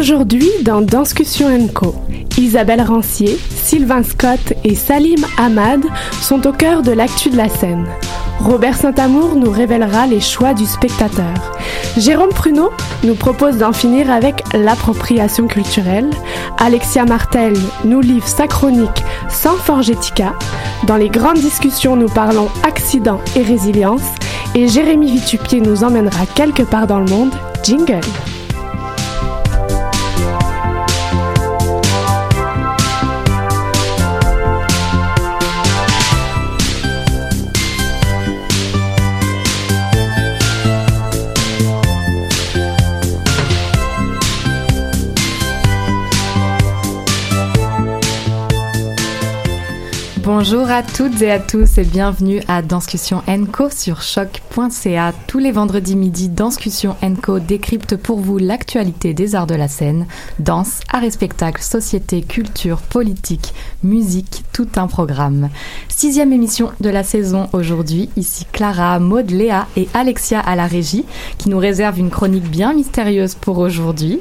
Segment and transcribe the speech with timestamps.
[0.00, 1.94] Aujourd'hui, dans Danscussion Co,
[2.38, 5.84] Isabelle Rancier, Sylvain Scott et Salim Ahmad
[6.22, 7.86] sont au cœur de l'actu de la scène.
[8.38, 11.34] Robert Saint-Amour nous révélera les choix du spectateur.
[11.98, 12.70] Jérôme Pruneau
[13.04, 16.08] nous propose d'en finir avec l'appropriation culturelle.
[16.56, 17.52] Alexia Martel
[17.84, 20.32] nous livre sa chronique sans Forgetica.
[20.86, 24.14] Dans les grandes discussions, nous parlons accident et résilience.
[24.54, 27.34] Et Jérémy Vitupier nous emmènera quelque part dans le monde.
[27.62, 28.00] Jingle!
[50.42, 55.12] Bonjour à toutes et à tous et bienvenue à Danscussion Co sur choc.ca.
[55.26, 60.06] Tous les vendredis midi, Danscussion Co décrypte pour vous l'actualité des arts de la scène,
[60.38, 63.52] danse, arts et spectacles, société, culture, politique,
[63.82, 65.50] musique, tout un programme.
[65.90, 68.08] Sixième émission de la saison aujourd'hui.
[68.16, 71.04] Ici Clara, Maud, Léa et Alexia à la régie
[71.36, 74.20] qui nous réservent une chronique bien mystérieuse pour aujourd'hui.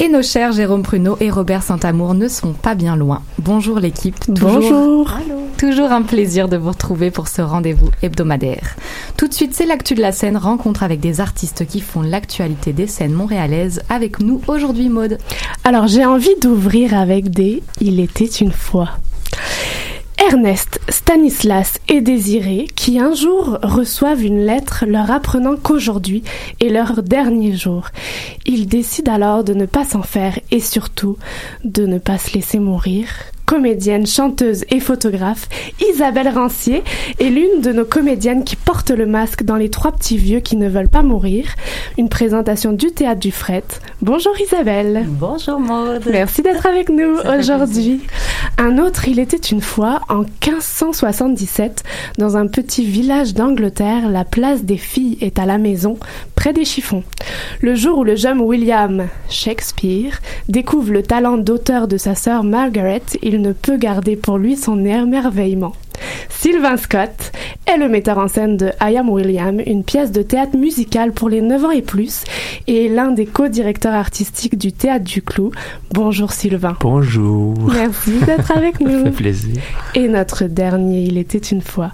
[0.00, 3.22] Et nos chers Jérôme Pruneau et Robert Saint-Amour ne sont pas bien loin.
[3.38, 4.16] Bonjour l'équipe.
[4.26, 5.08] Bonjour.
[5.58, 8.76] Toujours un plaisir de vous retrouver pour ce rendez-vous hebdomadaire.
[9.16, 12.72] Tout de suite, c'est l'actu de la scène, rencontre avec des artistes qui font l'actualité
[12.72, 15.18] des scènes montréalaises avec nous aujourd'hui, Maude.
[15.62, 18.90] Alors j'ai envie d'ouvrir avec des Il était une fois.
[20.18, 26.24] Ernest, Stanislas et Désiré, qui un jour reçoivent une lettre leur apprenant qu'aujourd'hui
[26.60, 27.88] est leur dernier jour.
[28.46, 31.16] Ils décident alors de ne pas s'en faire et surtout
[31.62, 33.06] de ne pas se laisser mourir.
[33.46, 35.48] Comédienne, chanteuse et photographe,
[35.90, 36.82] Isabelle Rancier
[37.18, 40.56] est l'une de nos comédiennes qui porte le masque dans Les Trois Petits Vieux qui
[40.56, 41.46] ne veulent pas mourir.
[41.98, 43.64] Une présentation du théâtre du Fret.
[44.00, 45.04] Bonjour Isabelle.
[45.06, 46.02] Bonjour Maud.
[46.10, 48.00] Merci d'être avec nous aujourd'hui.
[48.56, 51.82] Un autre, il était une fois, en 1577,
[52.18, 55.98] dans un petit village d'Angleterre, la place des filles est à la maison,
[56.52, 57.02] des chiffons.
[57.60, 63.02] Le jour où le jeune William Shakespeare découvre le talent d'auteur de sa sœur Margaret,
[63.22, 65.72] il ne peut garder pour lui son émerveillement.
[66.28, 67.32] Sylvain Scott
[67.66, 71.30] est le metteur en scène de I Am William, une pièce de théâtre musical pour
[71.30, 72.24] les 9 ans et plus,
[72.66, 75.52] et est l'un des co-directeurs artistiques du Théâtre du Clou.
[75.92, 76.76] Bonjour Sylvain.
[76.80, 77.54] Bonjour.
[77.72, 79.04] Merci d'être avec nous.
[79.04, 79.62] Ça fait plaisir.
[79.94, 81.92] Et notre dernier, il était une fois.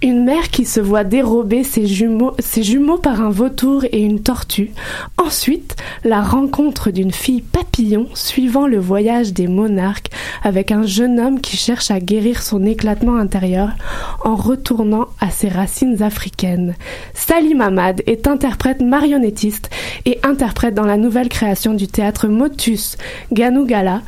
[0.00, 4.20] Une mère qui se voit dérober ses jumeaux, ses jumeaux par un vautour et une
[4.20, 4.70] tortue.
[5.16, 5.74] Ensuite,
[6.04, 10.10] la rencontre d'une fille papillon suivant le voyage des monarques
[10.44, 13.37] avec un jeune homme qui cherche à guérir son éclatement intérieur
[14.24, 16.74] en retournant à ses racines africaines.
[17.14, 19.70] Salim Ahmad est interprète marionnettiste
[20.04, 22.96] et interprète dans la nouvelle création du théâtre Motus
[23.32, 24.02] Ganougala,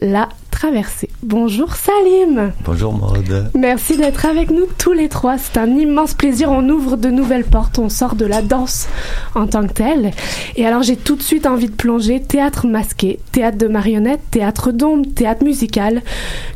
[0.00, 0.28] la
[0.62, 1.08] traversée.
[1.24, 2.52] Bonjour Salim.
[2.64, 3.50] Bonjour Maude.
[3.54, 5.36] Merci d'être avec nous tous les trois.
[5.36, 6.52] C'est un immense plaisir.
[6.52, 7.80] On ouvre de nouvelles portes.
[7.80, 8.88] On sort de la danse
[9.34, 10.12] en tant que telle.
[10.54, 14.70] Et alors j'ai tout de suite envie de plonger théâtre masqué, théâtre de marionnettes, théâtre
[14.70, 16.00] d'ombre, théâtre musical.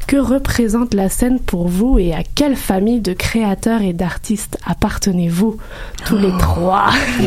[0.07, 5.57] Que représente la scène pour vous et à quelle famille de créateurs et d'artistes appartenez-vous
[6.05, 6.91] tous les trois?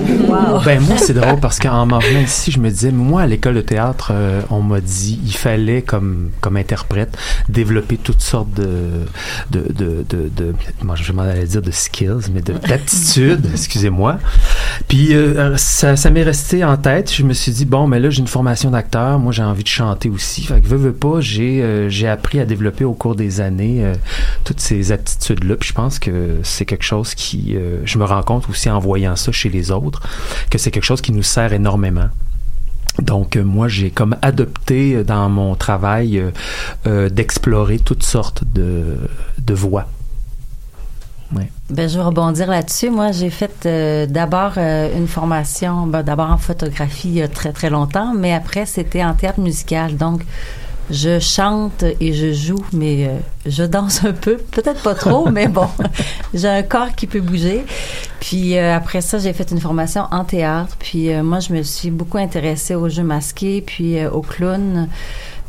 [0.63, 3.56] Ben moi c'est drôle parce qu'en m'en venant ici, je me disais moi à l'école
[3.56, 5.99] de théâtre, euh, on m'a dit il fallait comme
[6.42, 7.18] comme interprète
[7.48, 9.06] développer toutes sortes de
[9.51, 14.19] de de de, de moi je m'en allais dire de skills mais de d'aptitudes, excusez-moi.
[14.88, 17.13] Puis euh, ça ça m'est resté en tête.
[17.13, 19.68] Je me suis dit bon mais là j'ai une formation d'acteur, moi j'ai envie de
[19.68, 20.44] chanter aussi.
[20.44, 23.84] Fait que veux veux pas, j'ai euh, j'ai appris à développer au cours des années
[23.84, 23.94] euh,
[24.44, 25.56] toutes ces aptitudes-là.
[25.56, 28.80] Puis je pense que c'est quelque chose qui, euh, je me rends compte aussi en
[28.80, 30.02] voyant ça chez les autres,
[30.50, 32.10] que c'est quelque chose qui nous sert énormément.
[33.01, 36.21] Donc euh, moi j'ai comme adopté dans mon travail
[36.86, 38.97] d'explorer toutes sortes de,
[39.38, 39.88] de voies.
[41.31, 42.89] Ben, je vais rebondir là-dessus.
[42.89, 43.68] Moi, j'ai fait
[44.09, 48.65] d'abord une formation, ben, d'abord en photographie il y a très très longtemps, mais après
[48.65, 49.95] c'était en théâtre musical.
[49.95, 50.24] Donc,
[50.89, 55.47] je chante et je joue, mais euh, je danse un peu, peut-être pas trop, mais
[55.47, 55.68] bon,
[56.33, 57.63] j'ai un corps qui peut bouger.
[58.19, 60.75] Puis euh, après ça, j'ai fait une formation en théâtre.
[60.80, 64.88] Puis euh, moi, je me suis beaucoup intéressée aux jeux masqués, puis aux clowns.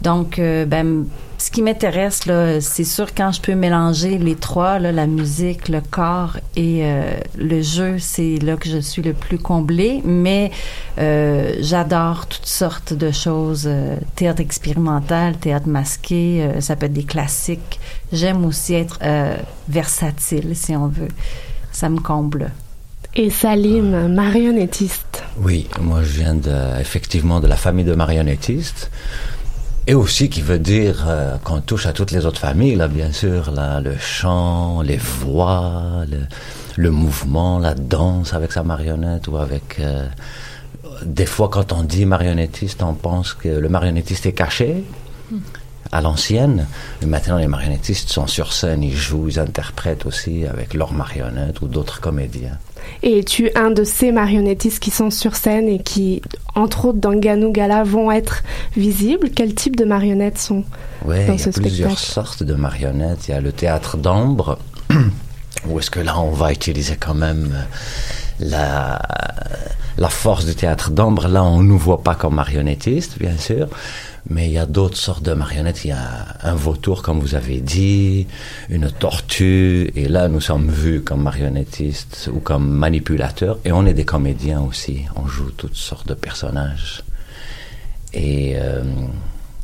[0.02, 1.06] Donc, ben
[1.40, 5.70] ce qui m'intéresse, là, c'est sûr quand je peux mélanger les trois, là, la musique,
[5.70, 10.02] le corps et euh, le jeu, c'est là que je suis le plus comblée.
[10.04, 10.50] Mais
[10.98, 17.04] euh, j'adore toutes sortes de choses, euh, théâtre expérimental, théâtre masqué, ça peut être des
[17.04, 17.80] classiques.
[18.12, 18.98] J'aime aussi être
[19.68, 21.08] versatile, si on veut.
[21.72, 22.50] Ça me comble.
[23.14, 25.24] Et Salim, marionnettiste.
[25.38, 28.90] Oui, moi je viens de, effectivement de la famille de marionnettistes.
[29.86, 33.12] Et aussi qui veut dire euh, qu'on touche à toutes les autres familles, là, bien
[33.12, 36.18] sûr, là, le chant, les voix, le,
[36.76, 39.78] le, mouvement, la danse avec sa marionnette ou avec...
[39.80, 40.06] Euh,
[41.04, 44.84] des fois, quand on dit marionnettiste, on pense que le marionnettiste est caché.
[45.92, 46.66] À l'ancienne,
[47.00, 51.62] mais maintenant les marionnettistes sont sur scène, ils jouent, ils interprètent aussi avec leurs marionnettes
[51.62, 52.58] ou d'autres comédiens.
[53.02, 56.22] Et tu es un de ces marionnettistes qui sont sur scène et qui,
[56.54, 58.42] entre autres dans Ganou Gala, vont être
[58.76, 59.30] visibles?
[59.34, 60.64] Quel type de marionnettes sont
[61.04, 63.28] ouais, dans ce spectacle Il y a plusieurs sortes de marionnettes.
[63.28, 64.58] Il y a le théâtre d'ombre,
[65.66, 67.66] où est-ce que là on va utiliser quand même
[68.38, 69.00] la,
[69.98, 71.28] la force du théâtre d'ombre.
[71.28, 73.68] Là on ne nous voit pas comme marionnettistes, bien sûr.
[74.28, 75.84] Mais il y a d'autres sortes de marionnettes.
[75.84, 78.26] Il y a un vautour, comme vous avez dit,
[78.68, 79.90] une tortue.
[79.96, 83.58] Et là, nous sommes vus comme marionnettistes ou comme manipulateurs.
[83.64, 85.04] Et on est des comédiens aussi.
[85.16, 87.02] On joue toutes sortes de personnages.
[88.12, 88.82] Et euh,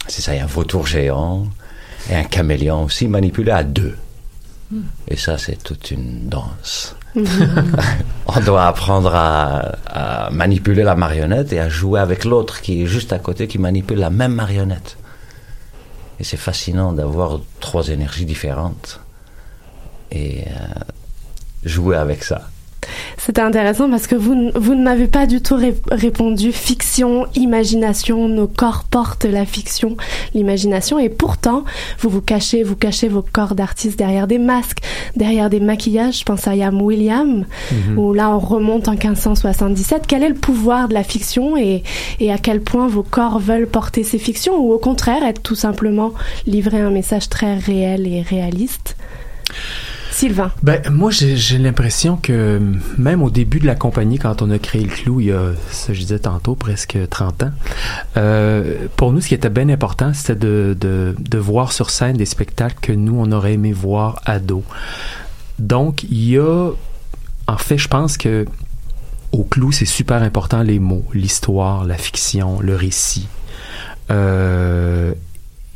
[0.08, 1.47] c'est ça, il y a un vautour géant
[2.11, 3.97] et un caméléon aussi manipulé à deux.
[4.70, 4.82] Hmm.
[5.08, 6.97] Et ça, c'est toute une danse.
[8.27, 13.13] on doit apprendre à, manipuler la marionnette et à jouer avec l'autre qui est juste
[13.13, 14.99] à côté qui manipule la même marionnette.
[16.19, 19.01] Et c'est fascinant d'avoir trois énergies différentes
[20.11, 20.81] et euh,
[21.65, 22.49] jouer avec ça.
[23.26, 25.58] C'était intéressant parce que vous, vous ne m'avez pas du tout
[25.91, 29.96] répondu fiction, imagination, nos corps portent la fiction,
[30.32, 31.65] l'imagination et pourtant
[31.98, 34.79] vous vous cachez, vous cachez vos corps d'artistes derrière des masques,
[35.17, 37.98] derrière des maquillages, je pense à Yam William, mhm.
[37.98, 40.05] où là on remonte en 1577.
[40.06, 41.82] Quel est le pouvoir de la fiction et,
[42.20, 45.56] et à quel point vos corps veulent porter ces fictions ou au contraire être tout
[45.56, 46.12] simplement
[46.46, 48.96] livrer un message très réel et réaliste?
[50.17, 50.51] Sylvain.
[50.63, 52.58] Ben, moi, j'ai l'impression que
[52.96, 55.53] même au début de la compagnie, quand on a créé le clou, il y a,
[55.70, 57.51] ça je disais tantôt, presque 30 ans,
[58.17, 62.17] euh, pour nous, ce qui était bien important, c'était de, de, de, voir sur scène
[62.17, 64.65] des spectacles que nous, on aurait aimé voir à dos.
[65.58, 66.70] Donc, il y a,
[67.46, 68.46] en fait, je pense que
[69.32, 73.29] au clou, c'est super important les mots, l'histoire, la fiction, le récit.
[74.11, 75.13] Euh,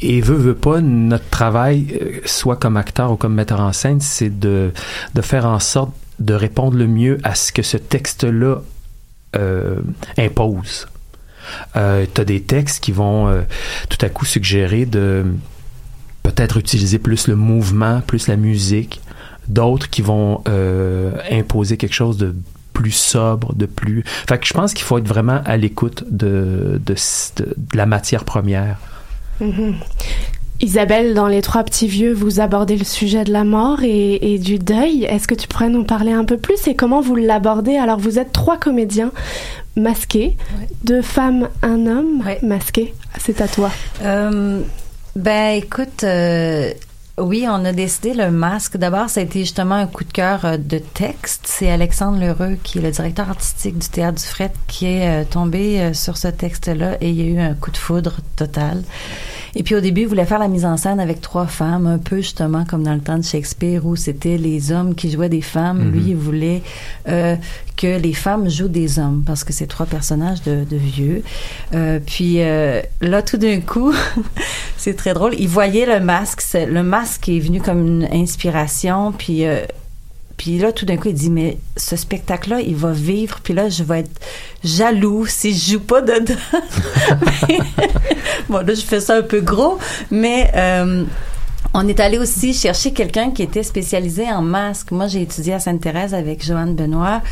[0.02, 4.00] et veut, veut pas, notre travail, euh, soit comme acteur ou comme metteur en scène,
[4.00, 4.72] c'est de,
[5.14, 8.56] de faire en sorte de répondre le mieux à ce que ce texte-là
[9.36, 9.76] euh,
[10.18, 10.86] impose.
[11.76, 13.42] Euh, tu des textes qui vont euh,
[13.88, 15.24] tout à coup suggérer de
[16.22, 19.00] peut-être utiliser plus le mouvement, plus la musique,
[19.48, 20.44] d'autres qui vont
[21.30, 22.34] imposer quelque chose de
[22.74, 24.04] plus sobre, de plus...
[24.28, 26.94] Fait que je pense qu'il faut être vraiment à l'écoute de, de
[27.74, 28.78] la matière première
[30.62, 34.58] Isabelle, dans Les Trois Petits Vieux, vous abordez le sujet de la mort et, du
[34.58, 35.04] deuil.
[35.04, 37.76] Est-ce que tu pourrais nous parler un peu plus et comment vous l'abordez?
[37.76, 39.10] Alors, vous êtes trois comédiens
[39.76, 40.36] masqués,
[40.84, 42.92] deux femmes, un homme masqué.
[43.18, 43.70] C'est à toi.
[44.02, 44.60] Euh,
[45.16, 46.72] ben, écoute, euh,
[47.20, 48.76] oui, on a décidé le masque.
[48.76, 51.42] D'abord, ça a été justement un coup de cœur euh, de texte.
[51.44, 55.92] C'est Alexandre Lheureux, qui est le directeur artistique du Théâtre du Fret, qui est tombé
[55.94, 58.82] sur ce texte-là et il y a eu un coup de foudre total.
[59.54, 61.98] Et puis au début, il voulait faire la mise en scène avec trois femmes, un
[61.98, 65.42] peu justement comme dans le temps de Shakespeare où c'était les hommes qui jouaient des
[65.42, 65.86] femmes.
[65.86, 65.92] Mhm.
[65.92, 66.62] Lui, il voulait
[67.08, 67.36] euh,
[67.76, 71.22] que les femmes jouent des hommes parce que c'est trois personnages de, de vieux.
[71.74, 73.92] Euh, puis euh, là, tout d'un coup,
[74.76, 75.34] c'est très drôle.
[75.38, 76.42] Il voyait le masque.
[76.54, 79.12] Le masque est venu comme une inspiration.
[79.12, 79.64] Puis euh,
[80.40, 83.40] puis là, tout d'un coup, il dit, mais ce spectacle-là, il va vivre.
[83.44, 84.20] Puis là, je vais être
[84.64, 86.34] jaloux si je joue pas dedans.
[88.48, 89.78] bon, là, je fais ça un peu gros,
[90.10, 91.04] mais euh,
[91.72, 94.90] on est allé aussi chercher quelqu'un qui était spécialisé en masques.
[94.90, 97.22] Moi, j'ai étudié à Sainte-Thérèse avec Joanne Benoît.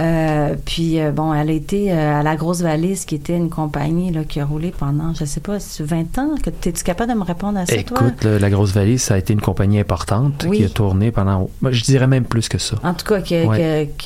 [0.00, 3.50] Euh, puis, euh, bon, elle a été euh, à La Grosse Valise, qui était une
[3.50, 6.34] compagnie là, qui a roulé pendant, je sais pas, 20 ans.
[6.46, 9.40] Es-tu capable de me répondre à ça, Écoute, La Grosse Valise, ça a été une
[9.40, 12.76] compagnie importante qui a tourné pendant, je dirais même plus que ça.
[12.84, 13.34] En tout cas, qui,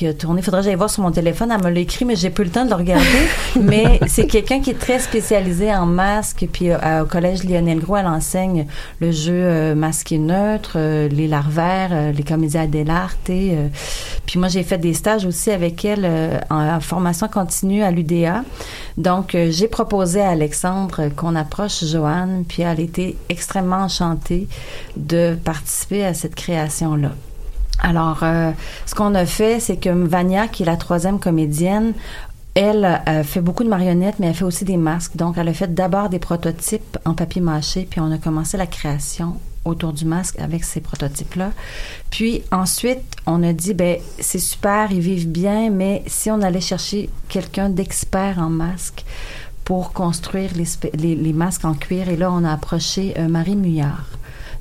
[0.07, 0.41] a tourné.
[0.41, 1.51] Faudrait que j'aille voir sur mon téléphone.
[1.51, 3.03] Elle me l'a écrit, mais j'ai plus le temps de le regarder.
[3.61, 6.47] mais c'est quelqu'un qui est très spécialisé en masques.
[6.51, 8.65] Puis, au Collège Lionel Gros, elle enseigne
[8.99, 13.29] le jeu masqué neutre, euh, les larvaires, euh, les comédiens dell'arte.
[13.29, 13.67] Euh,
[14.25, 18.43] puis moi, j'ai fait des stages aussi avec elle en, formation continue à l'UDA.
[18.97, 24.47] Donc, j'ai proposé à Alexandre qu'on approche Joanne, puis elle était extrêmement enchantée
[24.95, 27.11] de participer à cette création-là.
[27.81, 28.19] Alors,
[28.85, 31.93] ce qu'on a fait, c'est que Vania, qui est la troisième comédienne,
[32.55, 35.17] elle fait beaucoup de marionnettes, mais elle fait aussi des masques.
[35.17, 38.67] Donc, elle a fait d'abord des prototypes en papier mâché, puis on a commencé la
[38.67, 41.51] création autour du masque avec ces prototypes-là.
[42.09, 46.61] Puis ensuite, on a dit, ben c'est super, ils vivent bien, mais si on allait
[46.61, 49.05] chercher quelqu'un d'expert en masque
[49.63, 54.05] pour construire les, masques en cuir, et là, on a approché euh, Marie Muyard.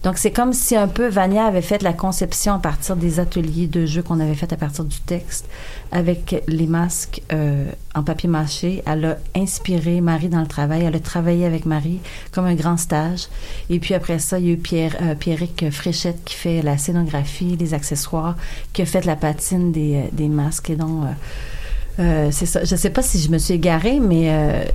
[0.02, 3.68] Donc, c'est comme si un peu Vania avait fait la conception à partir des ateliers
[3.68, 5.48] de jeu qu'on avait fait à partir du texte
[5.92, 8.82] avec les masques euh, en papier mâché.
[8.84, 10.82] Elle a inspiré Marie dans le travail.
[10.82, 12.00] Elle a travaillé avec Marie
[12.32, 13.28] comme un grand stage.
[13.70, 16.78] Et puis après ça, il y a eu Pierre, euh, Pierrick Fréchette qui fait la
[16.78, 18.36] scénographie, les accessoires,
[18.72, 20.70] qui a fait la patine des, euh, des masques.
[20.70, 21.04] Et donc,
[21.98, 22.64] c'est ça.
[22.64, 24.66] Je ne sais pas si je me suis égarée, mais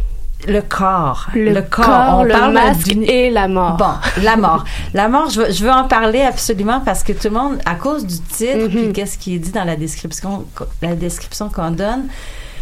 [0.46, 1.28] le corps.
[1.34, 2.20] Le, corps.
[2.20, 3.78] On le parle masque et la mort.
[3.78, 4.66] Bon, la mort.
[4.94, 7.76] la mort, je veux, je veux, en parler absolument parce que tout le monde, à
[7.76, 8.94] cause du titre, puis mhm.
[8.94, 10.46] qu'est-ce qui est dit dans la description,
[10.82, 12.08] la description qu'on donne,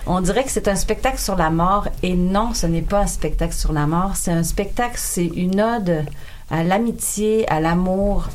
[0.08, 3.08] on dirait que c'est un spectacle sur la mort et non, ce n'est pas un
[3.08, 4.12] spectacle sur la mort.
[4.16, 6.06] C'est un spectacle, c'est une ode
[6.52, 8.30] à l'amitié, à l'amour.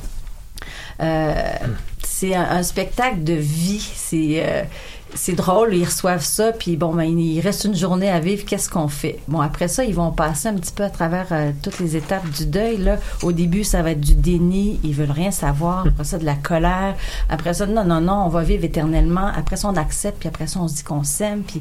[1.01, 1.35] Euh,
[2.03, 3.89] c'est un, spectacle de vie.
[3.95, 4.63] C'est euh,
[5.14, 8.69] c'est drôle, ils reçoivent ça, puis bon, ben, il reste une journée à vivre, qu'est-ce
[8.69, 9.19] qu'on fait?
[9.29, 12.29] Bon, après ça, ils vont passer un petit peu à travers euh, toutes les étapes
[12.31, 12.97] du deuil, là.
[13.23, 16.35] Au début, ça va être du déni, ils veulent rien savoir, après ça, de la
[16.35, 16.95] colère,
[17.29, 20.47] après ça, non, non, non, on va vivre éternellement, après ça, on accepte, puis après
[20.47, 21.61] ça, on se dit qu'on s'aime, puis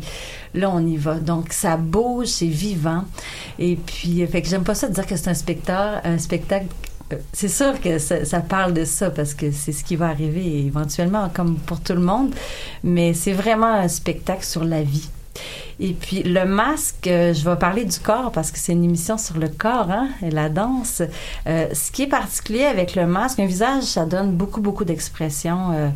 [0.54, 1.16] là, on y va.
[1.16, 3.04] Donc, ça bouge, c'est vivant,
[3.58, 6.68] et puis, fait que j'aime pas ça de dire que c'est un spectacle, un spectacle
[7.34, 11.30] c'est sûr que ça, parle de ça parce que c'est ce qui va arriver éventuellement,
[11.30, 12.34] comme pour tout le monde,
[12.84, 15.10] mais c'est vraiment un spectacle sur la vie.
[15.82, 19.18] Et puis le masque, euh, je vais parler du corps parce que c'est une émission
[19.18, 21.02] sur le corps hein, et la danse.
[21.48, 25.92] Euh, ce qui est particulier avec le masque, un visage, ça donne beaucoup beaucoup d'expression.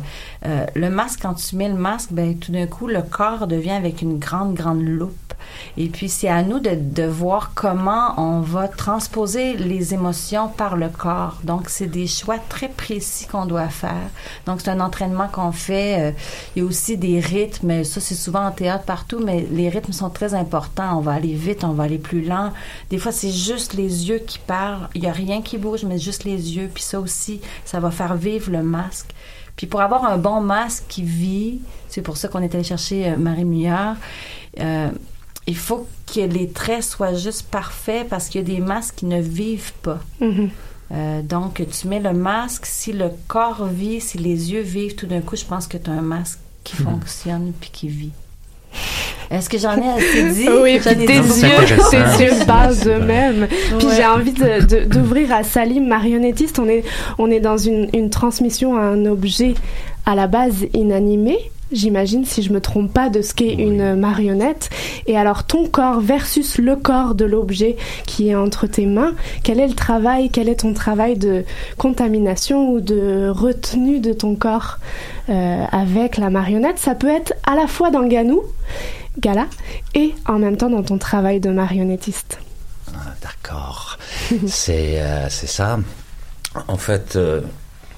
[0.46, 3.72] Euh, le masque, quand tu mets le masque, ben tout d'un coup le corps devient
[3.72, 5.12] avec une grande grande loupe.
[5.76, 10.76] Et puis, c'est à nous de, de, voir comment on va transposer les émotions par
[10.76, 11.38] le corps.
[11.44, 14.08] Donc, c'est des choix très précis qu'on doit faire.
[14.46, 16.14] Donc, c'est un entraînement qu'on fait.
[16.56, 17.84] Il y a aussi des rythmes.
[17.84, 20.98] Ça, c'est souvent en théâtre partout, mais les rythmes sont très importants.
[20.98, 22.52] On va aller vite, on va aller plus lent.
[22.90, 24.88] Des fois, c'est juste les yeux qui parlent.
[24.94, 26.70] Il n'y a rien qui bouge, mais juste les yeux.
[26.72, 29.14] Puis ça aussi, ça va faire vivre le masque.
[29.56, 33.10] Puis pour avoir un bon masque qui vit, c'est pour ça qu'on est allé chercher
[33.10, 33.96] euh, Marie Muillard,
[34.60, 34.90] euh,
[35.46, 39.06] il faut que les traits soient juste parfaits parce qu'il y a des masques qui
[39.06, 40.00] ne vivent pas.
[40.20, 40.48] Mm-hmm.
[40.92, 45.06] Euh, donc, tu mets le masque, si le corps vit, si les yeux vivent, tout
[45.06, 46.84] d'un coup, je pense que tu as un masque qui mm-hmm.
[46.84, 48.12] fonctionne puis qui vit.
[49.30, 50.48] Est-ce que j'en ai assez dit?
[50.48, 53.48] Oui, puis tes yeux, tes yeux parlent d'eux-mêmes.
[53.78, 56.58] Puis j'ai envie d'ouvrir à Salim, marionnettiste.
[56.58, 56.84] On est,
[57.18, 59.54] on est dans une, une transmission à un objet
[60.06, 61.38] à la base inanimé
[61.74, 64.70] j'imagine, si je me trompe pas, de ce qu'est une marionnette.
[65.06, 67.76] Et alors, ton corps versus le corps de l'objet
[68.06, 71.44] qui est entre tes mains, quel est le travail, quel est ton travail de
[71.76, 74.78] contamination ou de retenue de ton corps
[75.28, 76.78] euh, avec la marionnette?
[76.78, 78.42] Ça peut être à la fois dans Ganou,
[79.18, 79.46] Gala,
[79.94, 82.38] et en même temps dans ton travail de marionnettiste.
[82.94, 83.98] Ah, D'accord.
[84.46, 85.78] c'est euh, c'est ça.
[86.68, 87.40] En fait, euh,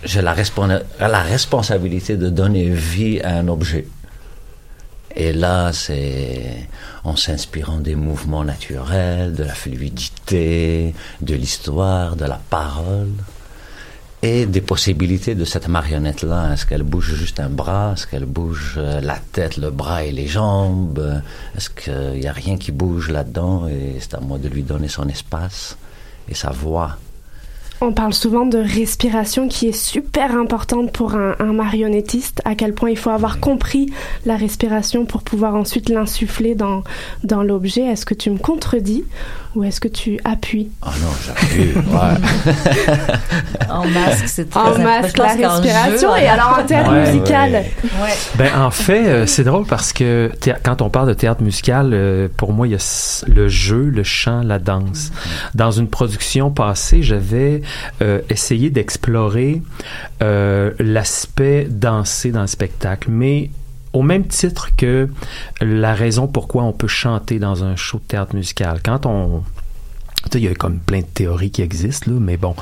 [0.05, 3.87] j'ai la responsabilité de donner vie à un objet.
[5.15, 6.69] Et là, c'est
[7.05, 13.13] en s'inspirant des mouvements naturels, de la fluidité, de l'histoire, de la parole
[14.27, 16.53] et des possibilités de cette marionnette-là.
[16.53, 17.93] Est-ce qu'elle bouge juste un bras?
[17.93, 21.23] Est-ce qu'elle bouge euh, la tête, le bras et les jambes?
[21.57, 24.89] Est-ce qu'il n'y a rien qui bouge là-dedans et c'est à moi de lui donner
[24.89, 25.77] son espace
[26.29, 26.99] et sa voix?
[27.83, 32.89] On parle souvent de respiration qui est super importante pour un, marionnettiste, à quel point
[32.89, 33.93] il faut avoir compris
[34.25, 36.85] la respiration pour pouvoir ensuite l'insuffler dans,
[37.23, 37.83] dans l'objet.
[37.83, 39.05] Est-ce que tu me contredis
[39.57, 40.69] ou est-ce que tu appuies?
[40.83, 41.73] Ah non, j'appuie.
[43.71, 46.15] en masque, c'est très En masque, la respiration.
[46.15, 47.65] et alors en théâtre musical
[48.37, 50.31] Ben, en fait, euh, c'est drôle parce que
[50.63, 54.03] quand on parle de théâtre musical, euh, pour moi, il y a le jeu, le
[54.03, 55.11] chant, la danse.
[55.11, 55.57] Mm-hmm.
[55.57, 57.63] Dans une production passée, j'avais
[58.03, 59.63] euh, essayé d'explorer
[60.21, 63.51] l'aspect dansé dans le spectacle, mais
[63.97, 65.09] au même titre que
[65.63, 68.81] la raison pourquoi on peut chanter dans un show de théâtre musical.
[68.85, 69.43] Quand on
[70.35, 72.55] il y a comme plein de théories qui existent, là, mais bon,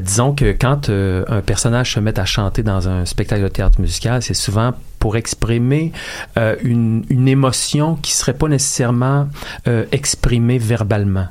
[0.00, 3.80] disons que quand euh, un personnage se met à chanter dans un spectacle de théâtre
[3.80, 5.92] musical, c'est souvent pour exprimer
[6.38, 9.28] euh, une, une, émotion qui serait pas nécessairement
[9.66, 11.26] euh, exprimée verbalement.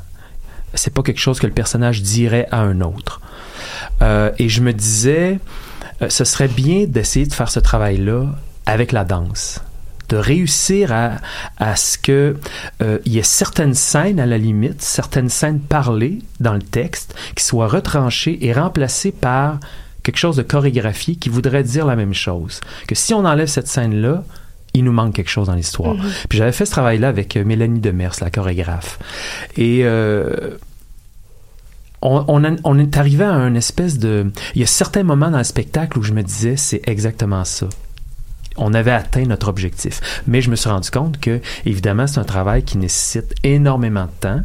[0.74, 3.22] C'est pas quelque chose que le personnage dirait à un autre.
[4.02, 5.40] et je me disais,
[6.08, 8.28] ce serait bien d'essayer de faire ce travail-là
[8.70, 9.62] avec la danse
[10.10, 11.18] de réussir à,
[11.58, 12.38] à ce que
[12.82, 17.16] euh, il y ait certaines scènes à la limite, certaines scènes parlées dans le texte
[17.36, 19.60] qui soient retranchées et remplacées par
[20.02, 22.60] quelque chose de chorégraphié qui voudrait dire la même chose.
[22.88, 24.24] Que si on enlève cette scène-là,
[24.74, 25.96] il nous manque quelque chose dans l'histoire.
[25.96, 26.26] Mm-hmm.
[26.28, 28.98] Puis j'avais fait ce travail-là avec euh, Mélanie Demers, la chorégraphe.
[29.58, 30.58] Et euh,
[32.02, 32.26] on,
[32.64, 34.32] on, est arrivé à un espèce de...
[34.56, 37.68] Il y a certains moments dans le spectacle où je me disais, c'est exactement ça
[38.60, 40.22] on avait atteint notre objectif.
[40.28, 44.20] Mais je me suis rendu compte que, évidemment, c'est un travail qui nécessite énormément de
[44.20, 44.42] temps.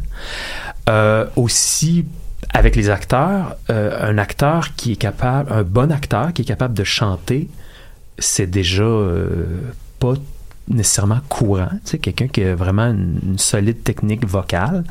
[0.89, 2.05] Euh, aussi,
[2.53, 6.73] avec les acteurs, euh, un acteur qui est capable, un bon acteur qui est capable
[6.73, 7.49] de chanter,
[8.17, 9.45] c'est déjà euh,
[9.99, 10.13] pas
[10.67, 11.69] nécessairement courant.
[11.83, 14.83] Sais, quelqu'un qui a vraiment une, solide technique vocale.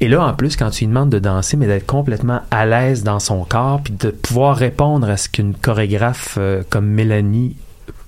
[0.00, 3.04] Et là, en plus, quand tu lui demandes de danser, mais d'être complètement à l'aise
[3.04, 6.38] dans son corps, puis de pouvoir répondre à ce qu'une chorégraphe
[6.70, 7.56] comme Mélanie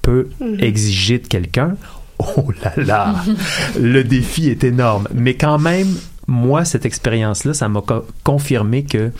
[0.04, 0.58] peut mhm.
[0.60, 1.76] exiger de quelqu'un,
[2.18, 3.14] oh là là,
[3.80, 5.08] le défi est énorme.
[5.12, 5.88] Mais quand même,
[6.28, 7.82] moi, cette expérience-là, ça m'a
[8.22, 9.10] confirmé que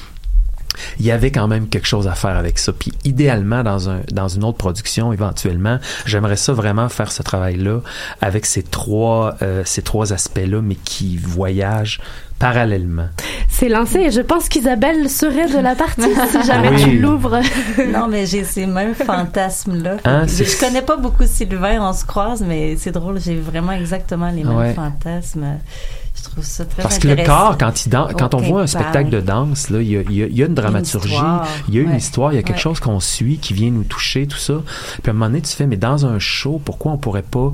[0.98, 2.72] il y avait quand même quelque chose à faire avec ça.
[2.72, 7.80] Puis idéalement, dans, un, dans une autre production, éventuellement, j'aimerais ça vraiment faire ce travail-là
[8.20, 12.00] avec ces trois, euh, ces trois aspects-là, mais qui voyagent
[12.38, 13.08] parallèlement.
[13.48, 17.40] C'est lancé et je pense qu'Isabelle serait de la partie si jamais tu l'ouvres.
[17.92, 19.98] non, mais j'ai ces mêmes fantasmes-là.
[20.04, 24.30] Hein, je connais pas beaucoup Sylvain, on se croise, mais c'est drôle, j'ai vraiment exactement
[24.30, 25.58] les mêmes fantasmes.
[26.16, 29.10] Je trouve ça très Parce que le corps, quand, il quand on voit un spectacle
[29.10, 31.16] de danse, là, il y a, il y a une dramaturgie,
[31.68, 33.84] il y a une histoire, il y a quelque chose qu'on suit, qui vient nous
[33.84, 34.54] toucher, tout ça.
[35.02, 37.52] Puis à un moment donné, tu fais, mais dans un show, pourquoi on pourrait pas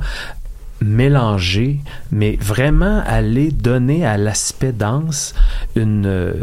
[0.81, 5.35] mélanger, mais vraiment aller donner à l'aspect danse
[5.77, 6.35] une, euh,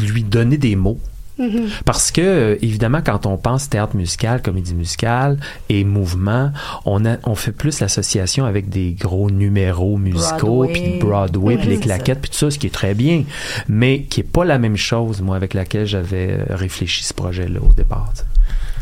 [0.00, 0.98] lui donner des mots.
[1.38, 1.82] Mm-hmm.
[1.84, 5.38] Parce que, euh, évidemment, quand on pense théâtre musical, comédie musicale
[5.68, 6.52] et mouvement,
[6.84, 11.78] on, a, on fait plus l'association avec des gros numéros musicaux, puis Broadway, puis les
[11.78, 13.24] claquettes, puis tout ça, ce qui est très bien,
[13.68, 17.60] mais qui est pas la même chose, moi, avec laquelle j'avais euh, réfléchi ce projet-là
[17.60, 18.12] au départ.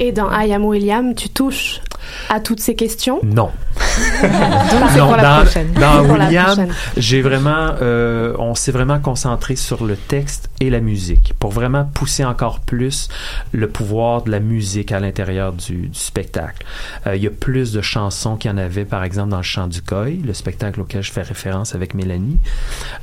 [0.02, 1.82] Et dans I Am William, tu touches
[2.30, 3.50] à toutes ces questions Non.
[4.22, 5.72] Donc non, pour la dans, prochaine.
[5.72, 11.34] dans William, j'ai vraiment, euh, on s'est vraiment concentré sur le texte et la musique
[11.38, 13.08] pour vraiment pousser encore plus
[13.52, 16.64] le pouvoir de la musique à l'intérieur du, du, spectacle.
[17.06, 19.42] Euh, il y a plus de chansons qu'il y en avait, par exemple, dans le
[19.42, 22.38] chant du Coy, le spectacle auquel je fais référence avec Mélanie.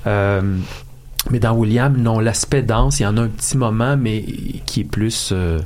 [0.08, 0.42] Euh,
[1.32, 4.22] mais dans William, non, l'aspect danse, il y en a un petit moment, mais
[4.66, 5.60] qui est plus euh,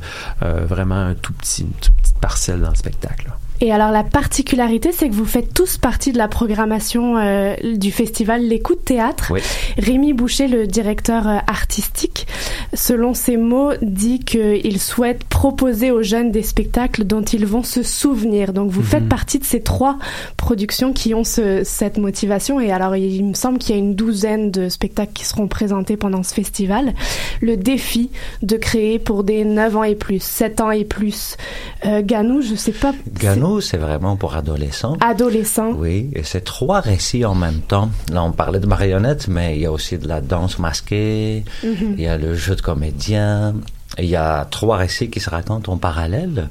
[0.44, 3.32] euh, vraiment un tout petit, une toute petite parcelle dans le spectacle.
[3.64, 7.92] Et alors la particularité, c'est que vous faites tous partie de la programmation euh, du
[7.92, 9.28] festival L'écoute théâtre.
[9.32, 9.40] Oui.
[9.78, 12.26] Rémi Boucher, le directeur euh, artistique,
[12.74, 17.84] selon ses mots, dit qu'il souhaite proposer aux jeunes des spectacles dont ils vont se
[17.84, 18.52] souvenir.
[18.54, 19.10] Donc vous faites Mhm.
[19.10, 20.00] partie de ces trois
[20.38, 22.60] productions qui ont ce- cette motivation.
[22.60, 25.98] Et alors il me semble qu'il y a une douzaine de spectacles qui seront présentés
[25.98, 26.94] pendant ce festival.
[27.42, 28.10] Le défi
[28.42, 31.38] de créer pour des 9 ans et plus, 7 ans et plus.
[31.86, 32.94] Euh, Ganou, je sais pas.
[33.20, 34.96] Ganou, c'est vraiment pour adolescents.
[35.02, 35.72] c'est Adolescent.
[35.74, 37.90] Oui, et c'est trois récits en même temps.
[38.12, 41.96] Là, on parlait de marionnettes, mais il y a aussi de la danse masquée, Mhm.
[41.98, 43.56] il y a le jeu de comédien.
[43.98, 46.48] Il y a trois récits qui se racontent en parallèle.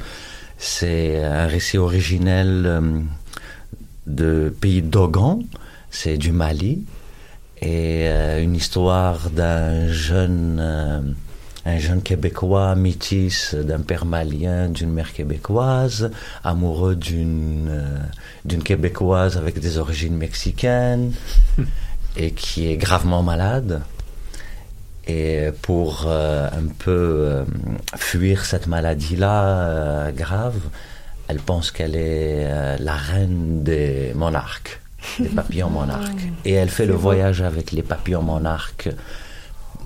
[0.59, 2.81] C'est un récit originel euh,
[4.07, 5.45] de pays Dogon,
[5.91, 6.83] c'est du Mali,
[7.63, 11.01] et euh, une histoire d'un jeune, euh,
[11.67, 16.11] un jeune Québécois métis d'un père malien, d'une mère québécoise,
[16.43, 17.99] amoureux d'une euh,
[18.45, 21.13] d'une Québécoise avec des origines mexicaines
[22.17, 23.83] et qui est gravement malade.
[25.07, 27.45] Et pour euh, un peu euh,
[27.97, 30.61] fuir cette maladie-là grave,
[31.29, 34.81] elle pense qu'elle est la reine des monarques,
[35.19, 36.29] des papillons monarques.
[36.45, 38.89] Et elle fait le voyage avec les papillons monarques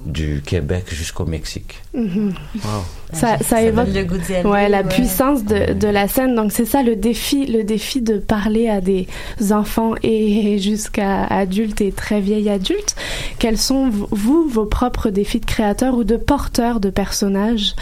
[0.04, 1.82] du Québec jusqu'au Mexique.
[1.94, 2.34] Mhm.
[2.56, 2.70] Wow.
[3.12, 4.16] Ça, ça évoque le goût
[4.48, 4.88] ouais, la ouais.
[4.88, 6.34] puissance de, de la scène.
[6.34, 9.06] Donc c'est ça le défi, le défi de parler à des
[9.50, 12.96] enfants et jusqu'à adultes et très vieilles adultes.
[13.38, 17.74] Quels sont vous vos propres défis de créateur ou de porteur de personnages,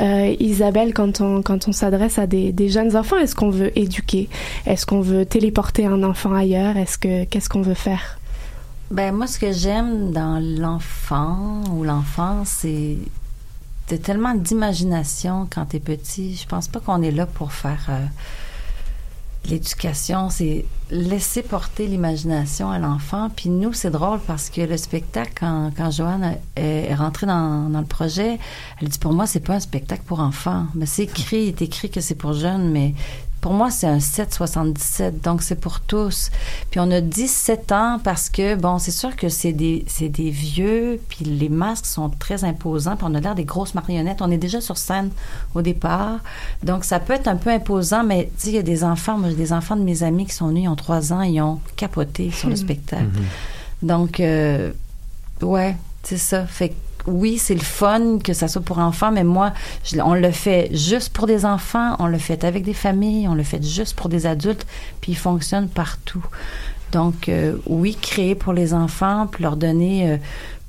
[0.00, 3.76] Euh, Isabelle, quand on quand on s'adresse à des, des jeunes enfants, est-ce qu'on veut
[3.78, 4.28] éduquer,
[4.66, 8.17] est-ce qu'on veut téléporter un enfant ailleurs, est-ce que qu'est-ce qu'on veut faire?
[8.90, 12.96] Ben moi, ce que j'aime dans l'enfant ou l'enfance, c'est
[13.90, 16.36] de tellement d'imagination quand t'es petit.
[16.36, 18.06] Je pense pas qu'on est là pour faire euh,
[19.44, 20.30] l'éducation.
[20.30, 23.28] C'est laisser porter l'imagination à l'enfant.
[23.28, 27.68] Puis nous, c'est drôle parce que le spectacle, quand, quand Joanne est, est rentrée dans,
[27.68, 28.38] dans le projet,
[28.80, 30.64] elle dit pour moi, c'est pas un spectacle pour enfants.
[30.74, 32.94] Mais c'est écrit, il est écrit que c'est pour jeunes, mais
[33.40, 36.30] pour moi, c'est un 7,77, donc c'est pour tous.
[36.70, 40.30] Puis on a 17 ans parce que, bon, c'est sûr que c'est des, c'est des
[40.30, 44.22] vieux, puis les masques sont très imposants, puis on a l'air des grosses marionnettes.
[44.22, 45.10] On est déjà sur scène
[45.54, 46.18] au départ,
[46.64, 49.18] donc ça peut être un peu imposant, mais tu sais, il y a des enfants,
[49.18, 51.40] moi j'ai des enfants de mes amis qui sont nés, ils ont 3 ans, ils
[51.40, 53.06] ont capoté sur le spectacle.
[53.82, 54.72] Donc, euh,
[55.42, 56.46] ouais, c'est ça.
[56.46, 56.74] Fait que
[57.06, 59.52] oui, c'est le fun que ça soit pour enfants, mais moi,
[60.04, 63.42] on le fait juste pour des enfants, on le fait avec des familles, on le
[63.42, 64.66] fait juste pour des adultes,
[65.00, 66.24] puis il fonctionne partout.
[66.92, 70.16] Donc, euh, oui, créer pour les enfants, puis leur donner euh,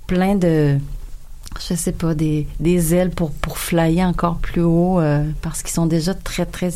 [0.07, 0.77] plein de,
[1.59, 5.73] je sais pas, des, des ailes pour, pour flyer encore plus haut, euh, parce qu'ils
[5.73, 6.69] sont déjà très, très...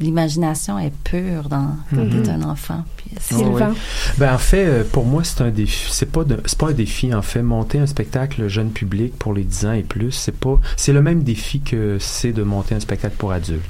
[0.00, 2.22] L'imagination est pure dans Mhm.
[2.28, 2.84] un enfant.
[2.96, 3.74] Puis Sylvain.
[4.18, 5.88] Ben en fait, euh, pour moi, c'est un défi.
[5.90, 7.42] C'est pas de- pas un défi en fait.
[7.42, 10.60] Monter un spectacle jeune public pour les 10 ans et plus, c'est pas.
[10.76, 13.62] C'est le même défi que c'est de monter un spectacle pour adultes.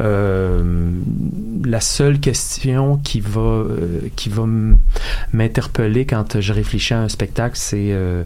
[0.00, 0.90] Euh,
[1.64, 4.44] la seule question qui va euh, qui va
[5.32, 8.24] m'interpeller quand je réfléchis à un spectacle, c'est euh,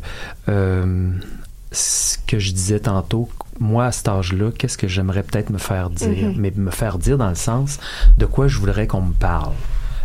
[1.71, 3.29] ce que je disais tantôt.
[3.61, 6.35] Moi, à cet âge-là, qu'est-ce que j'aimerais peut-être me faire dire, Mhm.
[6.39, 7.79] mais me faire dire dans le sens
[8.19, 9.53] de quoi je voudrais qu'on me parle.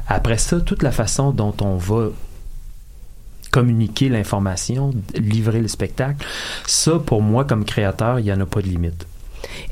[0.08, 2.10] Après ça, toute la façon dont on va
[3.52, 6.26] communiquer l'information, livrer le spectacle,
[6.68, 9.08] ça, pour moi, comme créateur, il n'y en a pas de limite.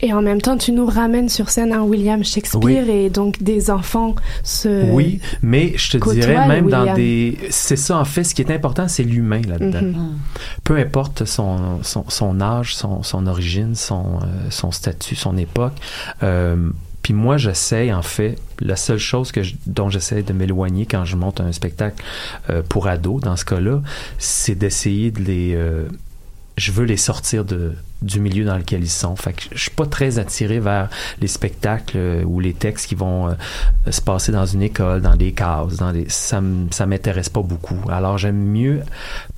[0.01, 3.69] Et en même temps, tu nous ramènes sur scène un William Shakespeare et donc des
[3.71, 4.91] enfants se.
[4.91, 7.37] Oui, mais je te dirais, même dans des...
[7.49, 9.81] C'est ça, en fait, ce qui est important, c'est l'humain là-dedans.
[9.81, 10.17] Mhm.
[10.63, 15.73] Peu importe son, son, son âge, son, son origine, son, euh, son statut, son époque.
[16.23, 16.69] Euh,
[17.01, 21.03] puis moi, j'essaie, en fait, la seule chose que je- dont j'essaie de m'éloigner quand
[21.03, 22.01] je monte un spectacle
[22.49, 23.81] euh, pour ados, dans ce cas-là,
[24.17, 25.53] c'est d'essayer de les...
[25.55, 25.85] euh,
[26.57, 29.15] je veux les sortir de, du milieu dans lequel ils sont.
[29.15, 30.89] Fait que je suis pas très attiré vers
[31.21, 33.33] les spectacles euh, ou les textes qui vont euh,
[33.91, 37.79] se passer dans une école, dans des cases, dans des ça ça m'intéresse pas beaucoup.
[37.89, 38.81] Alors j'aime mieux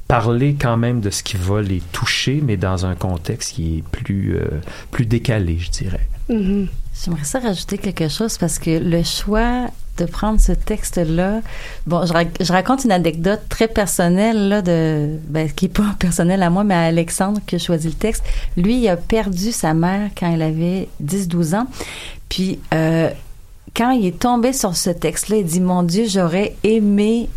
[0.08, 3.84] parler quand même de ce qui va les toucher mais dans un contexte qui est
[3.84, 4.62] plus euh,
[5.04, 6.08] décalé, je dirais.
[6.30, 6.68] Mhm.
[7.04, 11.42] J'aimerais ça rajouter quelque chose parce que le choix de prendre ce texte-là,
[11.88, 15.96] bon, je, rac- je raconte une anecdote très personnelle là de, ben, qui est pas
[16.00, 18.24] personnelle à moi, mais à Alexandre qui a choisi le texte.
[18.58, 21.68] Lui, il a perdu sa mère quand il avait 10-12 ans,
[22.30, 23.10] puis euh,
[23.76, 27.30] quand il est tombé sur ce texte-là, il dit mon Dieu, j'aurais aimé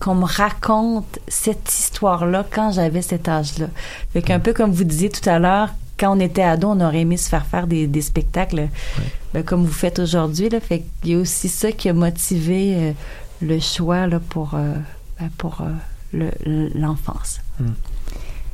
[0.00, 3.66] qu'on me raconte cette histoire-là quand j'avais cet âge-là.
[4.12, 5.68] Fait qu'un peu comme vous disiez tout à l'heure,
[6.02, 8.68] quand on était ado, on aurait aimé se faire faire des, des spectacles
[9.32, 10.48] ben, comme vous faites aujourd'hui.
[10.48, 10.58] Là.
[10.58, 12.92] Fait qu'il y a aussi ça qui a motivé euh,
[13.40, 14.74] le choix là, pour, euh,
[15.20, 16.28] ben, pour euh,
[16.74, 17.40] l'enfance.
[17.60, 17.74] Hmm.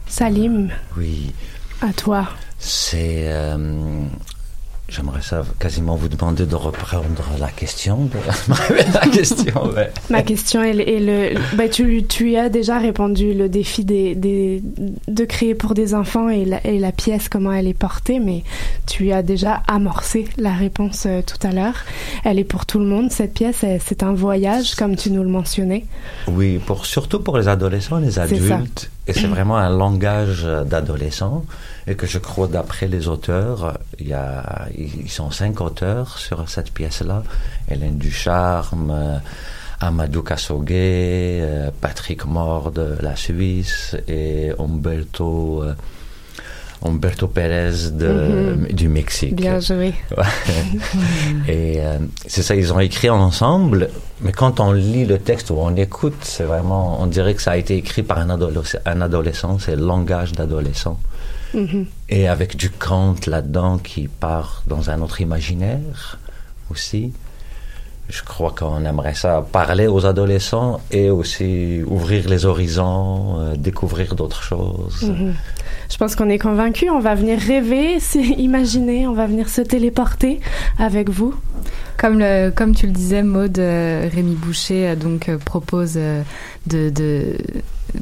[0.07, 0.69] Salim.
[0.99, 1.33] Oui.
[1.81, 2.29] À toi.
[2.59, 3.33] C'est
[4.89, 8.09] J'aimerais ça quasiment vous demander de reprendre la question.
[8.95, 9.71] la question,
[10.09, 11.39] Ma question est, le.
[11.57, 14.63] Ben, tu, tu as déjà répondu le défi des, des,
[15.07, 18.45] de créer pour des enfants et la, et la pièce, comment elle est portée, mais
[18.87, 21.85] tu as déjà amorcé la réponse euh, tout à l'heure.
[22.25, 23.67] Elle est pour tout le monde, cette pièce.
[23.85, 25.85] C'est un voyage, comme tu nous le mentionnais.
[26.29, 28.91] Oui, pour, surtout pour les adolescents, les adultes.
[29.07, 31.45] Et c'est vraiment un langage d'adolescent
[31.89, 36.49] et que je crois d'après les auteurs, il y a, ils sont cinq auteurs sur
[36.49, 37.23] cette pièce-là.
[37.71, 39.19] Hélène Ducharme, euh,
[39.81, 45.75] Amadou Kassogué, euh, Patrick Mord de la Suisse et Umberto, euh,
[46.85, 48.67] Umberto Pérez de, mhm.
[48.67, 49.35] du Mexique.
[49.35, 49.95] Bien joué.
[51.49, 51.81] et
[52.27, 53.89] c'est ça, ils ont écrit ensemble,
[54.21, 57.53] mais quand on lit le texte ou on écoute, c'est vraiment, on dirait que ça
[57.53, 58.29] a été écrit par un
[59.01, 61.01] adolescent, c'est le langage d'adolescent.
[61.55, 61.87] Mm-hmm.
[62.11, 66.19] Et avec du Kant là-dedans qui part dans un autre imaginaire
[66.71, 67.13] aussi.
[68.09, 74.15] Je crois qu'on aimerait ça parler aux adolescents et aussi ouvrir les horizons, euh, découvrir
[74.15, 75.03] d'autres choses.
[75.03, 75.33] Mm-hmm.
[75.91, 76.89] Je pense qu'on est convaincu.
[76.89, 77.99] On va venir rêver,
[78.39, 80.41] imaginer, on va venir se téléporter
[80.79, 81.35] avec vous.
[81.99, 85.99] Comme, le, comme tu le disais, Maude, euh, Rémi Boucher euh, donc propose
[86.69, 87.37] de,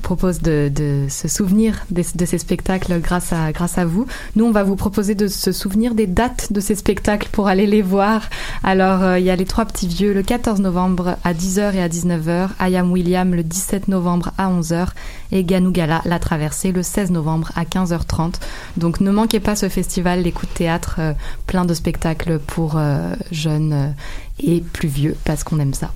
[0.02, 4.06] propose de, de se souvenir de, ces spectacles grâce à, grâce à vous.
[4.34, 7.66] Nous, on va vous proposer de se souvenir des dates de ces spectacles pour aller
[7.66, 8.22] les voir.
[8.62, 11.82] Alors, euh, il y a les Trois Petits Vieux le 14 novembre à 10h et
[11.82, 14.88] à 19h, Ayam William le 17 novembre à 11h
[15.32, 18.34] et Ganougala La Traversée le 16 novembre à 15h30.
[18.76, 21.12] Donc, ne manquez pas ce festival, les coups de théâtre, euh,
[21.46, 23.94] plein de spectacles pour euh, jeunes
[24.40, 25.92] et plus vieux parce qu'on aime ça.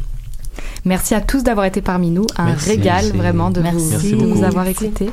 [0.84, 2.26] Merci à tous d'avoir été parmi nous.
[2.36, 5.10] Un régal vraiment de vous, de nous avoir écoutés.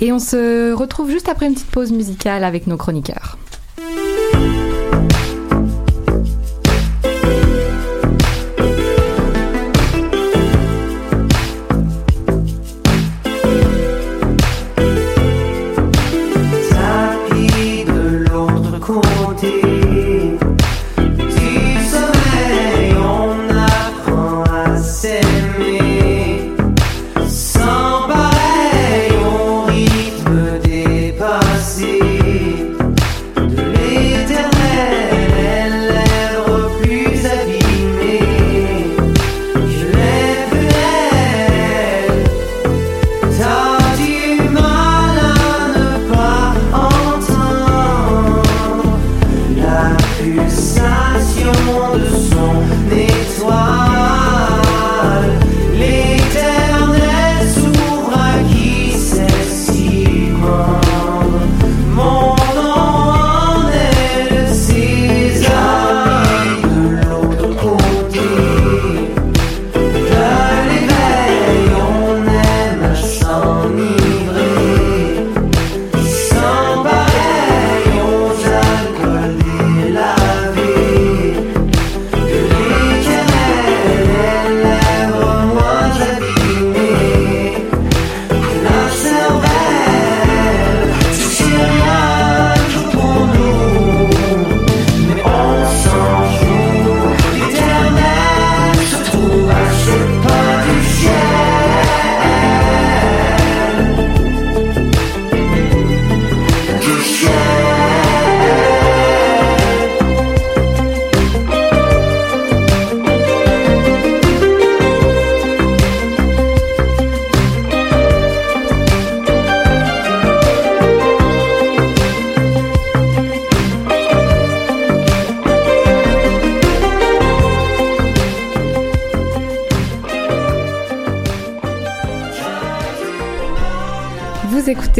[0.00, 3.38] Et on se retrouve juste après une petite pause musicale avec nos chroniqueurs.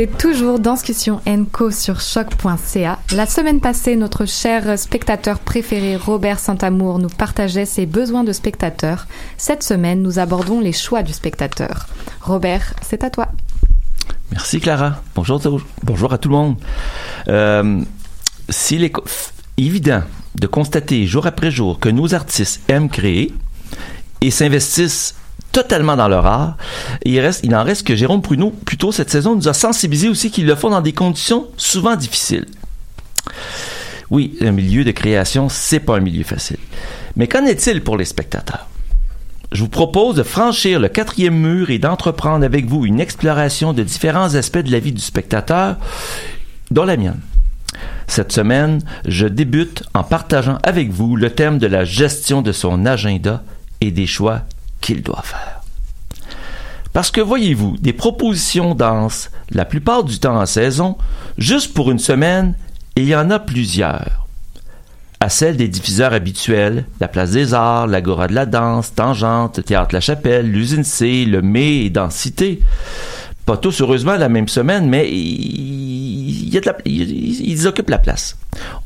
[0.06, 2.98] Toujours Danscussion Co sur choc.ca.
[3.14, 9.06] La semaine passée, notre cher spectateur préféré Robert Saint-Amour nous partageait ses besoins de spectateur.
[9.37, 11.88] Cette semaine, nous abordons les choix du spectateur.
[12.20, 13.28] Robert, c'est à toi.
[14.30, 15.02] Merci Clara.
[15.14, 15.40] Bonjour,
[15.82, 16.56] bonjour à tout le monde.
[17.28, 17.80] Euh,
[18.48, 18.94] S'il est
[19.56, 20.02] évident
[20.37, 23.34] de constater jour après jour que nos artistes aiment créer
[24.20, 25.14] et s'investissent
[25.62, 26.57] totalement dans leur art.
[27.05, 30.31] il, reste, il en reste que Jérôme Pruneau, plutôt cette saison, nous a sensibilisé aussi
[30.31, 32.47] qu'ils le font dans des conditions souvent difficiles.
[34.09, 36.59] Oui, un milieu de création, c'est pas un milieu facile.
[37.16, 38.68] Mais qu'en est-il pour les spectateurs?
[39.51, 43.83] Je vous propose de franchir le quatrième mur et d'entreprendre avec vous une exploration de
[43.83, 45.77] différents aspects de la vie du spectateur,
[46.71, 47.21] dont la mienne.
[48.07, 52.87] Cette semaine, je débute en partageant avec vous le thème de la gestion de son
[52.87, 53.42] agenda
[53.81, 54.42] et des choix
[54.81, 55.61] qu'il doit faire.
[56.93, 60.97] Parce que voyez-vous, des propositions dansent la plupart du temps en saison,
[61.37, 62.55] juste pour une semaine,
[62.97, 64.27] il y en a plusieurs.
[65.21, 69.95] À celle des diffuseurs habituels, la Place des Arts, l'Agora de la Danse, Tangente, Théâtre
[69.95, 72.61] La Chapelle, l'Usine C, le Mai et Densité.
[73.45, 76.57] Pas tous, heureusement, la même semaine, mais ils
[77.67, 78.37] occupent la place.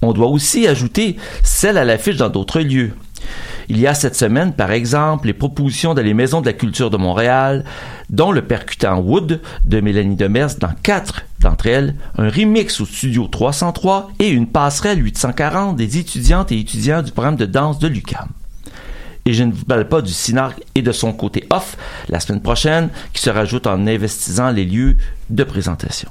[0.01, 2.93] On doit aussi ajouter celle à l'affiche dans d'autres lieux.
[3.73, 6.91] Il y a cette semaine, par exemple, les propositions dans les maisons de la culture
[6.91, 7.65] de Montréal,
[8.11, 13.29] dont le percutant Wood de Mélanie Demers dans quatre d'entre elles, un remix au studio
[13.29, 18.29] 303 et une passerelle 840 des étudiantes et étudiants du programme de danse de l'UCAM.
[19.25, 21.79] Et je ne vous parle pas du CINARC et de son côté off
[22.11, 24.99] la semaine prochaine qui se rajoute en investissant les lieux
[25.31, 26.11] de présentation.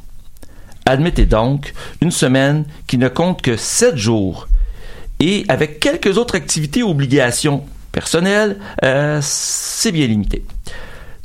[0.87, 4.47] Admettez donc une semaine qui ne compte que sept jours
[5.21, 10.43] et avec quelques autres activités et obligations personnelles, euh, c'est bien limité.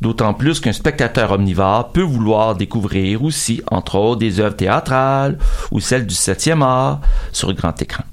[0.02, 5.38] D'autant plus qu'un spectateur omnivore peut vouloir découvrir aussi, entre autres, des œuvres théâtrales
[5.70, 7.00] ou celles du septième art
[7.32, 8.04] sur grand écran.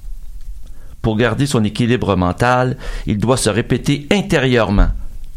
[1.01, 4.87] Pour garder son équilibre mental, il doit se répéter intérieurement,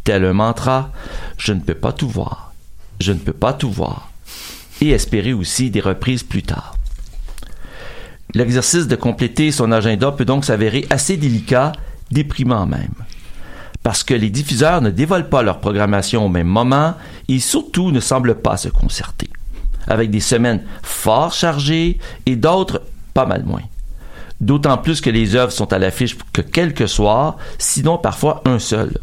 [0.05, 0.93] tel un mantra,
[1.37, 2.53] je ne peux pas tout voir,
[3.01, 4.13] je ne peux pas tout voir,
[4.81, 6.76] et espérer aussi des reprises plus tard.
[8.35, 11.73] L'exercice de compléter son agenda peut donc s'avérer assez délicat,
[12.11, 12.95] déprimant même.
[13.83, 16.95] Parce que les diffuseurs ne dévoilent pas leur programmation au même moment
[17.29, 19.31] et surtout ne semblent pas se concerter.
[19.87, 22.83] Avec des semaines fort chargées et d'autres
[23.15, 23.63] pas mal moins.
[24.41, 28.99] D'autant plus que les œuvres sont à l'affiche que quelques soirs, sinon parfois un seul.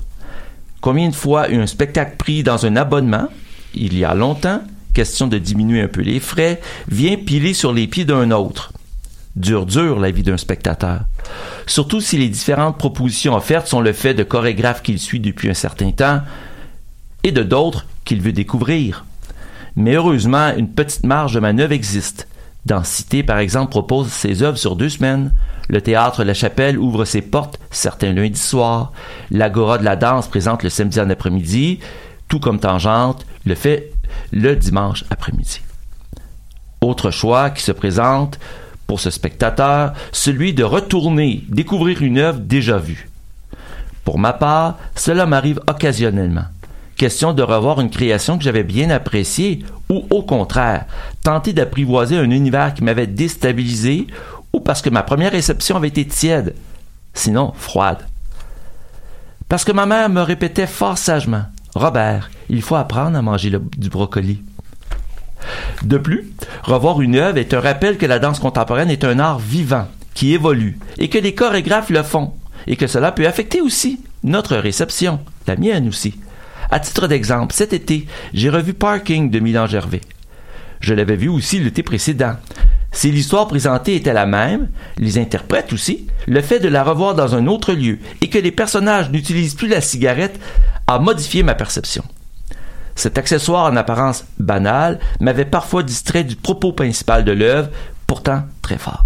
[0.81, 3.29] Combien de fois un spectacle pris dans un abonnement,
[3.73, 4.61] il y a longtemps,
[4.93, 8.73] question de diminuer un peu les frais, vient piler sur les pieds d'un autre
[9.35, 11.01] dure dur la vie d'un spectateur.
[11.65, 15.55] Surtout si les différentes propositions offertes sont le fait de chorégraphes qu'il suit depuis un
[15.55, 16.21] certain temps
[17.23, 19.05] et de d'autres qu'il veut découvrir.
[19.75, 22.27] Mais heureusement, une petite marge de manœuvre existe.
[22.65, 25.33] Densité, par exemple, propose ses œuvres sur deux semaines.
[25.67, 28.91] Le théâtre La Chapelle ouvre ses portes certains lundis soirs.
[29.31, 31.79] L'Agora de la danse présente le samedi en après-midi,
[32.27, 33.91] tout comme Tangente le fait
[34.31, 35.61] le dimanche après-midi.
[36.81, 38.39] Autre choix qui se présente,
[38.87, 43.09] pour ce spectateur celui de retourner découvrir une œuvre déjà vue.
[44.03, 46.45] Pour ma part, cela m'arrive occasionnellement.
[46.95, 50.85] Question de revoir une création que j'avais bien appréciée ou au contraire,
[51.23, 54.07] tenter d'apprivoiser un univers qui m'avait déstabilisé
[54.51, 56.53] ou parce que ma première réception avait été tiède,
[57.13, 58.05] sinon froide.
[59.49, 61.43] Parce que ma mère me répétait fort sagement
[61.75, 64.41] Robert, il faut apprendre à manger du brocoli.
[65.83, 66.31] De plus,
[66.63, 70.33] revoir une œuvre est un rappel que la danse contemporaine est un art vivant, qui
[70.33, 72.33] évolue, et que les chorégraphes le font,
[72.67, 76.15] et que cela peut affecter aussi notre réception, la mienne aussi.
[76.71, 80.01] À titre d'exemple, cet été, j'ai revu Parking de Milan Gervais.
[80.79, 82.35] Je l'avais vu aussi l'été précédent.
[82.91, 87.35] Si l'histoire présentée était la même, les interprètes aussi, le fait de la revoir dans
[87.35, 90.39] un autre lieu et que les personnages n'utilisent plus la cigarette
[90.87, 92.03] a modifié ma perception.
[92.95, 97.69] Cet accessoire en apparence banal m'avait parfois distrait du propos principal de l'œuvre,
[98.07, 99.05] pourtant très fort.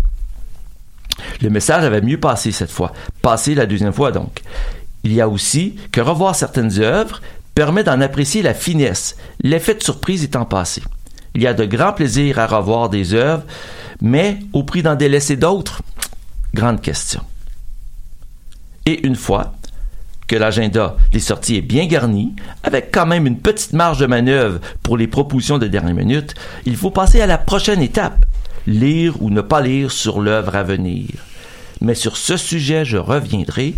[1.41, 4.41] Le message avait mieux passé cette fois, passé la deuxième fois donc.
[5.04, 7.21] Il y a aussi que revoir certaines œuvres
[7.56, 10.84] permet d'en apprécier la finesse, l'effet de surprise étant passé.
[11.34, 13.43] Il y a de grands plaisirs à revoir des œuvres,
[14.02, 15.82] mais au prix d'en délaisser d'autres
[16.54, 17.21] Grande question.
[18.86, 19.54] Et une fois,
[20.28, 24.60] que l'agenda des sorties est bien garni, avec quand même une petite marge de manœuvre
[24.84, 26.36] pour les propositions de dernière minute,
[26.66, 28.26] il faut passer à la prochaine étape,
[28.68, 31.08] lire ou ne pas lire sur l'œuvre à venir.
[31.82, 33.76] Mais sur ce sujet, je reviendrai.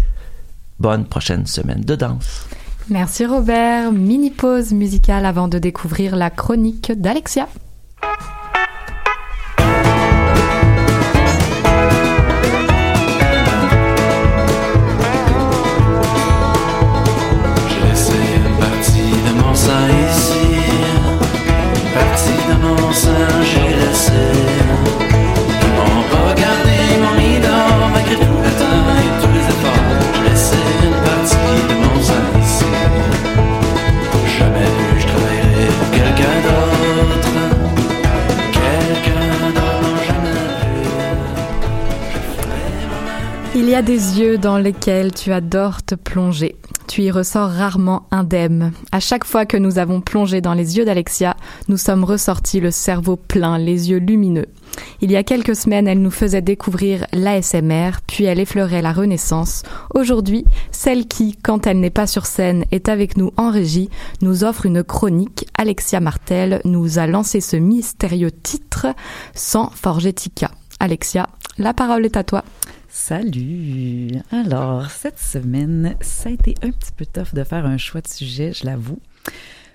[0.80, 2.48] Bonne prochaine semaine de danse.
[2.90, 3.92] Merci Robert.
[3.92, 7.48] Mini pause musicale avant de découvrir la chronique d'Alexia.
[43.82, 46.56] Des yeux dans lesquels tu adores te plonger.
[46.88, 48.74] Tu y ressors rarement indemne.
[48.92, 52.72] À chaque fois que nous avons plongé dans les yeux d'Alexia, nous sommes ressortis le
[52.72, 54.48] cerveau plein, les yeux lumineux.
[55.02, 59.64] Il y a quelques semaines, elle nous faisait découvrir l'ASMR, puis elle effleurait la Renaissance.
[59.94, 63.90] Aujourd'hui, celle qui, quand elle n'est pas sur scène, est avec nous en régie,
[64.22, 65.48] nous offre une chronique.
[65.58, 68.88] Alexia Martel nous a lancé ce mystérieux titre
[69.34, 70.52] sans Forgetica.
[70.80, 72.44] Alexia, la parole est à toi.
[73.02, 74.10] Salut!
[74.30, 78.08] Alors, cette semaine, ça a été un petit peu tough de faire un choix de
[78.08, 79.00] sujet, je l'avoue.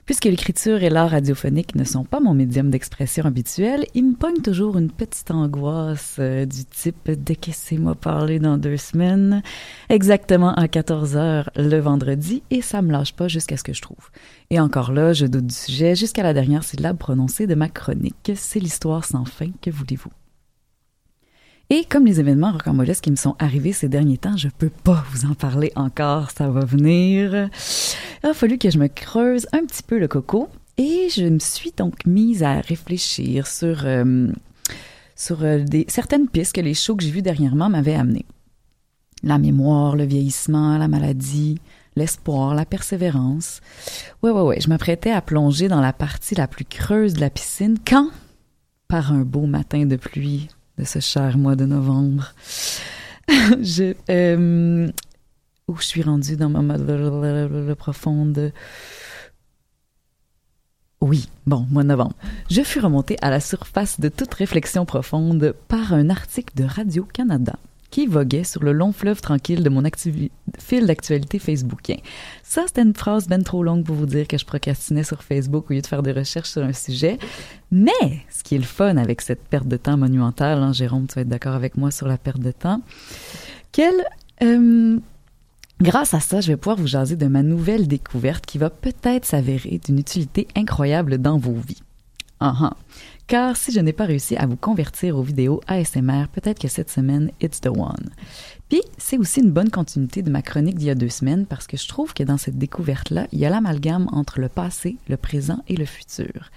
[0.05, 4.43] Puisque l'écriture et l'art radiophonique ne sont pas mon médium d'expression habituel, il me pogne
[4.43, 9.43] toujours une petite angoisse euh, du type décaissez-moi parler dans deux semaines,
[9.89, 13.83] exactement à 14 heures le vendredi, et ça me lâche pas jusqu'à ce que je
[13.83, 14.11] trouve.
[14.51, 18.33] Et encore là, je doute du sujet jusqu'à la dernière syllabe prononcée de ma chronique.
[18.37, 20.11] C'est l'histoire sans fin, que voulez-vous?
[21.77, 25.05] Et comme les événements rocambolesques qui me sont arrivés ces derniers temps, je peux pas
[25.11, 27.51] vous en parler encore, ça va venir.
[28.23, 30.49] Il a fallu que je me creuse un petit peu le coco
[30.79, 34.31] et je me suis donc mise à réfléchir sur, euh,
[35.17, 38.27] sur euh, certaines pistes que les shows que j'ai vus dernièrement m'avaient amenées.
[39.25, 41.59] La mémoire, le vieillissement, la maladie,
[41.97, 43.63] l'espoir, la persévérance.
[44.23, 47.31] Ouais, ouais, ouais, je m'apprêtais à plonger dans la partie la plus creuse de la
[47.31, 48.11] piscine quand,
[48.87, 50.47] par un beau matin de pluie,
[50.79, 52.33] de ce cher mois de novembre.
[53.29, 54.91] je, euh,
[55.69, 58.53] où je suis rendue dans ma mode profonde.
[61.01, 62.15] Oui, bon, mois de novembre.
[62.51, 67.57] Je fus remontée à la surface de toute réflexion profonde par un article de Radio-Canada
[67.95, 69.85] qui voguait sur le long fleuve tranquille de mon
[70.59, 71.99] fil d'actualité facebookien.
[72.43, 75.71] Ça, c'était une phrase bien trop longue pour vous dire que je procrastinais sur Facebook
[75.71, 77.19] au lieu de faire des recherches sur un sujet.
[77.71, 77.93] Mais,
[78.31, 81.21] ce qui est le fun avec cette perte de temps monumentale, hein, Jérôme, tu vas
[81.21, 82.83] être d'accord avec moi sur la perte de temps,
[83.71, 84.05] quelle...
[84.43, 84.99] Euh,
[85.81, 89.25] grâce à ça, je vais pouvoir vous jaser de ma nouvelle découverte qui va peut-être
[89.25, 91.83] s'avérer d'une utilité incroyable dans vos vies.
[92.45, 92.73] Uh -huh.
[93.27, 96.91] Car si je n'ai pas réussi à vous convertir aux vidéos ASMR, peut-être que cette
[96.91, 98.11] semaine, it's the one.
[98.69, 101.67] Puis, c'est aussi une bonne continuité de ma chronique d'il y a deux semaines parce
[101.67, 105.17] que je trouve que dans cette découverte-là, il y a l'amalgame entre le passé, le
[105.17, 106.51] présent et le futur.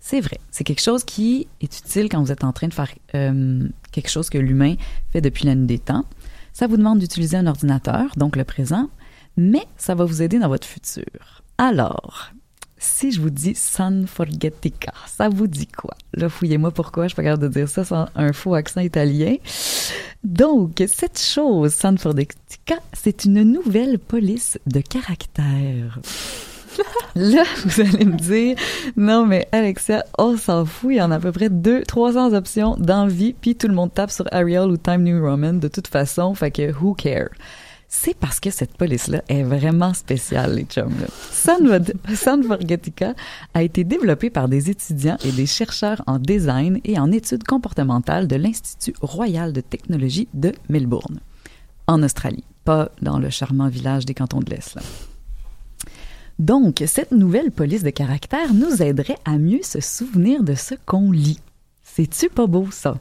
[0.00, 2.92] C'est vrai, c'est quelque chose qui est utile quand vous êtes en train de faire
[3.14, 4.76] euh, quelque chose que l'humain
[5.12, 6.04] fait depuis la nuit des temps.
[6.52, 8.88] Ça vous demande d'utiliser un ordinateur, donc le présent,
[9.36, 11.42] mais ça va vous aider dans votre futur.
[11.58, 12.30] Alors,
[12.84, 15.96] si je vous dis San Forgetica, ça vous dit quoi?
[16.12, 19.36] Là, fouillez-moi pourquoi je suis pas capable de dire ça sans un faux accent italien.
[20.22, 25.98] Donc, cette chose, San Forgetica, c'est une nouvelle police de caractère.
[27.14, 28.56] Là, vous allez me dire,
[28.96, 32.32] non, mais Alexia, on s'en fout, il y en a à peu près deux, 300
[32.34, 35.88] options d'envie, puis tout le monde tape sur Ariel ou Time New Roman de toute
[35.88, 37.28] façon, fait que who care?
[37.88, 40.92] C'est parce que cette police-là est vraiment spéciale, les chums.
[42.46, 43.14] Forgetica
[43.54, 48.26] a été développée par des étudiants et des chercheurs en design et en études comportementales
[48.26, 51.20] de l'Institut royal de technologie de Melbourne,
[51.86, 54.78] en Australie, pas dans le charmant village des cantons de l'Est.
[56.38, 61.12] Donc, cette nouvelle police de caractère nous aiderait à mieux se souvenir de ce qu'on
[61.12, 61.38] lit.
[61.96, 62.98] C'est-tu pas beau, ça?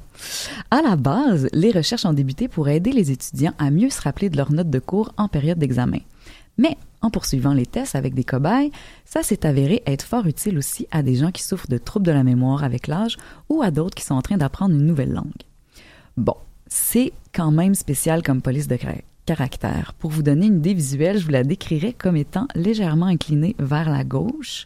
[0.70, 4.30] À la base, les recherches ont débuté pour aider les étudiants à mieux se rappeler
[4.30, 5.98] de leurs notes de cours en période d'examen.
[6.60, 8.70] Mais en poursuivant les tests avec des cobayes,
[9.04, 12.12] ça s'est avéré être fort utile aussi à des gens qui souffrent de troubles de
[12.12, 13.18] la mémoire avec l'âge
[13.50, 15.42] ou à d'autres qui sont en train d'apprendre une nouvelle langue.
[16.16, 16.36] Bon,
[16.68, 18.78] c'est quand même spécial comme police de
[19.26, 19.96] caractère.
[19.98, 23.90] Pour vous donner une idée visuelle, je vous la décrirais comme étant légèrement inclinée vers
[23.90, 24.66] la gauche,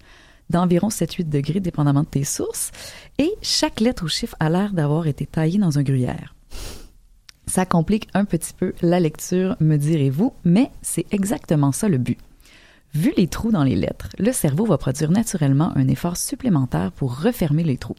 [0.50, 2.72] d'environ 7-8 degrés, dépendamment de tes sources,
[3.18, 6.36] et chaque lettre ou chiffre a l'air d'avoir été taillée dans un gruyère.
[7.48, 12.20] Ça complique un petit peu la lecture, me direz-vous, mais c'est exactement ça le but.
[12.94, 17.22] Vu les trous dans les lettres, le cerveau va produire naturellement un effort supplémentaire pour
[17.22, 17.96] refermer les trous.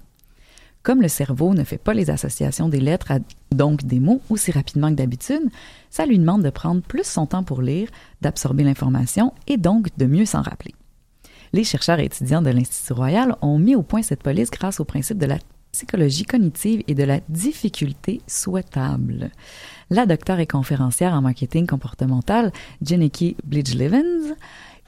[0.82, 3.12] Comme le cerveau ne fait pas les associations des lettres,
[3.50, 5.50] donc des mots, aussi rapidement que d'habitude,
[5.90, 7.88] ça lui demande de prendre plus son temps pour lire,
[8.22, 10.74] d'absorber l'information et donc de mieux s'en rappeler.
[11.52, 14.84] Les chercheurs et étudiants de l'Institut royal ont mis au point cette police grâce au
[14.84, 15.38] principe de la
[15.72, 19.30] psychologie cognitive et de la difficulté souhaitable.
[19.90, 24.34] La docteure et conférencière en marketing comportemental, Jenneke Bridge-Levens,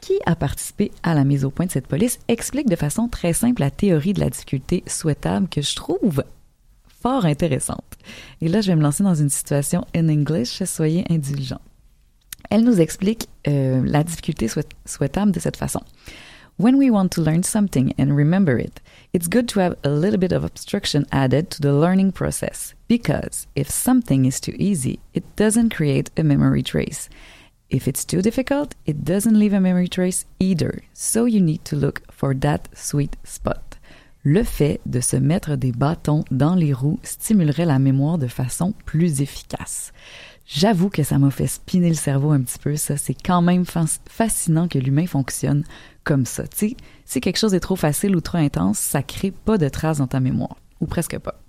[0.01, 3.33] qui a participé à la mise au point de cette police, explique de façon très
[3.33, 6.25] simple la théorie de la difficulté souhaitable que je trouve
[7.03, 7.97] fort intéressante.
[8.41, 11.61] Et là, je vais me lancer dans une situation in English, soyez indulgents.
[12.51, 14.49] Elle nous explique euh, la difficulté
[14.85, 15.81] souhaitable de cette façon.
[16.61, 18.83] When we want to learn something and remember it,
[19.15, 23.47] it's good to have a little bit of obstruction added to the learning process because
[23.57, 27.09] if something is too easy, it doesn't create a memory trace.
[27.71, 30.83] If it's too difficult, it doesn't leave a memory trace either.
[30.93, 33.79] So you need to look for that sweet spot.
[34.23, 38.75] Le fait de se mettre des bâtons dans les roues stimulerait la mémoire de façon
[38.85, 39.95] plus efficace.
[40.47, 42.97] J'avoue que ça m'a fait spinner le cerveau un petit peu, ça.
[42.97, 45.65] C'est quand même fascinant que l'humain fonctionne
[46.05, 46.47] comme ça.
[46.47, 49.69] Tu sais, si quelque chose est trop facile ou trop intense, ça crée pas de
[49.69, 50.57] traces dans ta mémoire.
[50.81, 51.41] Ou presque pas.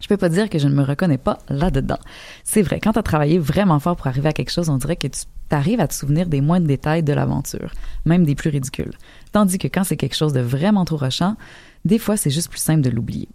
[0.00, 1.98] Je peux pas dire que je ne me reconnais pas là-dedans.
[2.42, 4.96] C'est vrai, quand tu as travaillé vraiment fort pour arriver à quelque chose, on dirait
[4.96, 7.72] que tu arrives à te souvenir des moindres détails de l'aventure,
[8.04, 8.92] même des plus ridicules.
[9.30, 11.36] Tandis que quand c'est quelque chose de vraiment trop rochant,
[11.84, 13.28] des fois c'est juste plus simple de l'oublier.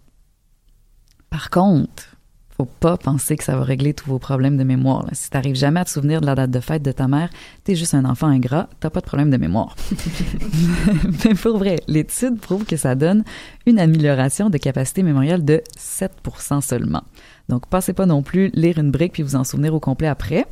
[1.30, 2.17] Par contre,
[2.58, 5.04] faut pas penser que ça va régler tous vos problèmes de mémoire.
[5.06, 5.12] Là.
[5.14, 7.30] Si t'arrives jamais à te souvenir de la date de fête de ta mère,
[7.64, 9.76] t'es juste un enfant ingrat, t'as pas de problème de mémoire.
[11.26, 13.24] Mais pour vrai, l'étude prouve que ça donne
[13.68, 17.04] une amélioration de capacité mémorielle de 7% seulement.
[17.48, 20.48] Donc, passez pas non plus lire une brique puis vous en souvenir au complet après.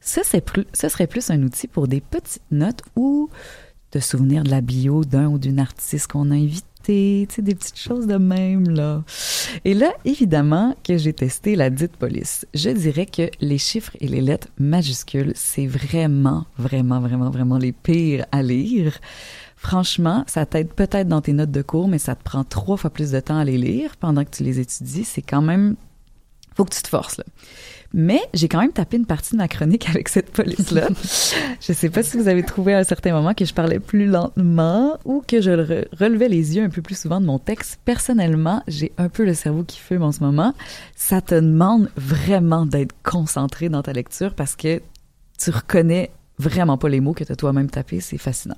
[0.00, 3.28] Ça, c'est plus, ce serait plus un outil pour des petites notes ou
[3.92, 8.06] de souvenir de la bio d'un ou d'une artiste qu'on a invité des petites choses
[8.06, 9.02] de même, là.
[9.64, 12.46] Et là, évidemment, que j'ai testé la dite police.
[12.54, 17.72] Je dirais que les chiffres et les lettres majuscules, c'est vraiment, vraiment, vraiment, vraiment les
[17.72, 18.98] pires à lire.
[19.56, 22.90] Franchement, ça t'aide peut-être dans tes notes de cours, mais ça te prend trois fois
[22.90, 25.04] plus de temps à les lire pendant que tu les étudies.
[25.04, 25.76] C'est quand même...
[26.54, 27.24] Faut que tu te forces, là.
[27.92, 30.88] Mais j'ai quand même tapé une partie de ma chronique avec cette police-là.
[31.60, 34.06] je sais pas si vous avez trouvé à un certain moment que je parlais plus
[34.06, 35.50] lentement ou que je
[35.98, 37.80] relevais les yeux un peu plus souvent de mon texte.
[37.84, 40.54] Personnellement, j'ai un peu le cerveau qui fume en ce moment.
[40.94, 44.80] Ça te demande vraiment d'être concentré dans ta lecture parce que
[45.38, 48.00] tu reconnais vraiment pas les mots que tu as toi-même tapés.
[48.00, 48.56] C'est fascinant.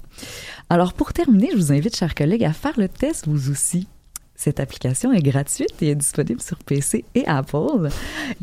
[0.68, 3.88] Alors, pour terminer, je vous invite, chers collègues, à faire le test vous aussi.
[4.34, 7.88] Cette application est gratuite et est disponible sur PC et Apple.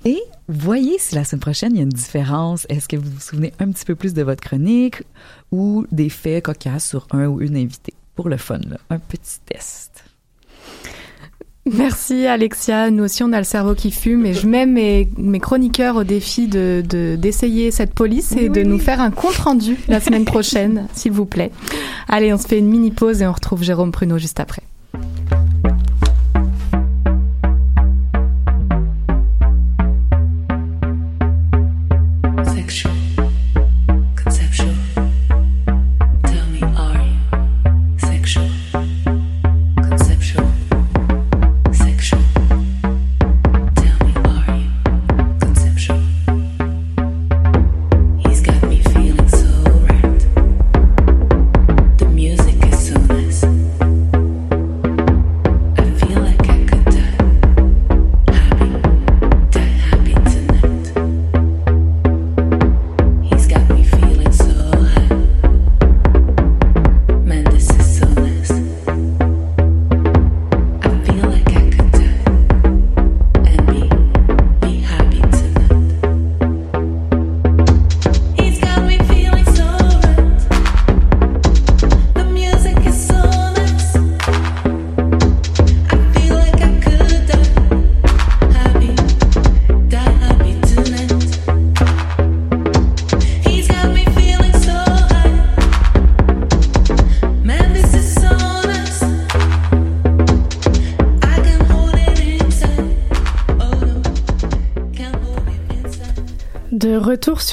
[0.06, 2.66] Et voyez si la semaine prochaine, il y a une différence.
[2.70, 5.04] Est-ce que vous vous souvenez un petit peu plus de votre chronique
[5.52, 7.94] ou des faits cocasses sur un ou une invitée?
[8.16, 8.60] Pour le fun,
[8.90, 10.04] un petit test.
[11.66, 12.90] Merci Alexia.
[12.90, 16.04] Nous aussi, on a le cerveau qui fume et je mets mes, mes chroniqueurs au
[16.04, 16.82] défi de,
[17.18, 21.26] d'essayer cette police et de nous faire un compte rendu la semaine prochaine, s'il vous
[21.26, 21.52] plaît.
[22.08, 24.64] Allez, on se fait une mini pause et on retrouve Jérôme Pruneau juste après.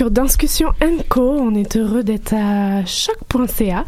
[0.06, 0.72] Sur Discussion
[1.08, 1.36] Co.
[1.40, 3.86] On est heureux d'être à choc.ca.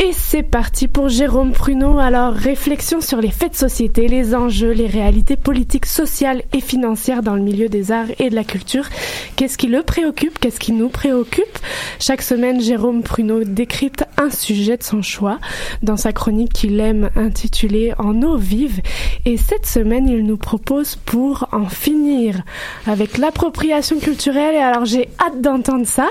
[0.00, 1.98] Et c'est parti pour Jérôme Pruneau.
[1.98, 7.22] Alors, réflexion sur les faits de société, les enjeux, les réalités politiques, sociales et financières
[7.22, 8.88] dans le milieu des arts et de la culture.
[9.36, 10.40] Qu'est-ce qui le préoccupe?
[10.40, 11.58] Qu'est-ce qui nous préoccupe?
[12.00, 15.38] Chaque semaine, Jérôme Pruneau décrypte un sujet de son choix
[15.82, 17.53] dans sa chronique qu'il aime intitulée
[17.98, 18.80] En eau vive.
[19.24, 22.42] Et cette semaine, il nous propose pour en finir
[22.86, 24.54] avec l'appropriation culturelle.
[24.54, 26.08] Et alors, j'ai hâte d'entendre ça.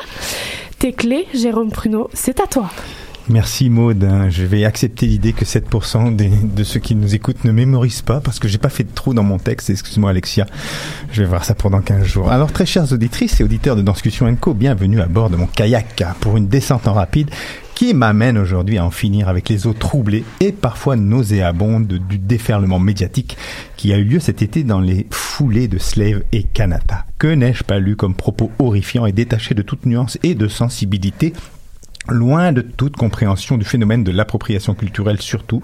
[0.80, 2.72] Tes clés, Jérôme Pruneau, c'est à toi.
[3.30, 4.04] Merci Maude.
[4.04, 4.30] Hein.
[4.30, 6.16] Je vais accepter l'idée que 7%
[6.54, 9.14] de ceux qui nous écoutent ne mémorisent pas parce que j'ai pas fait de trou
[9.14, 9.70] dans mon texte.
[9.70, 10.45] Excuse-moi Alexia.
[11.12, 12.30] Je vais voir ça pendant 15 jours.
[12.30, 16.04] Alors très chères auditrices et auditeurs de Danscussion Co, bienvenue à bord de mon kayak
[16.20, 17.30] pour une descente en rapide
[17.76, 22.80] qui m'amène aujourd'hui à en finir avec les eaux troublées et parfois nauséabondes du déferlement
[22.80, 23.38] médiatique
[23.78, 27.05] qui a eu lieu cet été dans les foulées de Slave et Kanata.
[27.17, 31.34] Que n'ai-je pas lu comme propos horrifiants et détachés de toute nuance et de sensibilité
[32.10, 35.62] Loin de toute compréhension du phénomène de l'appropriation culturelle surtout,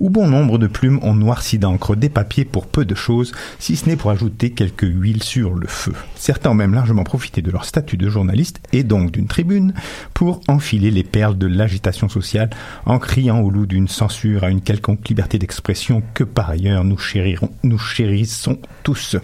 [0.00, 3.74] où bon nombre de plumes ont noirci d'encre des papiers pour peu de choses, si
[3.74, 5.94] ce n'est pour ajouter quelques huiles sur le feu.
[6.14, 9.72] Certains ont même largement profité de leur statut de journaliste et donc d'une tribune
[10.12, 12.50] pour enfiler les perles de l'agitation sociale
[12.84, 16.98] en criant au loup d'une censure à une quelconque liberté d'expression que par ailleurs nous,
[16.98, 19.16] chérirons, nous chérissons tous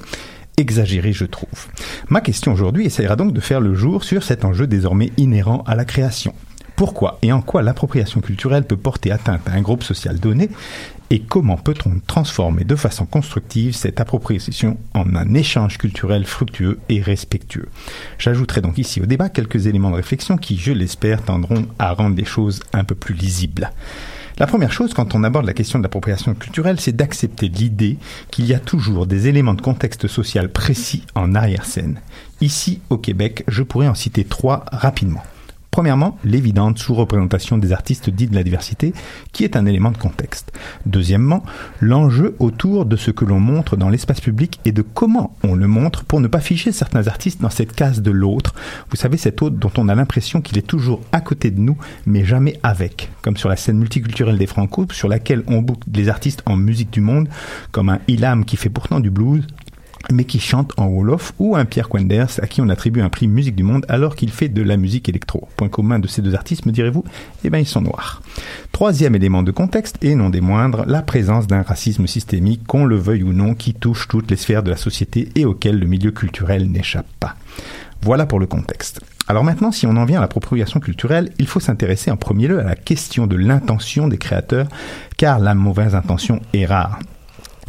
[0.57, 1.67] exagéré, je trouve.
[2.09, 5.75] Ma question aujourd'hui essaiera donc de faire le jour sur cet enjeu désormais inhérent à
[5.75, 6.35] la création.
[6.77, 10.51] Pourquoi et en quoi l'appropriation culturelle peut porter atteinte à un groupe social donné
[11.11, 17.01] et comment peut-on transformer de façon constructive cette appropriation en un échange culturel fructueux et
[17.01, 17.69] respectueux.
[18.19, 22.17] J'ajouterai donc ici au débat quelques éléments de réflexion qui, je l'espère, tendront à rendre
[22.17, 23.71] les choses un peu plus lisibles.
[24.39, 27.99] La première chose quand on aborde la question de l'appropriation culturelle, c'est d'accepter l'idée
[28.33, 32.01] qu'il y a toujours des éléments de contexte social précis en arrière-scène.
[32.41, 35.23] Ici, au Québec, je pourrais en citer trois rapidement.
[35.75, 38.95] Premièrement, l'évidente sous-représentation des artistes dits de la diversité,
[39.33, 40.53] qui est un élément de contexte.
[40.87, 41.43] Deuxièmement,
[41.81, 45.67] l'enjeu autour de ce que l'on montre dans l'espace public et de comment on le
[45.67, 48.55] montre pour ne pas ficher certains artistes dans cette case de l'autre.
[48.91, 51.77] Vous savez, cet autre dont on a l'impression qu'il est toujours à côté de nous,
[52.07, 53.11] mais jamais avec.
[53.23, 56.93] Comme sur la scène multiculturelle des Franco, sur laquelle on boucle des artistes en musique
[56.93, 57.29] du monde,
[57.73, 59.45] comme un Ilam qui fait pourtant du blues,
[60.13, 63.29] mais qui chante en Wolof, ou un Pierre Quenders à qui on attribue un prix
[63.29, 65.49] musique du monde alors qu'il fait de la musique électro.
[65.57, 67.05] Point commun de ces deux artistes, me direz-vous?
[67.45, 68.23] Eh bien, ils sont noirs.
[68.73, 72.97] Troisième élément de contexte, et non des moindres, la présence d'un racisme systémique, qu'on le
[72.97, 76.11] veuille ou non, qui touche toutes les sphères de la société et auquel le milieu
[76.11, 77.37] culturel n'échappe pas.
[78.03, 79.01] Voilà pour le contexte.
[79.29, 82.61] Alors maintenant, si on en vient à l'appropriation culturelle, il faut s'intéresser en premier lieu
[82.61, 84.69] à la question de l'intention des créateurs,
[85.17, 86.99] car la mauvaise intention est rare.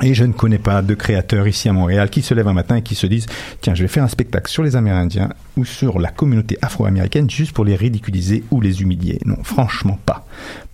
[0.03, 2.75] Et je ne connais pas de créateurs ici à Montréal qui se lèvent un matin
[2.75, 3.27] et qui se disent
[3.61, 7.53] tiens je vais faire un spectacle sur les Amérindiens ou sur la communauté afro-américaine juste
[7.53, 9.19] pour les ridiculiser ou les humilier.
[9.25, 10.25] Non, franchement pas.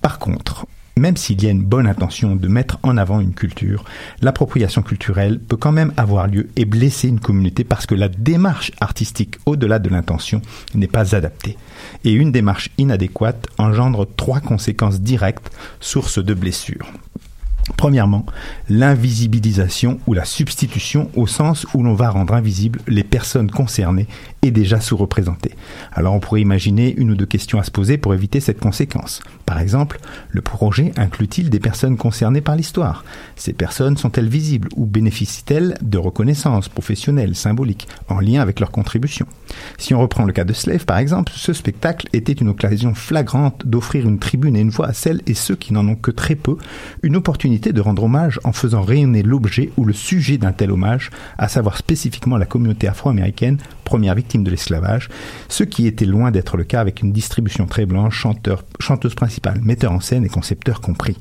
[0.01, 0.65] Par contre,
[0.97, 3.85] même s'il y a une bonne intention de mettre en avant une culture,
[4.21, 8.71] l'appropriation culturelle peut quand même avoir lieu et blesser une communauté parce que la démarche
[8.81, 10.41] artistique au-delà de l'intention
[10.75, 11.57] n'est pas adaptée.
[12.03, 16.91] Et une démarche inadéquate engendre trois conséquences directes, source de blessures.
[17.77, 18.25] Premièrement,
[18.69, 24.07] l'invisibilisation ou la substitution au sens où l'on va rendre invisibles les personnes concernées
[24.41, 25.55] et déjà sous-représentées.
[25.91, 29.21] Alors on pourrait imaginer une ou deux questions à se poser pour éviter cette conséquence.
[29.45, 29.99] Par exemple,
[30.29, 33.03] le projet inclut-il des personnes concernées par l'histoire?
[33.35, 39.25] Ces personnes sont-elles visibles ou bénéficient-elles de reconnaissance professionnelle, symbolique, en lien avec leur contribution?
[39.77, 43.65] Si on reprend le cas de Slave par exemple, ce spectacle était une occasion flagrante
[43.65, 46.35] d'offrir une tribune et une voix à celles et ceux qui n'en ont que très
[46.35, 46.57] peu,
[47.03, 51.11] une opportunité de rendre hommage en faisant rayonner l'objet ou le sujet d'un tel hommage,
[51.37, 55.09] à savoir spécifiquement la communauté afro-américaine, première victime de l'esclavage,
[55.47, 58.25] ce qui était loin d'être le cas avec une distribution très blanche,
[58.79, 61.17] chanteuse principale, metteur en scène et concepteur compris.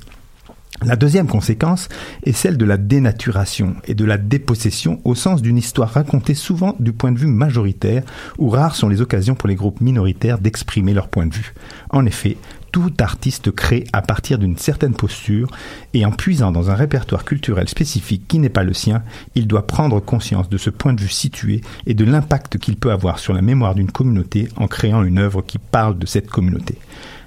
[0.82, 1.90] La deuxième conséquence
[2.24, 6.74] est celle de la dénaturation et de la dépossession au sens d'une histoire racontée souvent
[6.80, 8.02] du point de vue majoritaire,
[8.38, 11.52] où rares sont les occasions pour les groupes minoritaires d'exprimer leur point de vue.
[11.90, 12.38] En effet,
[12.70, 15.50] tout artiste crée à partir d'une certaine posture
[15.94, 19.02] et en puisant dans un répertoire culturel spécifique qui n'est pas le sien,
[19.34, 22.92] il doit prendre conscience de ce point de vue situé et de l'impact qu'il peut
[22.92, 26.78] avoir sur la mémoire d'une communauté en créant une œuvre qui parle de cette communauté.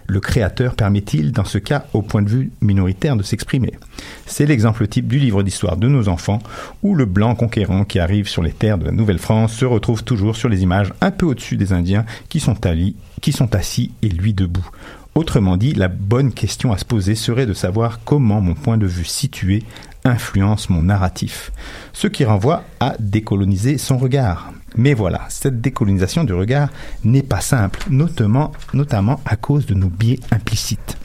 [0.06, 3.74] Le créateur permet-il, dans ce cas, au point de vue minoritaire de s'exprimer?
[4.26, 6.39] C'est l'exemple type du livre d'histoire de nos enfants,
[6.82, 10.36] où le blanc conquérant qui arrive sur les terres de la Nouvelle-France se retrouve toujours
[10.36, 12.56] sur les images un peu au-dessus des Indiens qui sont,
[13.22, 14.70] qui sont assis et lui debout.
[15.16, 18.88] Autrement dit, la bonne question à se poser serait de savoir comment mon point de
[18.88, 19.64] vue situé
[20.05, 21.51] influence mon narratif,
[21.93, 24.51] ce qui renvoie à décoloniser son regard.
[24.76, 26.70] Mais voilà, cette décolonisation du regard
[27.03, 28.51] n'est pas simple, notamment,
[29.26, 30.97] à cause de nos biais implicites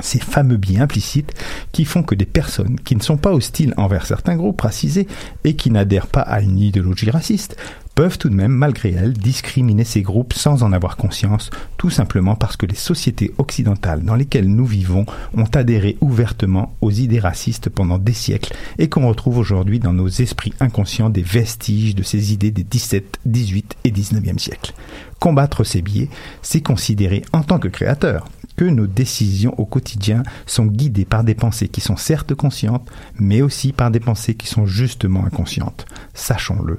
[0.00, 1.32] ces fameux biais implicites
[1.72, 5.06] qui font que des personnes qui ne sont pas hostiles envers certains groupes racisés
[5.44, 7.56] et qui n'adhèrent pas à une idéologie raciste
[7.94, 12.34] peuvent tout de même, malgré elles, discriminer ces groupes sans en avoir conscience, tout simplement
[12.34, 17.70] parce que les sociétés occidentales dans lesquelles nous vivons ont adhéré ouvertement aux idées racistes
[17.70, 22.32] pendant des siècles et qu'on retrouve aujourd'hui dans nos esprits inconscients des vestiges de ces
[22.32, 24.74] idées des 17, 18 et 19e siècles.
[25.20, 26.08] Combattre ces biais,
[26.42, 28.26] c'est considérer en tant que créateur
[28.56, 32.88] que nos décisions au quotidien sont guidées par des pensées qui sont certes conscientes,
[33.18, 35.86] mais aussi par des pensées qui sont justement inconscientes.
[36.14, 36.78] Sachons-le.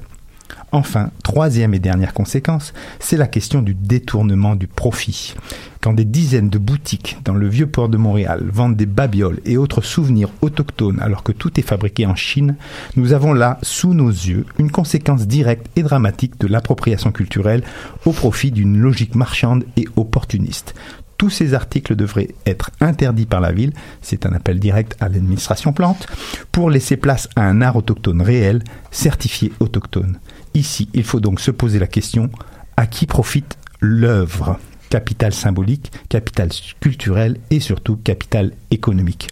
[0.76, 5.34] Enfin, troisième et dernière conséquence, c'est la question du détournement du profit.
[5.80, 9.56] Quand des dizaines de boutiques dans le vieux port de Montréal vendent des babioles et
[9.56, 12.58] autres souvenirs autochtones alors que tout est fabriqué en Chine,
[12.98, 17.64] nous avons là, sous nos yeux, une conséquence directe et dramatique de l'appropriation culturelle
[18.04, 20.76] au profit d'une logique marchande et opportuniste
[21.16, 23.72] Tous ces articles devraient être interdits par la ville,
[24.02, 26.06] c'est un appel direct à l'administration plante,
[26.52, 28.62] pour laisser place à un art autochtone réel,
[28.92, 30.20] certifié autochtone.
[30.56, 32.30] Ici, il faut donc se poser la question,
[32.78, 34.58] à qui profite l'œuvre?
[34.90, 36.50] Capital symbolique, capital
[36.80, 39.30] culturel et surtout capital économique.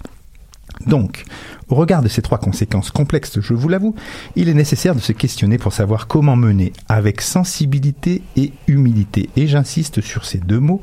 [0.88, 1.24] Donc,
[1.70, 3.96] au regard de ces trois conséquences complexes, je vous l'avoue,
[4.36, 9.48] il est nécessaire de se questionner pour savoir comment mener, avec sensibilité et humilité, et
[9.48, 10.82] j'insiste sur ces deux mots,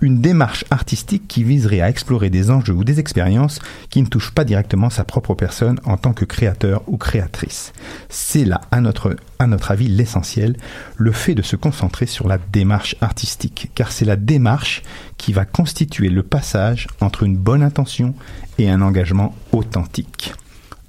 [0.00, 4.34] une démarche artistique qui viserait à explorer des enjeux ou des expériences qui ne touchent
[4.34, 7.72] pas directement sa propre personne en tant que créateur ou créatrice.
[8.10, 10.56] C'est là, à notre, à notre avis, l'essentiel,
[10.96, 14.82] le fait de se concentrer sur la démarche artistique, car c'est la démarche
[15.16, 18.14] qui va constituer le passage entre une bonne intention
[18.58, 20.34] et un engagement authentique.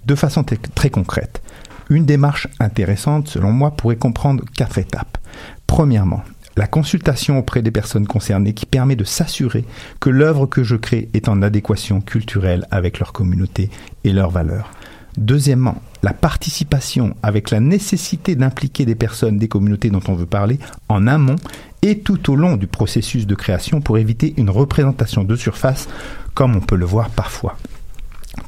[0.05, 0.43] De façon
[0.75, 1.41] très concrète,
[1.89, 5.17] une démarche intéressante, selon moi, pourrait comprendre quatre étapes.
[5.65, 6.23] Premièrement,
[6.57, 9.63] la consultation auprès des personnes concernées qui permet de s'assurer
[10.01, 13.69] que l'œuvre que je crée est en adéquation culturelle avec leur communauté
[14.03, 14.71] et leurs valeurs.
[15.17, 20.59] Deuxièmement, la participation avec la nécessité d'impliquer des personnes des communautés dont on veut parler
[20.89, 21.35] en amont
[21.81, 25.87] et tout au long du processus de création pour éviter une représentation de surface
[26.33, 27.57] comme on peut le voir parfois.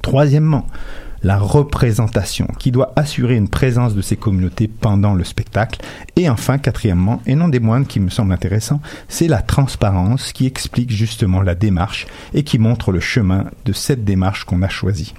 [0.01, 0.67] Troisièmement,
[1.23, 5.81] la représentation qui doit assurer une présence de ces communautés pendant le spectacle.
[6.15, 10.45] Et enfin, quatrièmement, et non des moindres qui me semble intéressant, c'est la transparence qui
[10.45, 15.13] explique justement la démarche et qui montre le chemin de cette démarche qu'on a choisie.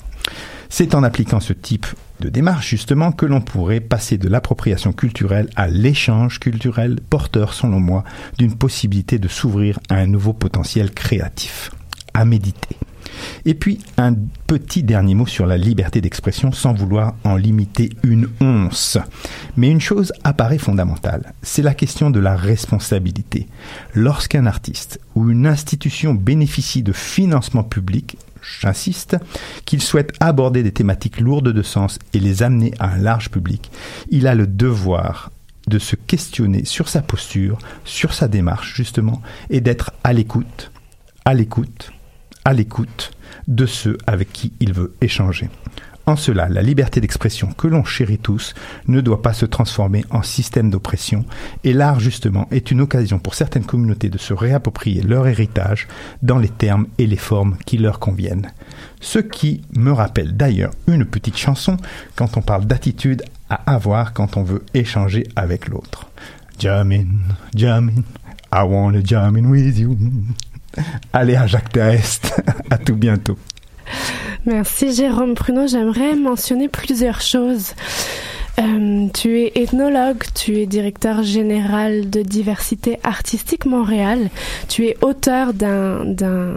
[0.68, 1.86] C'est en appliquant ce type
[2.20, 7.80] de démarche justement que l'on pourrait passer de l'appropriation culturelle à l'échange culturel, porteur selon
[7.80, 8.04] moi
[8.38, 11.70] d'une possibilité de s'ouvrir à un nouveau potentiel créatif.
[12.12, 12.76] À méditer.
[13.44, 14.14] Et puis un
[14.46, 18.98] petit dernier mot sur la liberté d'expression sans vouloir en limiter une once.
[19.56, 23.48] Mais une chose apparaît fondamentale, c'est la question de la responsabilité.
[23.94, 28.16] Lorsqu'un artiste ou une institution bénéficie de financement public,
[28.60, 29.16] j'insiste,
[29.64, 33.70] qu'il souhaite aborder des thématiques lourdes de sens et les amener à un large public,
[34.10, 35.30] il a le devoir
[35.66, 40.70] de se questionner sur sa posture, sur sa démarche justement, et d'être à l'écoute,
[41.24, 41.92] à l'écoute,
[42.44, 43.12] à l'écoute
[43.48, 45.48] de ceux avec qui il veut échanger.
[46.06, 48.54] En cela, la liberté d'expression que l'on chérit tous
[48.88, 51.24] ne doit pas se transformer en système d'oppression,
[51.64, 55.88] et l'art justement est une occasion pour certaines communautés de se réapproprier leur héritage
[56.22, 58.52] dans les termes et les formes qui leur conviennent.
[59.00, 61.78] Ce qui me rappelle d'ailleurs une petite chanson
[62.16, 66.08] quand on parle d'attitude à avoir quand on veut échanger avec l'autre.
[66.58, 67.06] Jamin,
[67.54, 68.02] Jamin,
[68.52, 69.96] I wanna jamin with you.
[71.12, 71.76] Allez à Jacques
[72.70, 73.38] à tout bientôt.
[74.46, 75.66] Merci Jérôme Pruneau.
[75.66, 77.72] J'aimerais mentionner plusieurs choses.
[78.60, 84.30] Euh, tu es ethnologue, tu es directeur général de diversité artistique Montréal.
[84.68, 86.54] Tu es auteur d'un, d'un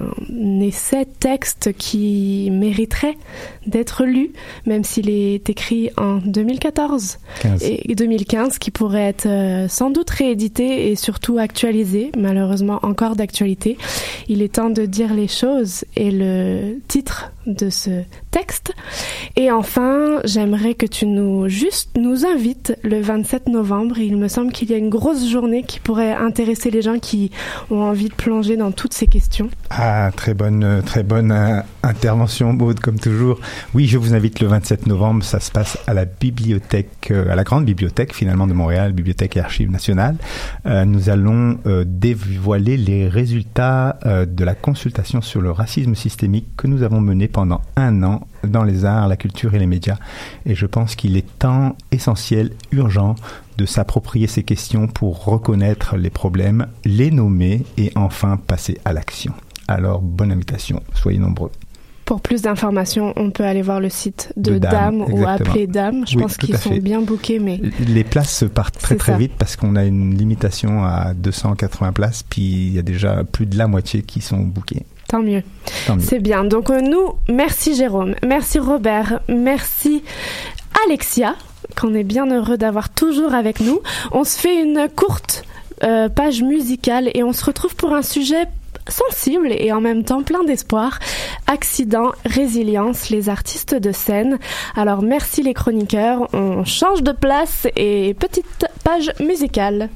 [0.61, 3.17] essai texte qui mériterait
[3.65, 4.31] d'être lu,
[4.65, 7.17] même s'il est écrit en 2014
[7.61, 13.77] et 2015, qui pourrait être euh, sans doute réédité et surtout actualisé, malheureusement encore d'actualité.
[14.27, 18.03] Il est temps de dire les choses et le titre de ce
[19.35, 23.99] Et enfin, j'aimerais que tu nous juste nous invites le 27 novembre.
[23.99, 27.31] Il me semble qu'il y a une grosse journée qui pourrait intéresser les gens qui
[27.69, 29.49] ont envie de plonger dans toutes ces questions.
[29.69, 33.39] Ah, très bonne, très bonne euh, intervention, Maud, comme toujours.
[33.73, 35.23] Oui, je vous invite le 27 novembre.
[35.23, 39.37] Ça se passe à la bibliothèque, euh, à la grande bibliothèque finalement de Montréal, Bibliothèque
[39.37, 40.17] et Archives nationales.
[40.65, 46.83] Euh, nous allons dévoiler les résultats de la consultation sur le racisme systémique que nous
[46.83, 49.97] avons menée pendant un an dans les arts, la culture et les médias.
[50.45, 53.15] Et je pense qu'il est temps, essentiel, urgent
[53.57, 59.33] de s'approprier ces questions pour reconnaître les problèmes, les nommer et enfin passer à l'action.
[59.67, 61.51] Alors, bonne invitation, soyez nombreux.
[62.07, 66.07] Pour plus d'informations, on peut aller voir le site de, Dame, ou appeler Dame.
[66.07, 69.75] Je pense qu'ils sont bien bookés, mais les places partent très très vite parce qu'on
[69.75, 74.03] a une limitation à 280 places, puis il y a déjà plus de la moitié
[74.03, 74.85] qui sont bookées.
[75.09, 75.43] Tant mieux.
[75.99, 76.45] C'est bien.
[76.45, 80.01] Donc euh, nous, merci Jérôme, merci Robert, merci
[80.85, 81.35] Alexia,
[81.75, 83.81] qu'on est bien heureux d'avoir toujours avec nous.
[84.13, 85.43] On se fait une courte
[85.83, 88.45] euh, page musicale et on se retrouve pour un sujet
[88.89, 90.99] sensible et en même temps plein d'espoir.
[91.47, 94.39] Accident, résilience, les artistes de scène.
[94.75, 99.89] Alors merci les chroniqueurs, on change de place et petite page musicale.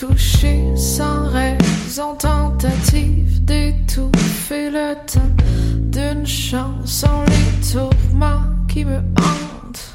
[0.00, 5.20] Te toucher sans raison, tentative d'étouffer le temps
[5.76, 9.94] d'une chanson, les tourments qui me hantent.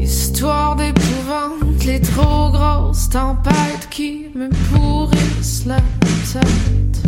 [0.00, 5.76] Histoire d'épouvante, les trop grosses tempêtes qui me pourrissent la
[6.32, 7.02] tête.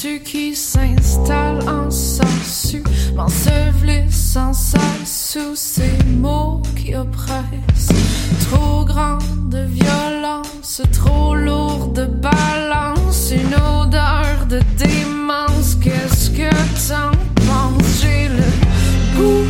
[0.00, 2.82] Issue qui s'installent en sensu,
[3.14, 7.92] m'ensevelissent sans cesse sous ces mots qui oppressent.
[8.50, 15.76] Trop grande violence, trop lourde balance, une odeur de démence.
[15.82, 16.50] Qu'est-ce que
[16.88, 17.10] t'en
[17.46, 18.00] penses?
[18.00, 18.50] J'ai le
[19.16, 19.44] goût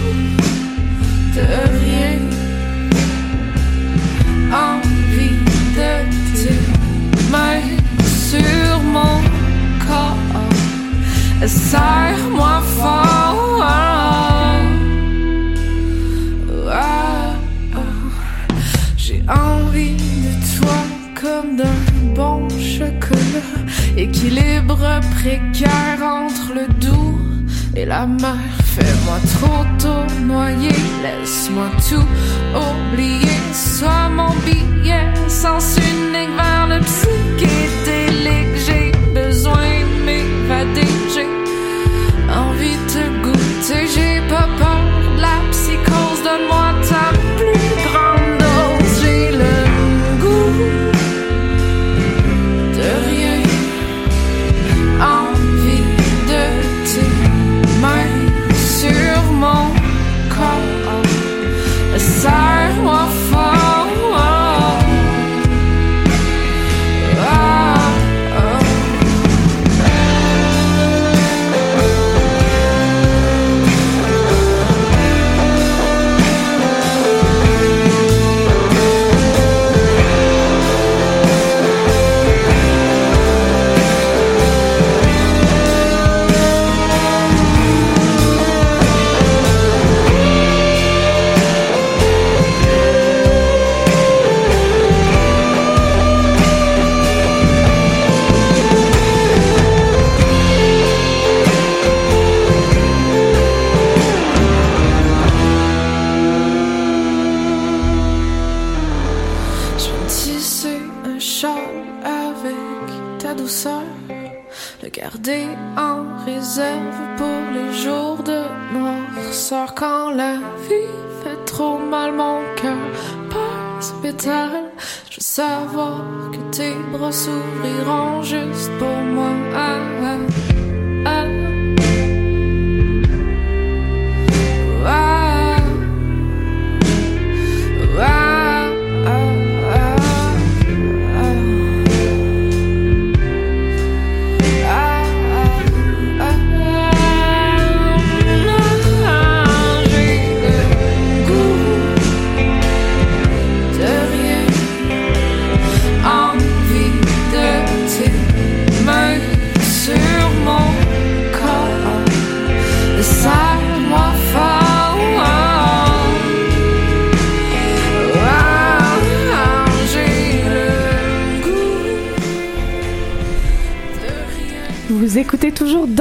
[1.37, 1.47] de
[1.85, 2.19] rien,
[4.53, 5.39] envie
[5.77, 5.93] de
[6.35, 8.60] tes mains sur.
[11.47, 13.65] Serre-moi fort.
[16.73, 17.35] Ah,
[17.75, 17.81] ah.
[18.97, 20.79] J'ai envie de toi
[21.21, 21.81] comme d'un
[22.15, 23.51] bon chocolat.
[23.97, 27.19] Équilibre précaire entre le doux
[27.75, 28.37] et la mer.
[28.65, 32.07] Fais-moi trop tôt noyer, laisse-moi tout
[32.55, 33.41] oublier.
[33.53, 38.57] Sois mon billet, sens unique vers le psychédélique.
[38.67, 40.01] J'ai besoin de
[41.15, 41.27] j'ai
[42.29, 43.87] envie de te goûter.
[43.95, 44.81] J'ai pas peur
[45.17, 47.20] de la psychose, donne-moi ta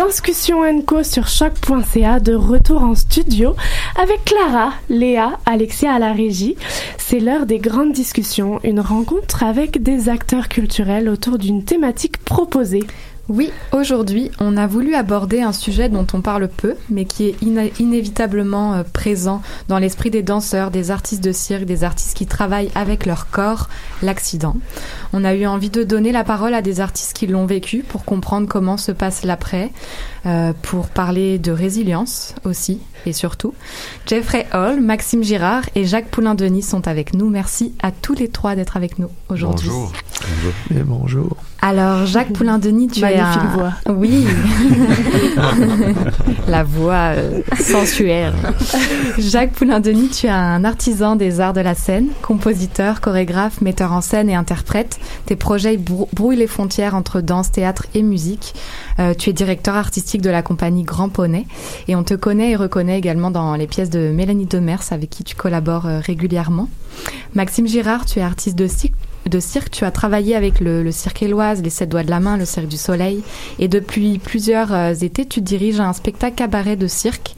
[0.09, 3.55] Discussion Co sur choc.ca de retour en studio
[3.95, 6.55] avec Clara, Léa, Alexia à la régie.
[6.97, 12.87] C'est l'heure des grandes discussions, une rencontre avec des acteurs culturels autour d'une thématique proposée.
[13.29, 17.35] Oui, aujourd'hui, on a voulu aborder un sujet dont on parle peu, mais qui est
[17.79, 22.71] inévitablement euh, présent dans l'esprit des danseurs, des artistes de cirque, des artistes qui travaillent
[22.73, 23.69] avec leur corps,
[24.01, 24.55] l'accident.
[25.13, 28.03] On a eu envie de donner la parole à des artistes qui l'ont vécu pour
[28.03, 29.71] comprendre comment se passe l'après,
[30.25, 33.53] euh, pour parler de résilience aussi et surtout.
[34.05, 37.29] Jeffrey Hall, Maxime Girard et Jacques Poulain-Denis sont avec nous.
[37.29, 39.69] Merci à tous les trois d'être avec nous aujourd'hui.
[40.73, 41.35] Et bonjour.
[41.61, 43.57] Alors, Jacques Poulain-Denis, tu es Magnifique un...
[43.57, 43.73] voix.
[43.89, 44.25] Oui.
[46.47, 48.33] La voix euh, sensuelle.
[49.17, 53.99] Jacques Poulain-Denis, tu es un artisan des arts de la scène, compositeur, chorégraphe, metteur en
[54.01, 54.99] scène et interprète.
[55.25, 58.53] Tes projets brou- brouillent les frontières entre danse, théâtre et musique.
[58.99, 61.45] Euh, tu es directeur artistique artistique de la compagnie Grand Poney.
[61.87, 65.23] Et on te connaît et reconnaît également dans les pièces de Mélanie Demers, avec qui
[65.23, 66.69] tu collabores euh, régulièrement.
[67.33, 68.95] Maxime Girard, tu es artiste de cycle
[69.29, 69.71] de cirque.
[69.71, 72.67] Tu as travaillé avec le, Cirque Éloise, les Sept Doigts de la Main, le Cirque
[72.67, 73.21] du Soleil.
[73.59, 77.35] Et depuis plusieurs euh, étés, tu diriges un spectacle cabaret de cirque.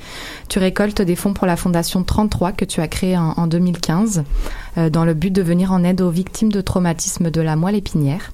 [0.52, 4.26] Tu récoltes des fonds pour la Fondation 33 que tu as créée en, en 2015
[4.78, 7.76] euh, dans le but de venir en aide aux victimes de traumatisme de la moelle
[7.76, 8.34] épinière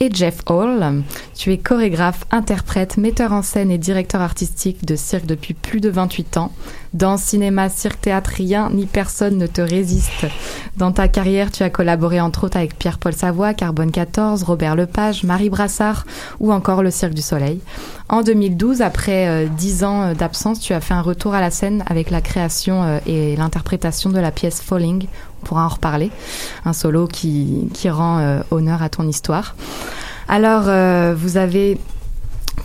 [0.00, 1.02] et Jeff Hall.
[1.34, 5.90] Tu es chorégraphe, interprète, metteur en scène et directeur artistique de cirque depuis plus de
[5.90, 6.52] 28 ans.
[6.94, 10.26] Dans cinéma, cirque, théâtre, rien ni personne ne te résiste.
[10.76, 15.22] Dans ta carrière, tu as collaboré entre autres avec Pierre-Paul Savoie, Carbone 14, Robert Lepage,
[15.22, 16.06] Marie Brassard
[16.40, 17.60] ou encore le Cirque du Soleil.
[18.08, 21.84] En 2012, après euh, 10 ans d'absence, tu as fait un retour à la scène
[21.86, 25.06] avec la création euh, et l'interprétation de la pièce Falling
[25.42, 26.10] on pourra en reparler.
[26.64, 29.54] Un solo qui, qui rend euh, honneur à ton histoire.
[30.28, 31.78] Alors, euh, vous avez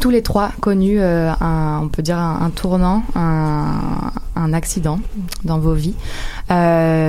[0.01, 4.99] tous les trois connu, un, on peut dire, un, tournant, un, accident
[5.45, 5.95] dans vos vies.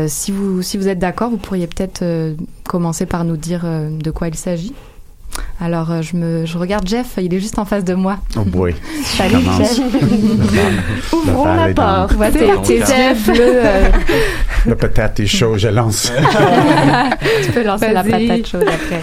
[0.08, 2.04] Si, vous, si vous êtes d'accord, vous pourriez peut-être
[2.62, 4.72] commencer par nous dire de quoi il s'agit.
[5.60, 8.18] Alors, euh, je, me, je regarde Jeff, il est juste en face de moi.
[8.36, 8.74] Oh boy.
[9.04, 9.80] Salut, Jeff.
[11.12, 12.14] Ouvrons la porte.
[12.64, 13.40] T'es, Jeff, le...
[13.40, 13.90] Euh...
[14.66, 16.10] La patate est chaude, je lance.
[17.44, 19.00] tu peux lancer la patate chaude après.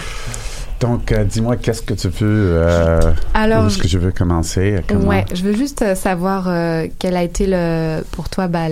[0.83, 2.57] Donc, euh, dis-moi, qu'est-ce que tu veux...
[2.57, 2.99] Euh,
[3.33, 4.81] Alors, est-ce que je veux commencer?
[4.85, 5.07] Comment?
[5.07, 8.67] Ouais, je veux juste savoir euh, quel a été, le, pour toi, bah,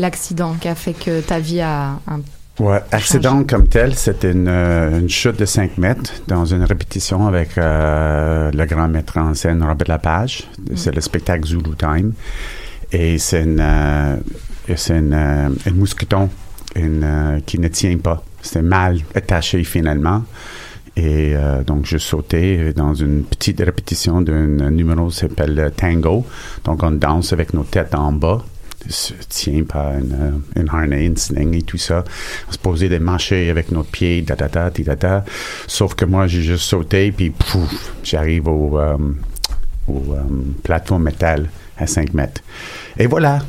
[0.00, 2.18] l'accident qui a fait que ta vie a un
[2.60, 7.56] Ouais, accident comme tel, c'était une, une, chute de 5 mètres dans une répétition avec
[7.56, 10.48] euh, le grand maître en scène Robert Lapage.
[10.58, 10.76] Mm.
[10.76, 12.12] C'est le spectacle Zulu Time.
[12.92, 14.16] Et c'est une, euh,
[14.76, 16.28] c'est une, euh, une mousqueton
[16.76, 18.22] une, qui ne tient pas.
[18.42, 20.24] C'était mal attaché finalement.
[20.94, 26.26] Et euh, donc, je sautais dans une petite répétition d'un numéro qui s'appelle Tango.
[26.64, 28.44] Donc, on danse avec nos têtes en bas
[28.88, 32.04] se tient par une, une harnais, une sling et tout ça.
[32.48, 35.24] On se posait des marcher avec notre pied, da da da, da da.
[35.66, 37.70] Sauf que moi, j'ai juste sauté, puis pouf,
[38.02, 38.96] j'arrive au, euh,
[39.88, 40.22] au euh,
[40.62, 42.40] plateforme métal à 5 mètres.
[42.98, 43.40] Et voilà.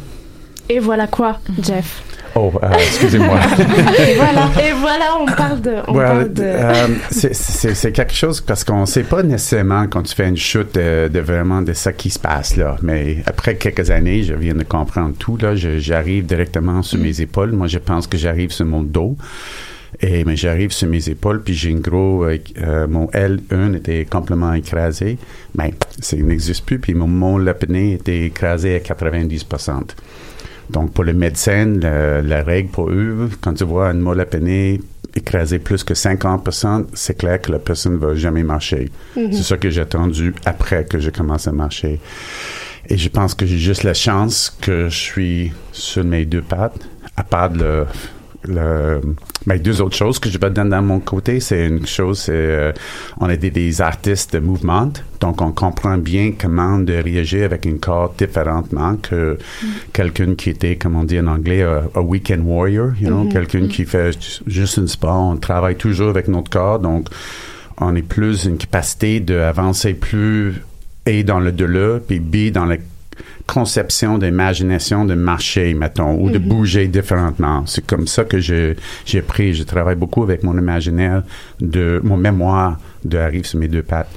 [0.70, 2.04] Et voilà quoi, Jeff?
[2.36, 3.38] Oh, euh, excusez-moi.
[3.60, 5.76] et voilà, et voilà, on parle de.
[5.88, 6.44] On well, parle de...
[6.44, 10.74] euh, c'est quelque chose parce qu'on ne sait pas nécessairement quand tu fais une chute
[10.76, 12.78] de, de, vraiment de ça qui se passe là.
[12.82, 15.56] Mais après quelques années, je viens de comprendre tout là.
[15.56, 17.52] J'arrive directement sur mes épaules.
[17.52, 19.16] Moi, je pense que j'arrive sur mon dos.
[20.02, 24.54] Et mais j'arrive sur mes épaules, puis j'ai une gros, euh, mon L1 était complètement
[24.54, 25.18] écrasé.
[25.56, 29.84] Mais ça n'existe plus, puis mon, mon était écrasé à 90%.
[30.74, 34.26] Donc, pour le médecin, le, la règle pour eux, quand tu vois une moelle à
[34.26, 34.82] peiner
[35.16, 38.90] écraser plus que 50% c'est clair que la personne ne va jamais marcher.
[39.16, 39.34] Mm -hmm.
[39.34, 42.00] C'est ça que j'ai attendu après que je commence à marcher.
[42.90, 46.80] Et je pense que j'ai juste la chance que je suis sur mes deux pattes,
[47.16, 47.86] à part le,
[48.56, 49.02] le,
[49.46, 52.32] ben, deux autres choses que je vais donner dans mon côté, c'est une chose, c'est
[52.34, 52.72] euh,
[53.20, 57.66] on est des, des, artistes de mouvement, donc on comprend bien comment de réagir avec
[57.66, 59.68] un corps différemment que mm.
[59.92, 63.28] quelqu'un qui était, comme on dit en anglais, a, a weekend warrior, you know, mm
[63.28, 63.34] -hmm.
[63.34, 64.18] quelqu'un qui fait
[64.48, 65.32] juste un sport.
[65.34, 67.08] On travaille toujours avec notre corps, donc
[67.78, 70.62] on est plus une capacité d'avancer plus
[71.06, 72.78] et dans le delà, puis B dans le
[73.48, 76.48] conception d'imagination de marcher, mettons, ou de mm -hmm.
[76.48, 77.66] bouger différemment.
[77.66, 79.54] C'est comme ça que j'ai pris.
[79.54, 81.24] Je travaille beaucoup avec mon imaginaire,
[81.60, 84.12] de mon mémoire de arrive sur mes deux pattes.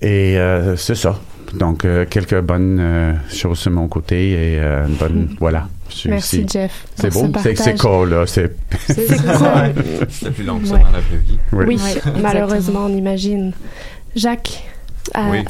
[0.00, 1.14] Et euh, c'est ça.
[1.54, 5.12] Donc, euh, quelques bonnes euh, choses sur mon côté et euh, une bonne.
[5.14, 5.36] Mm -hmm.
[5.40, 5.68] Voilà.
[6.06, 6.46] Merci, ici.
[6.52, 6.84] Jeff.
[6.94, 7.26] C'est beau.
[7.54, 8.26] C'est cool, là.
[8.26, 8.50] C'est
[8.86, 10.32] cool.
[10.34, 10.82] Plus long que ça ouais.
[10.82, 11.38] dans la vraie vie.
[11.52, 11.78] Oui, oui
[12.22, 13.52] malheureusement, on imagine.
[14.14, 14.62] Jacques.
[15.30, 15.44] oui.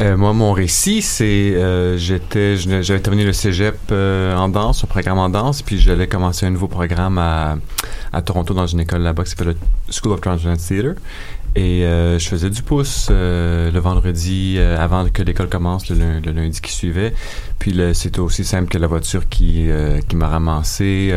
[0.00, 4.86] Euh, moi, mon récit, c'est euh, j'étais, j'avais terminé le cégep euh, en danse, un
[4.86, 7.56] programme en danse, puis j'allais commencer un nouveau programme à,
[8.24, 11.00] Toronto dans une école là-bas qui s'appelle le School of Transdance Theatre.
[11.56, 16.72] Et euh, je faisais du pouce le vendredi avant que l'école commence, le, lundi qui
[16.72, 17.14] suivait.
[17.60, 19.68] Puis c'était aussi simple que la voiture qui,
[20.08, 21.14] qui m'a ramassé.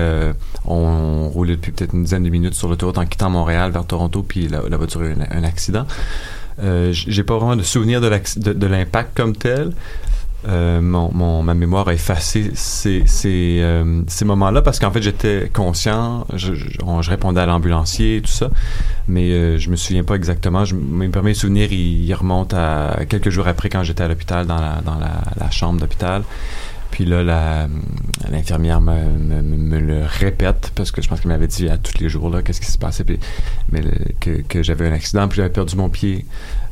[0.65, 4.21] On, roulait depuis peut-être une dizaine de minutes sur l'autoroute en quittant Montréal vers Toronto,
[4.21, 5.85] puis la, voiture a eu un accident.
[6.59, 9.73] Euh, j'ai pas vraiment de souvenir de l'impact comme tel.
[10.47, 16.27] Euh, mon, ma mémoire a effacé ces, ces, euh, moments-là parce qu'en fait j'étais conscient,
[16.35, 16.53] je,
[17.09, 18.49] répondais à l'ambulancier et tout ça,
[19.07, 20.63] mais euh, je me souviens pas exactement.
[20.63, 24.57] Je, mes premiers souvenirs ils, remontent à quelques jours après quand j'étais à l'hôpital dans
[24.85, 26.21] dans la chambre d'hôpital.
[26.97, 27.67] Puis là,
[28.27, 32.27] l'infirmière me, le répète parce que je pense qu'elle m'avait dit à tous les jours
[32.31, 33.19] là qu'est-ce qui se passait, puis,
[33.71, 33.83] mais
[34.19, 36.25] que, j'avais un accident, puis j'avais perdu mon pied.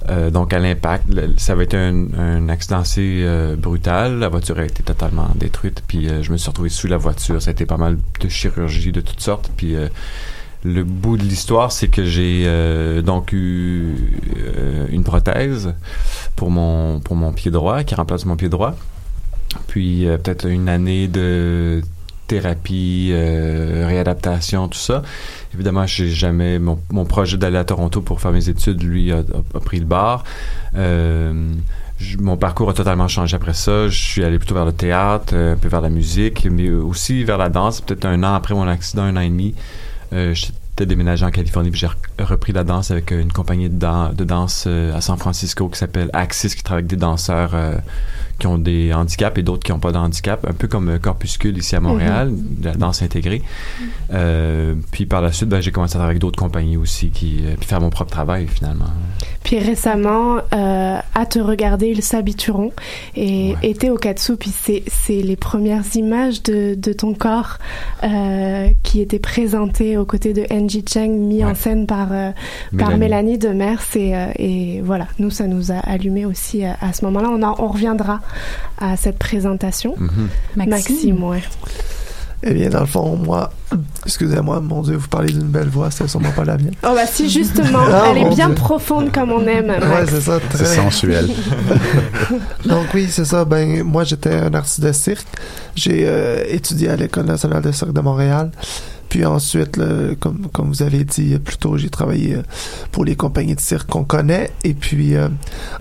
[0.09, 1.05] Euh, donc à l'impact,
[1.37, 4.17] ça avait été un, accident assez euh, brutal.
[4.17, 7.39] La voiture a été totalement détruite, puis euh, je me suis retrouvé sous la voiture.
[7.39, 9.75] Ça a été pas mal de chirurgie de toutes sortes, puis
[10.63, 12.49] le bout de l'histoire, c'est que j'ai
[13.03, 13.95] donc eu
[14.89, 15.75] une prothèse
[16.35, 18.75] pour mon pour mon pied droit qui remplace mon pied droit.
[19.67, 21.81] Puis euh, peut-être une année de
[22.27, 25.03] thérapie, euh, réadaptation, tout ça.
[25.53, 29.23] Évidemment, j'ai jamais mon, projet d'aller à Toronto pour faire mes études, lui a,
[29.63, 30.23] pris le bar.
[30.75, 31.53] Euh,
[32.19, 33.87] mon parcours a totalement changé après ça.
[33.87, 37.37] Je suis allé plutôt vers le théâtre, un peu vers la musique, mais aussi vers
[37.37, 37.81] la danse.
[37.81, 39.53] Peut-être un an après mon accident, un an et demi,
[40.11, 44.13] j'étais déménagé en Californie, puis j'ai re- repris la danse avec une compagnie de, dan-
[44.13, 47.53] de danse à San Francisco qui s'appelle Axis, qui travaille avec des danseurs
[48.39, 50.97] qui ont des handicaps et d'autres qui n'ont pas de handicap, un peu comme euh,
[50.99, 53.41] Corpuscule ici à Montréal, de la danse intégrée.
[54.13, 57.39] Euh, puis par la suite, ben, j'ai commencé à travailler avec d'autres compagnies aussi, qui,
[57.43, 58.85] euh, puis faire mon propre travail finalement.
[59.43, 62.71] Puis récemment, euh, à te regarder, ils s'habitueront
[63.15, 64.37] et était au Katsu.
[64.37, 67.57] Puis c'est les premières images de, de ton corps
[68.03, 72.31] euh, qui étaient présentées aux côtés de Angie Cheng, mis en scène par euh,
[72.77, 72.99] par Mélanie.
[72.99, 73.81] Mélanie Demers.
[73.95, 77.29] Et, et voilà, nous ça nous a allumé aussi à, à ce moment-là.
[77.31, 78.21] On en, on reviendra
[78.79, 79.95] à cette présentation.
[79.97, 80.67] Mm-hmm.
[80.69, 81.43] Maxime, ouais.
[82.47, 83.49] Eh bien, dans le fond, moi,
[84.05, 86.75] excusez-moi, mon Dieu, vous parlez d'une belle voix, c'est sûrement pas la mienne.
[86.83, 88.55] Oh bah si justement, Ah, elle est bien Dieu.
[88.55, 89.69] profonde comme on aime.
[89.69, 90.11] Ouais, Max.
[90.11, 90.39] c'est ça.
[90.39, 91.27] très- C'est sensuel.
[92.65, 93.45] Donc oui, c'est ça.
[93.45, 95.25] Ben moi, j'étais un artiste de cirque.
[95.75, 98.51] J'ai euh, étudié à l'École nationale de cirque de Montréal.
[99.09, 102.41] Puis ensuite, là, comme, comme vous avez dit plus tôt, j'ai travaillé euh,
[102.91, 104.51] pour les compagnies de cirque qu'on connaît.
[104.63, 105.29] Et puis, euh,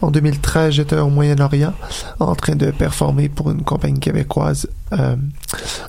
[0.03, 1.72] en 2013, j'étais au Moyen-Orient
[2.20, 5.16] en train de performer pour une compagnie québécoise euh,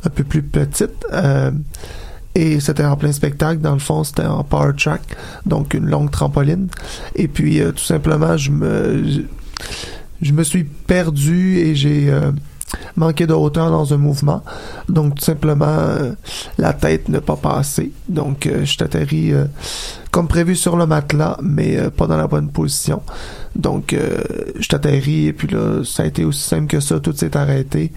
[0.04, 1.06] un peu plus petite.
[1.12, 1.52] Euh,
[2.34, 3.62] et c'était en plein spectacle.
[3.62, 5.02] Dans le fond, c'était en power track,
[5.46, 6.68] donc une longue trampoline.
[7.16, 9.22] Et puis, euh, tout simplement, je me, je,
[10.22, 12.14] je me suis perdu et j'ai
[12.96, 14.44] manqué de hauteur dans un mouvement.
[14.90, 16.14] Donc, tout simplement, euh,
[16.58, 17.92] la tête n'a pas passé.
[18.08, 19.46] Donc, euh, je t'atterris euh,
[20.12, 23.02] comme prévu sur le matelas, mais pas dans la bonne position.
[23.56, 23.94] Donc,
[24.60, 27.02] je t'atterris et puis là, ça a été aussi simple que ça.
[27.02, 27.92] Tout s'est arrêté.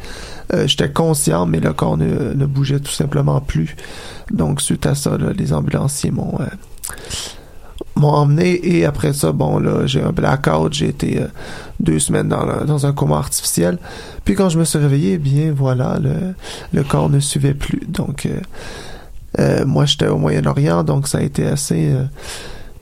[0.66, 3.76] J'étais conscient, mais le corps ne, ne bougeait tout simplement plus.
[4.32, 6.38] Donc, suite à ça, les ambulanciers m'ont...
[7.98, 11.26] m'ont emmené et après ça bon là j'ai un blackout j'ai été euh,
[11.80, 13.78] deux semaines dans, dans un coma artificiel.
[14.24, 16.34] Puis quand je me suis réveillé eh bien voilà le,
[16.72, 17.82] le corps ne suivait plus.
[17.88, 18.40] Donc euh,
[19.38, 21.92] euh, moi j'étais au Moyen-Orient donc ça a été assez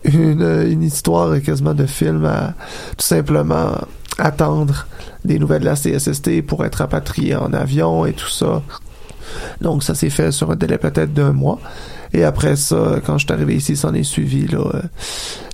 [0.04, 2.54] une, une histoire quasiment de film à
[2.96, 3.72] tout simplement
[4.18, 4.86] attendre
[5.24, 8.62] des nouvelles de la CSST pour être rapatrié en avion et tout ça.
[9.60, 11.58] Donc ça s'est fait sur un délai peut-être d'un mois.
[12.12, 14.82] Et après ça, quand je suis arrivé ici, s'en est suivi là, euh,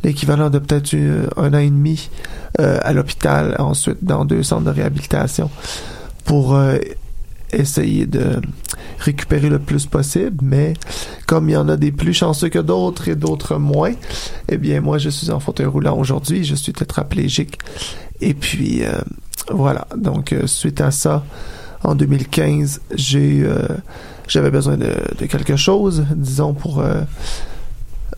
[0.05, 0.95] l'équivalent de peut-être
[1.37, 2.11] un an et demi
[2.61, 5.51] euh, à l'hôpital, ensuite dans deux centres de réhabilitation
[6.25, 6.79] pour euh,
[7.53, 8.41] essayer de
[8.99, 10.39] récupérer le plus possible.
[10.43, 10.75] Mais
[11.27, 13.93] comme il y en a des plus chanceux que d'autres et d'autres moins,
[14.49, 17.59] eh bien moi je suis en fauteuil roulant aujourd'hui, je suis tétraplégique.
[18.21, 18.83] Et puis
[19.51, 21.25] voilà, donc suite à ça,
[21.85, 23.67] en 2015, j'ai euh,
[24.29, 27.03] j'avais besoin de, de quelque chose, disons pour euh,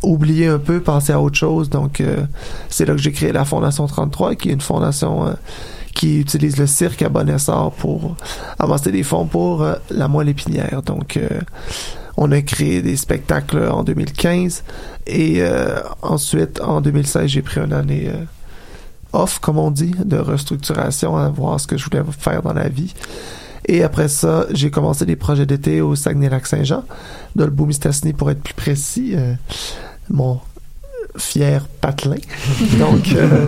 [0.05, 1.71] oublier un peu, penser à autre chose.
[1.71, 2.25] Donc euh,
[2.69, 5.33] c'est là que j'ai créé la Fondation 33, qui est une fondation euh,
[5.95, 8.17] qui utilise le cirque à bon essor pour
[8.59, 10.83] avancer des fonds pour euh, la moelle épinière.
[10.83, 11.19] Donc
[12.17, 14.65] on a créé des spectacles en 2015
[15.07, 15.43] et
[16.03, 18.11] ensuite en 2016 j'ai pris une année
[19.12, 22.69] off, comme on dit, de restructuration à voir ce que je voulais faire dans la
[22.69, 22.95] vie.
[23.67, 26.85] Et après ça, j'ai commencé des projets d'été au Saguenay-Lac-Saint-Jean,
[27.37, 29.35] Dolbeau-Mistassini pour être plus précis, euh,
[30.11, 30.41] mon
[31.17, 32.17] fier patelin.
[32.79, 33.47] donc, euh,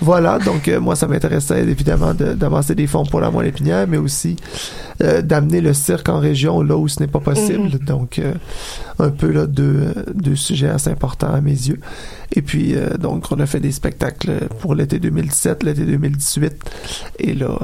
[0.00, 3.86] voilà, donc euh, moi, ça m'intéressait évidemment de- d'avancer des fonds pour la moelle épinière,
[3.86, 4.36] mais aussi
[5.00, 7.70] euh, d'amener le cirque en région là où ce n'est pas possible.
[7.70, 7.78] Mhm.
[7.86, 8.34] Donc, euh,
[8.98, 11.80] un peu là deux, deux sujets assez importants à mes yeux.
[12.34, 16.52] Et puis, euh, donc, on a fait des spectacles pour l'été 2017, l'été 2018.
[17.20, 17.56] Et là,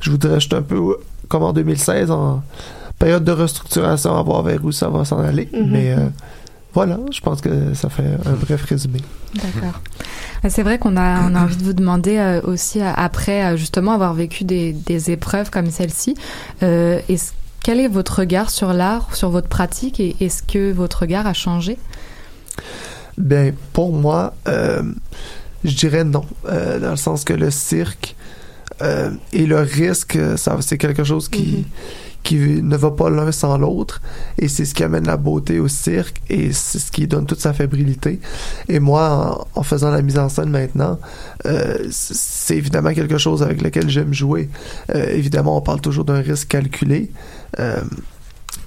[0.00, 0.96] euh, je voudrais juste un peu
[1.28, 2.42] comme en 2016, en
[2.98, 5.48] période de restructuration, à voir vers où ça va s'en aller.
[5.52, 5.70] Mhm.
[5.70, 6.08] Mais euh,
[6.74, 9.00] voilà, je pense que ça fait un bref résumé.
[9.34, 9.80] D'accord.
[10.44, 13.44] Euh, C'est vrai qu'on a, on a envie de vous demander euh, aussi, euh, après
[13.44, 16.14] euh, justement avoir vécu des, des épreuves comme celle-ci,
[16.62, 17.00] euh,
[17.62, 21.34] quel est votre regard sur l'art, sur votre pratique, et est-ce que votre regard a
[21.34, 21.78] changé?
[23.18, 24.82] Ben, pour moi, euh,
[25.64, 26.24] je dirais non.
[26.48, 28.16] Euh, dans le sens que le cirque
[28.82, 31.66] Euh, et le risque, ça, c'est quelque chose qui,
[32.22, 34.00] qui ne va pas l'un sans l'autre.
[34.38, 37.40] Et c'est ce qui amène la beauté au cirque et c'est ce qui donne toute
[37.40, 38.20] sa fébrilité.
[38.68, 40.98] Et moi, en, en faisant la mise en scène maintenant,
[41.46, 44.48] euh, c'est évidemment quelque chose avec lequel j'aime jouer.
[44.94, 47.10] Euh, évidemment, on parle toujours d'un risque calculé.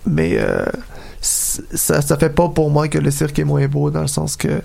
[0.06, 0.38] Mais
[1.22, 4.36] ça, ça fait pas pour moi que le cirque est moins beau dans le sens
[4.36, 4.62] que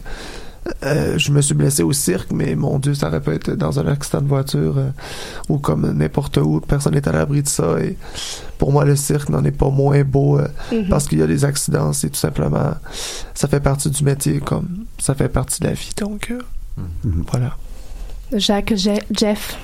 [0.85, 3.79] euh, je me suis blessé au cirque, mais mon Dieu, ça aurait pu être dans
[3.81, 4.91] un accident de voiture euh,
[5.49, 6.61] ou comme n'importe où.
[6.61, 7.79] Personne n'est à l'abri de ça.
[7.81, 7.97] Et
[8.59, 10.89] pour moi, le cirque n'en est pas moins beau euh, Mhm.
[10.89, 11.93] parce qu'il y a des accidents.
[11.93, 12.75] C'est tout simplement,
[13.35, 15.91] ça fait partie du métier comme ça fait partie de la vie.
[15.97, 16.41] Donc, euh,
[17.31, 17.57] voilà.
[18.33, 19.57] Jacques, Je- Jeff?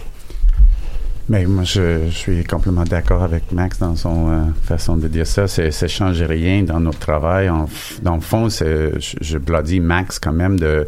[1.28, 5.26] Mais moi, je, je suis complètement d'accord avec Max dans son euh, façon de dire
[5.26, 5.48] ça.
[5.48, 7.48] C'est, ça change rien dans notre travail.
[7.48, 7.66] En
[8.02, 10.86] dans le fond, c'est, je, je blâme Max quand même de,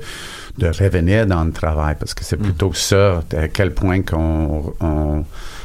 [0.58, 5.24] de revenir dans le travail parce que c'est plutôt ça, à quel point qu'on on,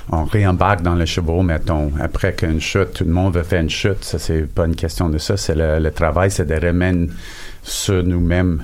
[0.09, 1.91] on réembarque dans le chevaux, mettons.
[1.99, 4.05] Après qu'une chute, tout le monde veut faire une chute.
[4.05, 5.35] Ça, c'est pas une question de ça.
[5.35, 7.11] C'est le, le travail, c'est de remettre
[7.61, 8.63] sur nous-mêmes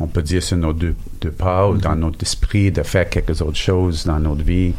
[0.00, 3.40] on peut dire sur nos deux, deux pas ou dans notre esprit de faire quelques
[3.40, 4.74] autres choses dans notre vie.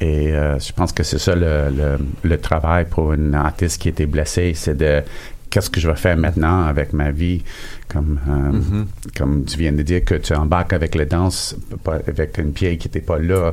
[0.00, 3.88] Et euh, je pense que c'est ça le, le, le travail pour une artiste qui
[3.88, 5.02] était blessée, c'est de
[5.50, 7.42] qu'est-ce que je vais faire maintenant avec ma vie,
[7.88, 8.86] comme euh, Mhm.
[9.16, 12.76] comme tu viens de dire que tu embarques avec la danse, pas avec une pied
[12.76, 13.52] qui n'était pas là.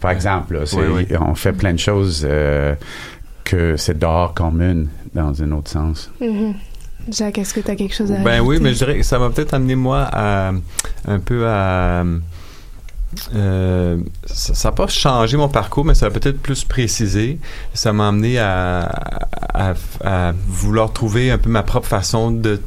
[0.00, 1.16] Par exemple, là, c'est- Oui, oui.
[1.18, 2.74] on fait plein de choses euh,
[3.44, 6.10] que c'est dehors commune dans un autre sens.
[6.20, 6.52] Mhm.
[7.10, 9.18] Jacques, est-ce que tu as quelque chose à Ben oui, mais je dirais que ça
[9.18, 10.52] m'a peut-être amené moi à
[11.06, 12.04] un peu à
[13.34, 17.38] euh, ça n'a pas changé mon parcours, mais ça a peut-être plus précisé.
[17.74, 19.74] Ça m'a amené à,
[20.46, 22.60] vouloir trouver un peu ma propre façon de,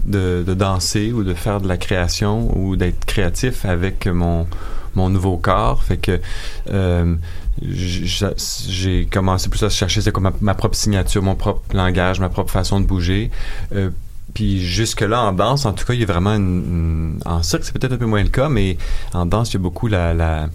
[0.53, 4.47] danser ou de faire de la création ou d'être créatif avec mon,
[4.95, 5.83] mon nouveau corps.
[5.83, 6.19] Fait que
[6.71, 7.15] euh,
[7.61, 10.01] j'ai commencé plus à chercher
[10.41, 13.29] ma propre signature, mon propre langage, ma propre façon de bouger.
[13.73, 13.89] Euh,
[14.41, 17.19] puis jusque-là, en danse, en tout cas, il y a vraiment une...
[17.25, 18.75] en cirque, c'est peut-être un peu moins le cas, mais
[19.13, 20.47] en danse, il y a beaucoup euh,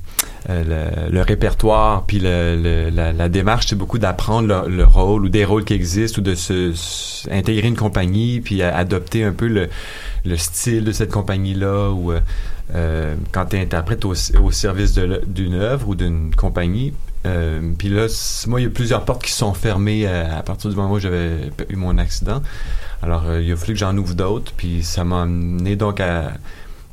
[0.49, 5.75] le, répertoire, puis la, démarche, c'est beaucoup d'apprendre le, le rôle ou des rôles qui
[5.75, 9.69] existent ou de se, se- intégrer une compagnie, puis adopter un peu le,
[10.25, 12.11] le style de cette compagnie-là ou...
[12.11, 12.19] euh,
[12.75, 16.93] euh, quand tu es interprète au, au service d'une œuvre ou d'une compagnie.
[17.27, 18.07] Euh, puis là,
[18.47, 20.93] moi, il y a plusieurs portes qui se sont fermées à, à partir du moment
[20.93, 22.41] où j'avais eu mon accident.
[23.03, 26.33] Alors, euh, il a fallu que j'en ouvre d'autres, puis ça m'a amené donc à,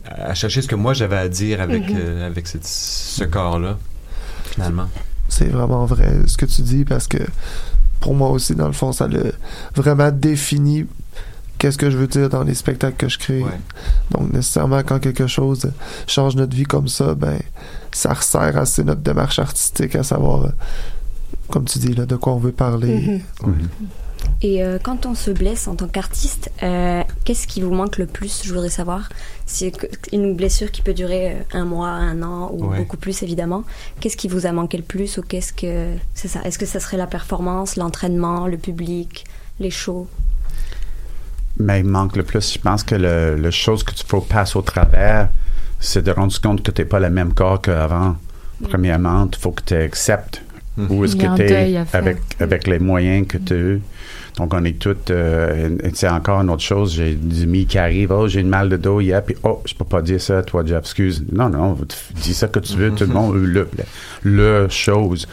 [0.10, 1.98] à chercher ce que moi j'avais à dire avec, Mhm.
[1.98, 3.78] euh, avec cette- ce corps-là,
[4.52, 4.88] finalement.
[5.30, 7.18] C'est vraiment vrai ce que tu dis parce que
[8.02, 9.34] pour moi aussi, dans le fond, ça le
[9.76, 10.86] vraiment défini
[11.58, 13.46] qu'est-ce que je veux dire dans les spectacles que je crée.
[14.12, 15.72] Donc, nécessairement, quand quelque chose
[16.08, 17.40] change notre vie comme ça, ben,
[17.98, 20.50] ça resserre assez notre démarche artistique, à savoir, euh,
[21.50, 23.22] comme tu dis, là, de quoi on veut parler.
[23.44, 23.70] Mhm.
[24.42, 28.06] Et euh, quand on se blesse en tant qu'artiste, euh, qu'est-ce qui vous manque le
[28.06, 29.10] plus Je voudrais savoir?
[29.46, 29.74] C'est
[30.14, 32.78] une blessure qui peut durer un mois, un an ou Ouais.
[32.78, 33.64] beaucoup plus évidemment.
[34.00, 36.42] Qu'est-ce qui vous a manqué le plus ou qu'est-ce que c'est ça?
[36.46, 39.26] Est-ce que ça serait la performance, l'entraînement, le public,
[39.60, 40.08] les shows?
[41.58, 44.58] Mais il manque le plus, je pense que le, le chose que tu faut passer
[44.58, 45.30] au travers,
[45.84, 48.16] c'est de rendre compte que tu n'es pas le même corps qu'avant.
[48.70, 50.42] Premièrement, il faut que tu acceptes
[50.78, 53.82] où est-ce que tu es avec, avec les moyens que tu as eu.
[54.38, 55.12] Donc, on est toutes.
[55.12, 56.96] euh, c'est encore une autre chose.
[56.96, 58.12] J'ai des amis qui arrivent.
[58.12, 59.22] Oh, j'ai une mal de dos hier.
[59.24, 60.80] Puis, oh, je peux pas dire ça, toi, Jeff.
[60.80, 61.24] Excuse.
[61.32, 61.78] Non, non,
[62.16, 62.92] dis ça que tu veux.
[62.92, 63.68] Tout le monde veut le,
[64.24, 65.28] le, le chose.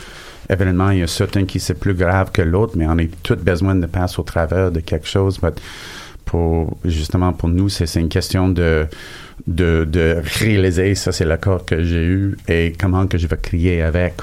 [0.50, 3.36] Évidemment, il y a certains qui c'est plus grave que l'autre, mais on a tous
[3.36, 5.38] besoin de passer au travers de quelque chose.
[5.40, 5.54] But
[6.26, 8.86] pour, justement, pour nous, c'est c'est une question de,
[9.46, 14.14] de, réaliser ça, c'est corps que j'ai eu et comment que je vais crier avec.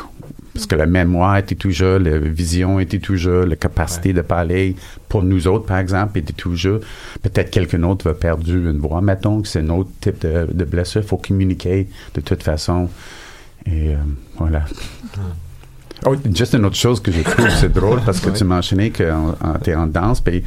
[0.53, 4.76] Parce que la mémoire était toujours, la vision était toujours, la capacité de parler
[5.07, 6.80] pour nous autres, par exemple, était toujours.
[7.22, 11.02] Peut-être quelqu'un d'autre va perdu une voix, mettons, que c'est un autre type de, blessure.
[11.02, 12.89] Il faut communiquer de toute façon.
[13.68, 13.98] Et euh,
[14.38, 14.65] voilà.
[16.06, 19.03] Oh, juste une autre chose que je trouve, c'est drôle parce que tu mentionnais que
[19.64, 20.22] tu es en danse.
[20.22, 20.44] Puis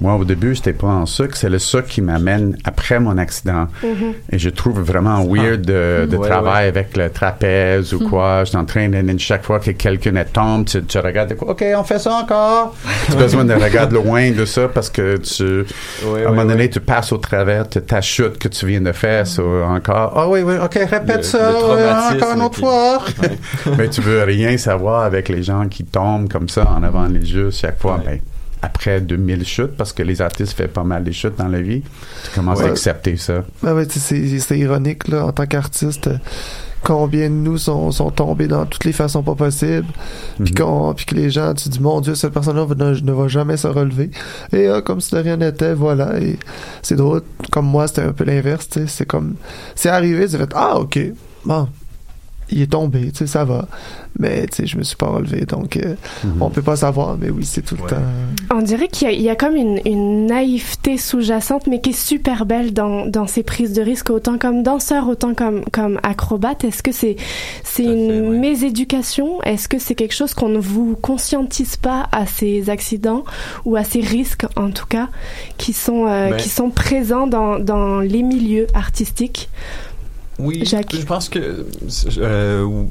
[0.00, 1.36] moi, au début, j'étais pas en sucre.
[1.36, 3.66] C'est le sucre qui m'amène après mon accident.
[3.82, 4.12] Mhm.
[4.30, 8.44] Et je trouve vraiment weird de, de Ouais, travailler avec le trapèze ou quoi.
[8.44, 12.12] Je de, de- chaque fois que quelqu'un tombe, tu, tu regardes, OK, on fait ça
[12.12, 12.74] encore?
[13.06, 15.64] tu as besoin de regarder loin de ça parce que tu,
[16.04, 18.92] à un moment donné, tu passes au travers de ta chute que tu viens de
[18.92, 19.26] faire.
[19.26, 22.98] ça, encore, ah oui, oui, OK, répète Le- ça le traumatisme encore une autre fois.
[23.78, 27.20] Mais tu veux rien savoir avec les gens qui tombent comme ça en avant les
[27.32, 28.00] yeux chaque fois.
[28.04, 28.20] Ben,
[28.60, 31.82] après 2000 chutes, parce que les artistes font pas mal de chutes dans la vie,
[32.24, 32.70] tu commences à Ouais.
[32.70, 33.44] accepter ça.
[33.62, 36.10] Ben ouais, c'est ironique, là, en tant qu'artiste,
[36.82, 39.86] combien de nous sont, sont tombés dans toutes les façons pas possibles,
[40.42, 40.94] puis Mhm.
[41.06, 44.10] que les gens, tu dis mon Dieu, cette personne-là ne, ne va jamais se relever,
[44.52, 46.18] et euh, comme si de rien n'était, voilà.
[46.20, 46.36] Et
[46.82, 47.22] c'est drôle,
[47.52, 49.34] comme moi, c'était un peu l'inverse, c'est comme
[49.76, 50.98] c'est arrivé, c'est fait ah ok,
[51.44, 51.68] bon,
[52.50, 53.66] il est tombé, tu sais, ça va,
[54.18, 55.94] mais tu sais, je me suis pas relevé, donc euh,
[56.24, 56.42] Mhm.
[56.42, 57.96] on peut pas savoir, mais oui, c'est tout le temps.
[58.54, 61.90] On dirait qu'il y, a- il y a comme une, une naïveté sous-jacente, mais qui
[61.90, 66.00] est super belle dans, dans ces prises de risque, autant comme danseur, autant comme, comme
[66.02, 66.64] acrobate.
[66.64, 67.16] Est-ce que c'est
[67.64, 69.42] c'est une méséducation?
[69.42, 73.24] Est-ce que c'est quelque chose qu'on ne vous conscientise pas à ces accidents
[73.64, 75.08] ou à ces risques, en tout cas,
[75.58, 79.48] qui sont, euh, Ben- qui sont présents dans, dans les milieux artistiques?
[80.38, 81.66] Oui, je pense que.
[82.18, 82.84] euh,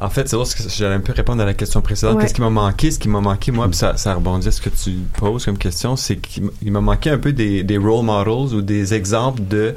[0.00, 2.16] en fait, c'est parce que j'allais un peu répondre à la question précédente.
[2.16, 2.22] Ouais.
[2.22, 2.90] Qu'est-ce qui m'a manqué?
[2.90, 5.58] Ce qui m'a manqué, moi, puis ça, ça rebondit à ce que tu poses comme
[5.58, 9.74] question, c'est qu'il m'a manqué un peu des, des role models ou des exemples de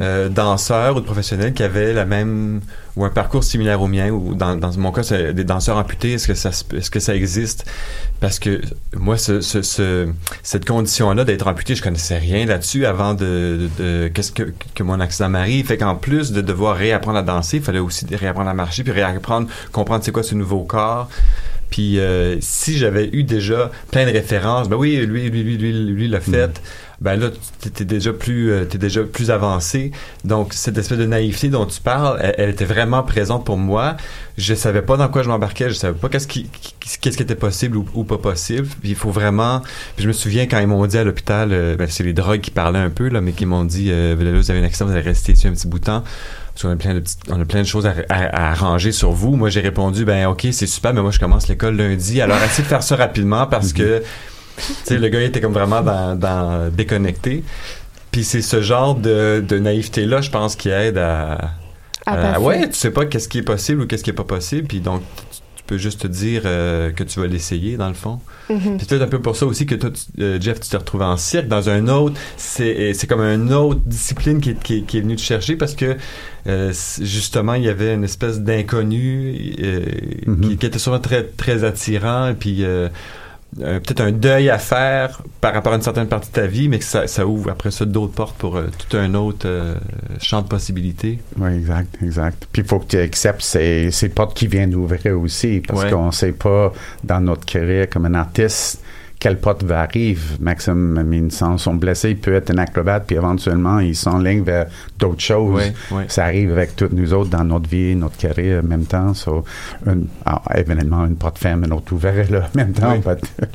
[0.00, 2.60] euh, danseurs ou de professionnels qui avaient la même
[2.96, 6.12] ou un parcours similaire au mien ou dans, dans mon cas c'est des danseurs amputés.
[6.12, 7.64] Est-ce que ça est-ce que ça existe?
[8.20, 8.60] Parce que
[8.94, 10.08] moi ce, ce- ce-
[10.42, 14.52] cette condition là d'être amputé je connaissais rien là-dessus avant de, de- de- qu'est-ce que,
[14.74, 15.66] que mon accident m'arrive.
[15.66, 18.92] Fait qu'en plus de devoir réapprendre à danser il fallait aussi réapprendre à marcher puis
[18.92, 21.08] réapprendre comprendre c'est quoi ce nouveau corps.
[21.70, 25.72] Puis euh, si j'avais eu déjà plein de références, ben oui, lui, lui, lui, lui,
[25.72, 26.60] lui l'a fait.
[27.02, 27.30] Ben là,
[27.60, 29.90] tu t'es déjà plus, euh, t'es déjà plus avancé.
[30.24, 33.96] Donc cette espèce de naïveté dont tu parles, elle, elle était vraiment présente pour moi.
[34.38, 36.48] Je savais pas dans quoi je m'embarquais, je savais pas qu'est-ce qui,
[37.00, 38.68] qu'est-ce qui était possible ou, ou pas possible.
[38.80, 39.62] Puis il faut vraiment.
[39.96, 42.40] Puis je me souviens quand ils m'ont dit à l'hôpital, euh, ben, c'est les drogues
[42.40, 44.86] qui parlaient un peu là, mais qui m'ont dit, euh, là, vous avez un accident,
[44.86, 46.04] vous allez rester ici un petit bout de temps.
[46.54, 48.92] Parce qu'on a plein de petites- on a plein de choses à, à- à arranger
[48.92, 49.34] sur vous.
[49.36, 52.20] Moi, j'ai répondu, ben ok, c'est super, mais moi, je commence l'école lundi.
[52.20, 54.02] Alors, essayez de faire ça rapidement parce que,
[54.56, 57.44] tu sais, le gars il était comme vraiment dans, dans déconnecté.
[58.10, 61.52] Puis c'est ce genre de, de naïveté-là, je pense, qui aide à...
[62.04, 64.24] À à- ouais, tu sais pas qu'est-ce qui est possible ou qu'est-ce qui est pas
[64.24, 64.66] possible.
[64.66, 67.94] Puis donc, tu, tu peux juste te dire euh, que tu vas l'essayer, dans le
[67.94, 68.18] fond.
[68.50, 68.76] Mhm.
[68.76, 71.04] Puis peut-être un peu pour ça aussi que toi, tu- euh, Jeff, tu t'es retrouvé
[71.04, 72.16] en cirque dans un autre.
[72.36, 75.54] C'est c'est comme une autre discipline qui est, qui, est- qui est venue te chercher
[75.56, 75.96] parce que
[76.48, 79.84] euh, justement il y avait une espèce d'inconnu euh,
[80.42, 82.28] qui, qui était souvent très très attirant.
[82.30, 82.64] Et puis
[83.60, 86.68] euh, peut-être un deuil à faire par rapport à une certaine partie de ta vie,
[86.68, 89.74] mais que ça, ça ouvre après ça d'autres portes pour euh, tout un autre euh,
[90.20, 91.18] champ de possibilités.
[91.38, 92.46] Oui, exact, exact.
[92.52, 95.90] Puis il faut que tu acceptes ces, ces portes qui viennent d'ouvrir aussi, parce Ouais.
[95.90, 96.72] qu'on ne sait pas
[97.04, 98.82] dans notre carrière comme un artiste
[99.22, 100.18] quelle porte va arriver.
[100.40, 104.66] Maxime, sans son blessé, il peut être un acrobate, puis éventuellement, il s'enligne vers
[104.98, 105.62] d'autres choses.
[106.08, 109.14] Ça arrive avec toutes nous autres dans notre vie, notre carrière en même temps.
[109.14, 109.44] So,
[109.86, 112.94] une- ah, évidemment, une porte ferme, une autre ouverte là, en même temps.
[112.94, 112.98] Oui.
[113.14, 113.48] but-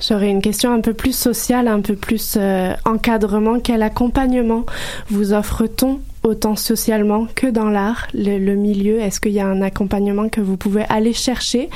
[0.00, 3.58] J'aurais une question un peu plus sociale, un peu plus euh, encadrement.
[3.60, 4.64] Quel accompagnement
[5.10, 10.28] vous offre-t-on autant socialement que dans l'art, le, milieu Est-ce qu'il y a un accompagnement
[10.28, 11.68] que vous pouvez aller chercher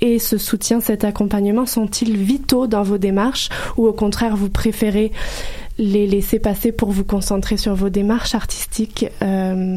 [0.00, 5.12] Et ce soutien, cet accompagnement, sont-ils vitaux dans vos démarches ou au contraire, vous préférez
[5.78, 9.76] les laisser passer pour vous concentrer sur vos démarches artistiques euh,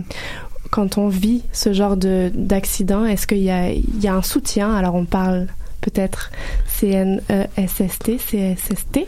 [0.72, 4.74] quand on vit ce genre de d'accident, est-ce qu'il y a, un soutien?
[4.74, 5.48] Alors on parle
[5.82, 6.32] peut-être
[6.68, 9.08] CNESST, CSST.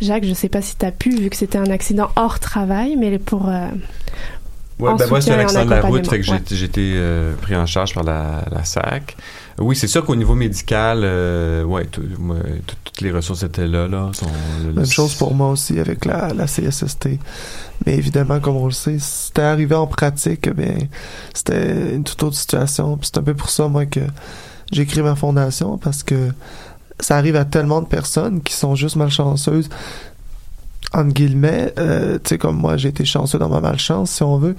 [0.00, 2.96] Jacques, je sais pas si tu as pu, vu que c'était un accident hors travail,
[2.96, 3.48] mais pour...
[3.48, 3.68] euh,
[4.80, 6.38] Ouais, en ben moi, c'est soutien un accident de la route, fait que j'ai ouais.
[6.38, 9.16] été- j'ai été euh, pris en charge par la, la SAC.
[9.58, 12.36] Oui, c'est sûr qu'au niveau médical, euh, ouais, tout- moi,
[12.66, 13.86] tout- toutes les ressources étaient là.
[13.88, 14.26] là sont,
[14.66, 17.18] le- Même chose pour moi aussi avec la, la CSST.
[17.86, 20.78] Mais évidemment, comme on le sait, c'était arrivé en pratique, ben,
[21.34, 22.96] c'était une toute autre situation.
[22.96, 24.00] Puis c'est un peu pour ça, moi, que
[24.72, 26.30] j'ai créé ma fondation, parce que
[27.00, 29.68] ça arrive à tellement de personnes qui sont juste malchanceuses.
[30.92, 34.38] Entre guillemets, euh, tu sais, comme moi, j'ai été chanceux dans ma malchance, si on
[34.38, 34.56] veut.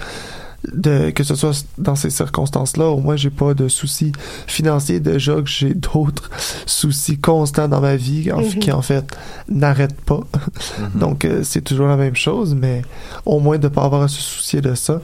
[0.71, 4.11] De, que ce soit dans ces circonstances-là, au moins j'ai pas de soucis
[4.45, 6.29] financiers déjà que j'ai d'autres
[6.67, 8.59] soucis constants dans ma vie en- Mhm.
[8.59, 9.17] qui en fait
[9.49, 10.19] n'arrêtent pas.
[10.93, 12.83] Donc euh, c'est toujours la même chose, mais
[13.25, 15.01] au moins de pas avoir à se soucier de ça.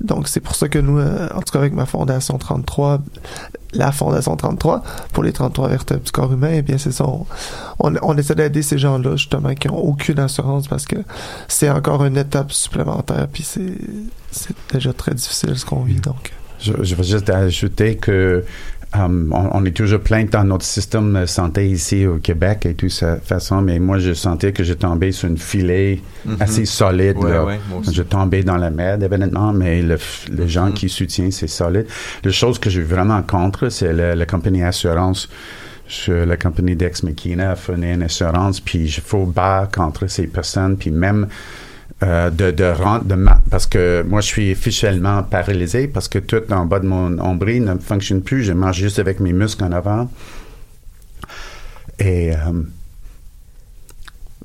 [0.00, 3.00] Donc c'est pour ça que nous, euh, en tout cas avec ma fondation 33,
[3.72, 4.82] la fondation 33
[5.12, 7.06] pour les 33 vertèbres du corps humain, eh bien c'est ça.
[7.06, 10.96] On, on, essaie d'aider ces gens-là justement qui ont aucune assurance parce que
[11.48, 13.78] c'est encore une étape supplémentaire puis c'est
[14.30, 16.32] c'est déjà très difficile ce qu'on vit donc.
[16.58, 18.44] Je, je veux juste ajouter que
[18.94, 22.74] um, on, on est toujours plein dans notre système de santé ici au Québec et
[22.74, 26.36] tout ça façon, mais moi je sentais que j'ai tombé sur une filet Mhm.
[26.40, 27.16] assez solide.
[27.18, 27.46] Ouais, là.
[27.92, 31.86] j'ai tombé dans la merde évidemment, mais le, f- les gens qui soutiennent c'est solide.
[32.24, 35.28] La chose que j'ai vraiment contre, c'est la, la compagnie assurance.
[35.88, 40.26] Je, la compagnie d'Ex McKenna a fourni une assurance, puis il faut battre contre ces
[40.26, 41.28] personnes, puis même
[42.02, 42.72] euh, de, de
[43.04, 43.16] de
[43.50, 47.64] parce que moi, je suis officiellement paralysé parce que tout en bas de mon nombril
[47.64, 48.42] ne fonctionne plus.
[48.44, 50.10] Je marche juste avec mes muscles en avant.
[51.98, 52.36] Et euh,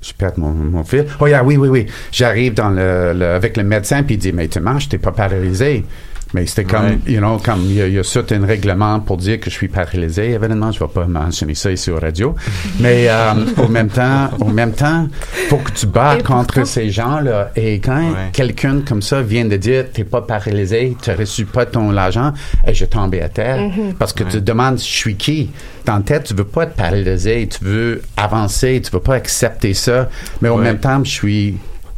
[0.01, 1.05] je perds mon, mon fil.
[1.19, 1.85] Oh, yeah, oui, oui, oui.
[2.11, 5.85] J'arrive dans le- avec le médecin, puis il dit, mais tu manges, t'es pas paralysé.
[6.33, 6.97] Mais c'était comme, Ouais.
[7.07, 9.67] you know, comme il y, a- il y a règlement pour dire que je suis
[9.67, 10.31] paralysé.
[10.31, 12.35] Évidemment, je vais pas mentionner ça ici au radio.
[12.79, 15.07] Mais euh, au même temps, au même temps,
[15.49, 17.51] faut que tu bats Et contre pourtant- ces gens-là.
[17.55, 21.95] Et quand quelqu'un comme ça vient de dire, t'es pas paralysé, tu reçu pas ton
[21.97, 22.31] argent,
[22.65, 23.57] et je tombais à terre.
[23.61, 23.93] Mhm.
[23.99, 25.49] Parce que tu te demandes, je suis qui?
[25.85, 29.73] Dans ta tête, tu veux pas être paralysé, tu veux avancer, tu veux pas accepter
[29.73, 30.09] ça.
[30.41, 31.57] Mais au même temps, je suis,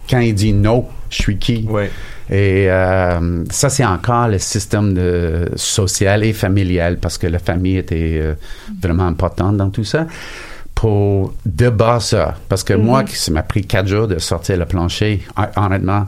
[0.10, 1.68] quand il dit non, je suis qui?
[2.30, 7.78] Et euh, ça, c'est encore le système de, social et familial parce que la famille
[7.78, 8.34] était euh,
[8.82, 10.08] vraiment importante dans tout ça.
[10.76, 15.22] Pour débattre ça, parce que moi, ça m'a pris quatre jours de sortir le plancher,
[15.38, 16.08] hon- honnêtement.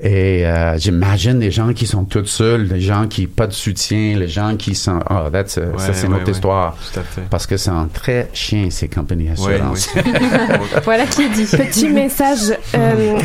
[0.00, 4.16] Et euh, j'imagine les gens qui sont tous seuls, les gens qui pas de soutien,
[4.16, 5.00] les gens qui sont.
[5.10, 6.32] Oh, that's a- ça, Ouais, c'est une ouais, autre ouais.
[6.32, 6.76] histoire.
[6.92, 7.22] Tout à fait.
[7.30, 9.88] Parce que c'est un très chien, ces compagnies d'assurance.
[10.84, 11.44] voilà qui est dit.
[11.46, 12.56] Petit message.
[12.76, 13.18] euh,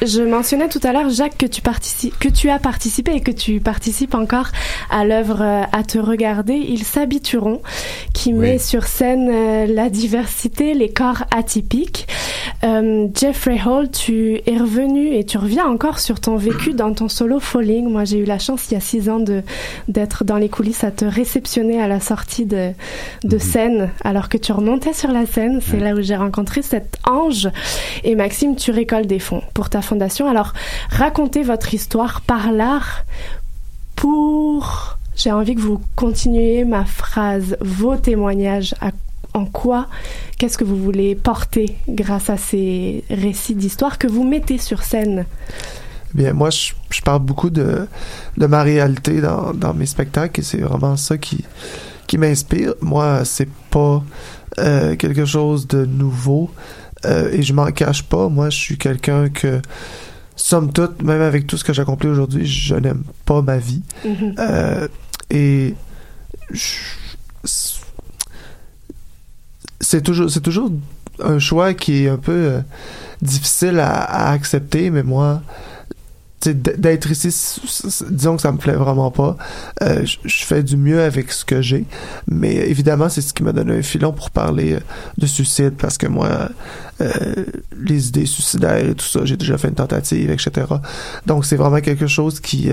[0.00, 3.20] je, je mentionnais tout à l'heure, Jacques, que tu, participes, que tu as participé et
[3.20, 4.48] que tu participes encore
[4.90, 6.54] à l'œuvre euh, À te regarder.
[6.54, 7.62] Ils s'habitueront,
[8.12, 12.08] qui met sur scène euh, la diversité, les corps atypiques.
[12.64, 17.08] Euh, Jeffrey Hall, tu es revenu et tu reviens encore sur ton vécu dans ton
[17.08, 17.88] solo Falling.
[17.88, 19.42] Moi, j'ai eu la chance il y a six ans de
[19.88, 22.72] d'être dans les coulisses à te réceptionner à la sortie de,
[23.24, 25.60] de scène alors que tu remontais sur la scène.
[25.60, 27.48] C'est là où j'ai rencontré cet ange.
[28.04, 30.28] Et Maxime, tu récoltes des fonds pour ta fondation.
[30.28, 30.52] Alors,
[30.90, 33.04] racontez votre histoire par l'art
[33.96, 34.98] pour...
[35.14, 38.92] J'ai envie que vous continuiez ma phrase, vos témoignages, à-
[39.34, 39.88] en quoi,
[40.38, 45.24] qu'est-ce que vous voulez porter grâce à ces récits d'histoire que vous mettez sur scène?
[46.14, 47.86] Bien, moi, je, je parle beaucoup de,
[48.36, 51.44] de ma réalité dans, dans mes spectacles et c'est vraiment ça qui,
[52.06, 52.74] qui m'inspire.
[52.82, 54.02] Moi, c'est pas
[54.58, 56.50] euh, quelque chose de nouveau
[57.06, 58.28] euh, et je m'en cache pas.
[58.28, 59.62] Moi, je suis quelqu'un que,
[60.36, 63.82] somme toute, même avec tout ce que j'accomplis aujourd'hui, je n'aime pas ma vie.
[64.04, 64.34] Mhm.
[64.38, 64.88] Euh,
[65.30, 65.74] et
[66.50, 66.90] je-
[69.82, 70.70] c'est toujours, c'est toujours
[71.22, 72.60] un choix qui est un peu euh,
[73.20, 75.42] difficile à, à accepter, mais moi,
[76.50, 77.60] d'être ici,
[78.10, 79.36] disons que ça me plaît vraiment pas.
[79.82, 81.84] Euh, je fais du mieux avec ce que j'ai,
[82.28, 84.80] mais évidemment, c'est ce qui m'a donné un filon pour parler euh,
[85.18, 86.48] de suicide, parce que moi,
[87.00, 87.10] euh,
[87.80, 90.66] les idées suicidaires et tout ça, j'ai déjà fait une tentative, etc.
[91.26, 92.70] Donc, c'est vraiment quelque chose qui...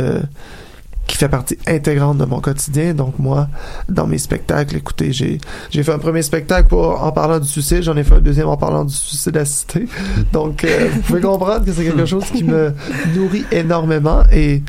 [1.10, 2.94] qui fait partie intégrante de mon quotidien.
[2.94, 3.48] Donc moi,
[3.90, 5.40] dans mes spectacles, écoutez, j'ai
[5.72, 8.48] j'ai fait un premier spectacle pour, en parlant du suicide, j'en ai fait un deuxième
[8.48, 9.88] en parlant du suicide assisté.
[10.34, 12.74] Donc euh, vous pouvez comprendre que c'est quelque chose qui me
[13.16, 14.62] nourrit énormément et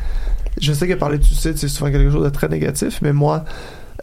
[0.59, 3.45] je sais que parler de suicide, c'est souvent quelque chose de très négatif, mais moi,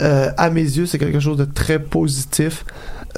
[0.00, 2.64] euh, à mes yeux, c'est quelque chose de très positif.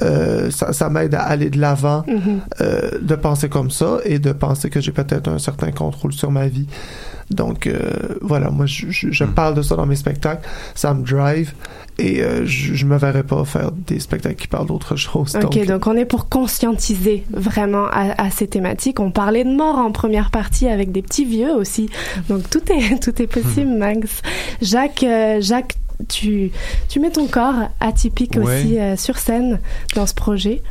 [0.01, 2.39] Euh, ça ça m'aide à aller de l'avant, Mhm.
[2.61, 6.31] euh, de penser comme ça et de penser que j'ai peut-être un certain contrôle sur
[6.31, 6.65] ma vie.
[7.31, 7.79] Donc euh,
[8.21, 11.53] voilà, moi je, je, je parle de ça dans mes spectacles, ça me drive
[11.97, 15.37] et euh, je, je me verrais pas faire des spectacles qui parlent d'autre chose.
[15.41, 18.99] Ok, donc on est pour conscientiser vraiment à, à ces thématiques.
[18.99, 21.89] On parlait de mort en première partie avec des petits vieux aussi.
[22.29, 24.21] Donc tout est tout est possible, Max.
[24.61, 25.75] Jacques, euh, Jacques,
[26.09, 26.51] tu
[26.89, 28.43] tu mets ton corps atypique Ouais.
[28.61, 29.59] aussi euh, sur scène
[29.95, 30.61] dans ce projet.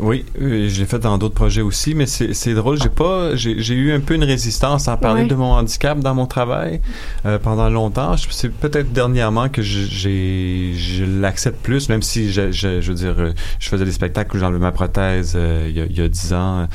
[0.00, 3.36] Oui, euh, je l'ai fait dans d'autres projets aussi, mais c'est c'est drôle, j'ai pas,
[3.36, 5.28] j'ai j'ai eu un peu une résistance à parler Ouais.
[5.28, 6.80] de mon handicap dans mon travail
[7.26, 8.16] euh, pendant longtemps.
[8.30, 12.96] C'est peut-être dernièrement que je- j'ai, je l'accepte plus, même si je, je, je veux
[12.98, 15.96] dire, euh, je faisais des spectacles où j'enlevais ma prothèse euh, il y a- il
[15.96, 16.66] y a dix ans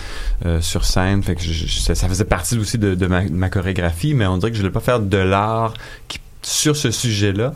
[0.45, 3.33] euh, sur scène, fait que je- je- ça faisait partie aussi de, de ma, de
[3.33, 5.73] ma chorégraphie, mais on dirait que je ne voulais pas faire de l'art
[6.07, 7.53] qui- sur ce sujet-là.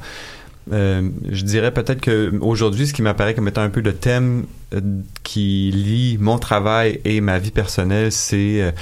[0.72, 4.46] Euh, je dirais peut-être que aujourd'hui, ce qui m'apparaît comme étant un peu le thème
[4.74, 4.80] euh,
[5.24, 8.74] qui lie mon travail et ma vie personnelle, c'est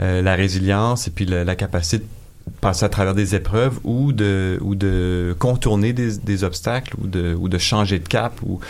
[0.00, 4.58] euh, la résilience et puis la, capacité de passer à travers des épreuves ou de
[4.60, 8.60] ou de contourner des, obstacles ou de ou de changer de cap ou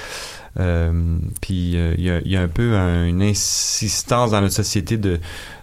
[0.56, 4.96] puis euh, il y, a, y a un peu un- une insistance dans notre société
[4.98, 5.20] de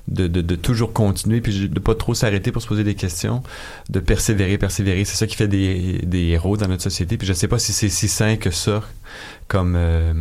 [0.07, 3.43] de, de, de toujours continuer puis de pas trop s'arrêter pour se poser des questions
[3.89, 5.03] de persévérer persévérer.
[5.03, 7.17] C'est ça qui fait des, des héros dans notre société.
[7.17, 8.81] Puis je sais pas si c'est si sain que ça
[9.49, 10.13] comme euh,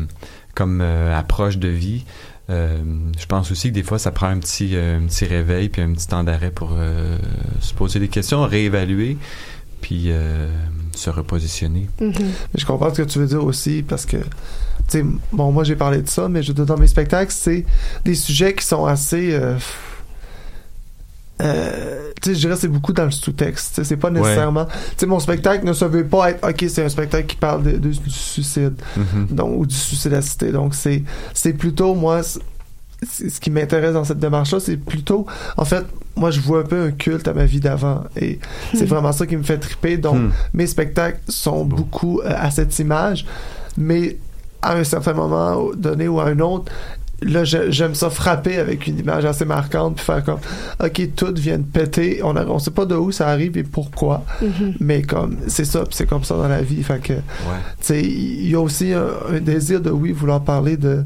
[0.55, 2.05] comme euh, approche de vie.
[2.51, 2.78] Euh,
[3.18, 5.82] je pense aussi que des fois ça prend un petit euh, un petit réveil puis
[5.82, 7.16] un petit temps d'arrêt pour euh,
[7.60, 9.16] se poser des questions réévaluer.
[9.80, 10.48] Puis euh,
[10.97, 12.12] se repositionner Mais
[12.55, 14.24] je comprends ce que tu veux dire aussi parce que, tu
[14.89, 17.64] sais, bon, moi j'ai parlé de ça, mais je, dans mes spectacles, c'est
[18.05, 19.32] des sujets qui sont assez.
[19.35, 19.56] euh,
[21.43, 23.82] euh, tu sais, je dirais c'est beaucoup dans le sous-texte.
[23.85, 24.64] C'est pas nécessairement.
[24.64, 26.48] Tu sais, mon spectacle ne se veut pas être.
[26.48, 29.27] Ok, c'est un spectacle qui parle de, de- du suicide, Mhm.
[29.32, 30.51] donc ou du suicide assisté.
[30.51, 31.02] Donc c'est
[31.35, 32.23] c'est plutôt moi.
[33.02, 35.27] Ce qui m'intéresse dans cette démarche-là, c'est plutôt,
[35.59, 35.85] en fait,
[36.16, 38.39] moi je vois un peu un culte à ma vie d'avant, et
[38.74, 38.89] c'est Hmm.
[38.89, 39.98] vraiment ça qui me fait triper.
[39.98, 40.31] Donc Hmm.
[40.55, 43.27] mes spectacles sont beaucoup euh, à cette image,
[43.77, 44.16] mais
[44.62, 46.73] à un certain moment donné ou à un autre,
[47.23, 50.39] là j'aime ça frapper avec une image assez marquante puis faire comme
[50.85, 54.23] ok tout vient de péter on on sait pas de où ça arrive et pourquoi
[54.43, 54.74] Mhm.
[54.81, 57.20] mais comme c'est ça puis c'est comme ça dans la vie fait que tu
[57.81, 61.05] sais il y a aussi un, un désir de oui vouloir parler de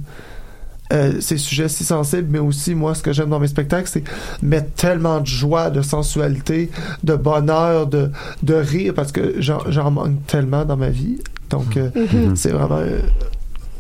[0.92, 4.04] euh, ces sujets si sensibles, mais aussi moi ce que j'aime dans mes spectacles, c'est
[4.42, 6.70] mettre tellement de joie, de sensualité,
[7.04, 8.10] de bonheur, de,
[8.42, 11.18] de rire, parce que j'en j'en manque tellement dans ma vie.
[11.50, 12.36] Donc euh, Mhm.
[12.36, 13.00] c'est vraiment euh,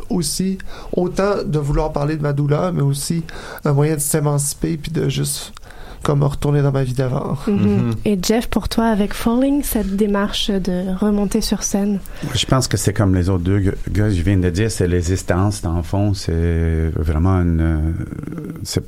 [0.08, 0.58] aussi
[0.92, 3.22] autant de vouloir parler de ma douleur, mais aussi
[3.64, 5.52] un moyen de s'émanciper puis de juste
[6.02, 7.36] comme retourner dans ma vie d'avant.
[7.46, 7.94] Mhm.
[8.04, 11.98] Et Jeff, pour toi, avec Falling, cette démarche de remonter sur scène,
[12.34, 13.58] Je pense que c'est comme les autres deux
[13.90, 16.14] gars je viens de dire, c'est l'existence, dans le fond.
[16.14, 17.60] C'est vraiment une.
[17.60, 18.80] euh,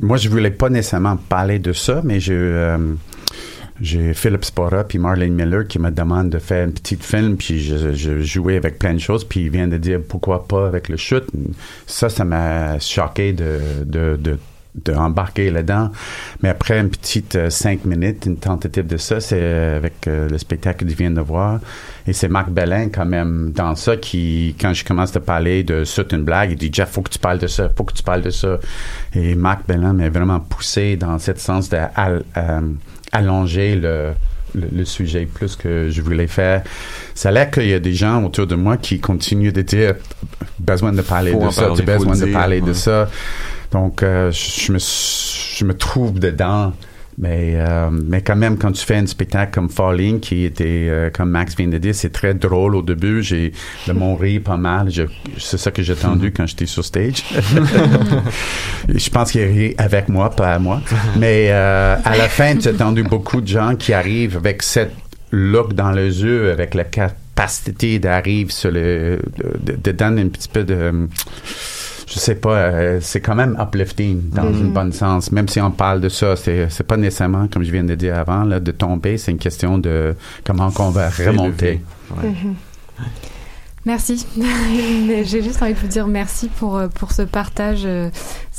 [0.00, 2.34] moi, je voulais pas nécessairement parler de ça, mais j'ai.
[2.34, 2.76] euh,
[3.80, 7.62] j'ai Philip Spora puis Marlene Miller qui me demandent de faire un petit film, puis
[7.62, 10.90] je, je jouais avec plein de choses, puis ils viennent de dire pourquoi pas avec
[10.90, 11.24] le chute.
[11.86, 14.38] Ça, ça m'a choqué de, de, de
[14.74, 15.90] de embarquer là-dedans.
[16.42, 20.28] Mais après une petite euh, cinq minutes, une tentative de ça, c'est euh, avec euh,
[20.28, 21.60] le spectacle que tu viens de voir.
[22.06, 25.84] Et c'est Marc Bellin, quand même, dans ça, qui, quand je commence à parler de
[25.84, 28.02] ça, une blague, il dit, Jeff, faut que tu parles de ça, faut que tu
[28.02, 28.58] parles de ça.
[29.14, 34.12] Et Marc Bellin m'a vraiment poussé dans ce sens d'allonger le,
[34.54, 36.62] le, le sujet plus que je voulais faire.
[37.14, 39.94] Ça a l'air qu'il y a des gens autour de moi qui continuent de dire,
[40.58, 43.08] besoin de parler Faut de ça, parler, besoin de parler de ça.
[43.72, 46.72] Donc, euh, je, je me, je me trouve dedans.
[47.20, 51.10] Mais, euh, mais quand même, quand tu fais un spectacle comme Falling, qui était, euh,
[51.10, 53.22] comme Max vient de dire, c'est très drôle au début.
[53.22, 53.52] J'ai
[53.86, 54.88] le mon rire pas mal.
[55.36, 57.22] C'est ça que j'ai entendu quand j'étais sur stage.
[58.88, 60.80] Je pense qu'il rit avec moi, pas à moi.
[61.18, 64.94] Mais euh, à la fin, tu as entendu beaucoup de gens qui arrivent avec cette
[65.30, 69.18] look dans les yeux, avec la capacité d'arriver sur le,
[69.62, 71.06] de, de donner un petit peu de
[72.12, 74.60] je sais pas, euh, c'est quand même uplifting dans Mhm.
[74.60, 75.30] une bonne sens.
[75.32, 78.18] Même si on parle de ça, c'est c'est pas nécessairement, comme je viens de dire
[78.18, 80.14] avant, là, de tomber, c'est une question de
[80.44, 81.80] comment qu'on va remonter.
[82.22, 82.54] Mhm.
[83.86, 84.26] Merci.
[85.24, 87.86] J'ai juste envie de vous dire merci pour, euh, pour ce partage.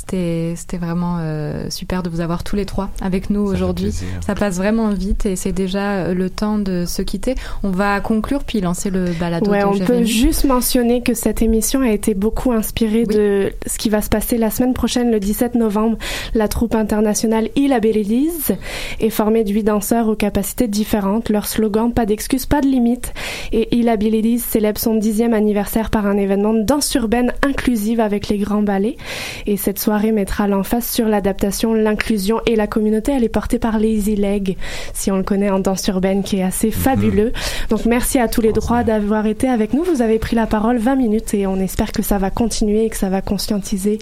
[0.02, 3.94] C'était c'était vraiment euh, super de vous avoir tous les trois avec nous aujourd'hui.
[4.26, 7.36] Ça passe vraiment vite et c'est déjà euh, le temps de se quitter.
[7.62, 11.82] On va conclure puis lancer le balado Ouais, on peut juste mentionner que cette émission
[11.82, 15.54] a été beaucoup inspirée de ce qui va se passer la semaine prochaine, le 17
[15.54, 15.98] novembre.
[16.34, 18.56] La troupe internationale Il Abilities
[19.00, 21.30] est formée de huit danseurs aux capacités différentes.
[21.30, 23.14] Leur slogan, pas d'excuses, pas de limites.
[23.52, 28.30] Et Il Abilities célèbre son dixième anniversaire par un événement de danse urbaine inclusive avec
[28.30, 28.98] les grands ballets.
[29.46, 33.12] Et cette soirée mettra l'emphase sur l'adaptation, l'inclusion et la communauté.
[33.12, 34.58] Elle est portée par Lazy Leg,
[34.94, 37.34] si on le connaît en danse urbaine, qui est assez fabuleux.
[37.70, 39.84] Donc merci à tous les droits d'avoir été avec nous.
[39.84, 42.90] Vous avez pris la parole 20 minutes et on espère que ça va continuer et
[42.90, 44.00] que ça va conscientiser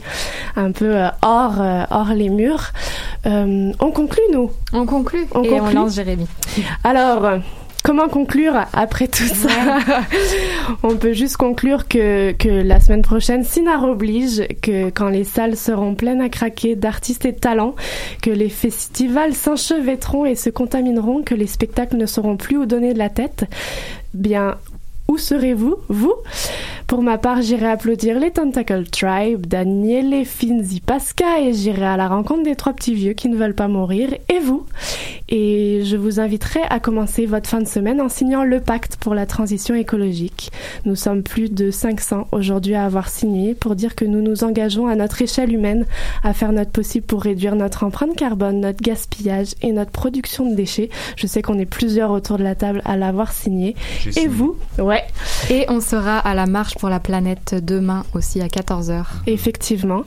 [0.55, 2.71] un peu euh, hors, euh, hors les murs.
[3.25, 5.75] Euh, on conclut, nous On conclut on et on conclut.
[5.75, 6.27] lance Jérémy.
[6.83, 7.37] Alors, euh,
[7.83, 9.49] comment conclure après tout ça
[10.83, 15.55] On peut juste conclure que, que la semaine prochaine, Sinar oblige, que quand les salles
[15.55, 17.75] seront pleines à craquer d'artistes et de talents,
[18.21, 22.93] que les festivals s'enchevêtront et se contamineront, que les spectacles ne sauront plus où donner
[22.93, 23.45] de la tête,
[24.13, 24.57] bien,
[25.09, 26.13] où serez-vous, vous?
[26.85, 32.07] Pour ma part, j'irai applaudir les Tentacle Tribe, Daniele Finzi Pasca et j'irai à la
[32.07, 34.65] rencontre des trois petits vieux qui ne veulent pas mourir, et vous
[35.27, 39.13] Et je vous inviterai à commencer votre fin de semaine en signant le pacte pour
[39.13, 40.51] la transition écologique.
[40.85, 44.87] Nous sommes plus de 500 aujourd'hui à avoir signé pour dire que nous nous engageons
[44.87, 45.85] à notre échelle humaine
[46.23, 50.55] à faire notre possible pour réduire notre empreinte carbone, notre gaspillage et notre production de
[50.55, 50.89] déchets.
[51.17, 53.75] Je sais qu'on est plusieurs autour de la table à l'avoir signé.
[54.07, 54.27] Et signé.
[54.27, 54.55] vous?
[54.79, 54.98] Ouais.
[55.49, 59.03] Et on sera à la marche pour la planète demain aussi à 14h.
[59.27, 60.03] Effectivement.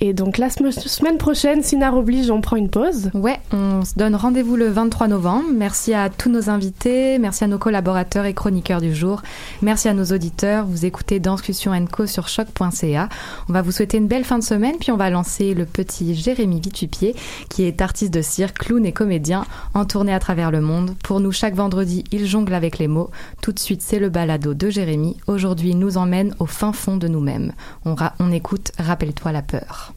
[0.00, 3.10] Et donc la sem- semaine prochaine, Sinar oblige, on prend une pause.
[3.14, 5.44] Ouais, on se donne rendez-vous le 23 novembre.
[5.54, 9.22] Merci à tous nos invités, merci à nos collaborateurs et chroniqueurs du jour,
[9.62, 10.64] merci à nos auditeurs.
[10.66, 13.08] Vous écoutez Discussion Co sur choc.ca.
[13.48, 16.14] On va vous souhaiter une belle fin de semaine, puis on va lancer le petit
[16.14, 17.14] Jérémy Vitupier,
[17.50, 19.44] qui est artiste de cirque, clown et comédien,
[19.74, 20.94] en tournée à travers le monde.
[21.04, 23.10] Pour nous, chaque vendredi, il jongle avec les mots.
[23.42, 25.16] Tout de suite, c'est le balado de Jérémy.
[25.26, 27.52] Aujourd'hui, nous emmène au fin fond de nous-mêmes.
[27.84, 29.94] On, on écoute Rappelle-toi la peur.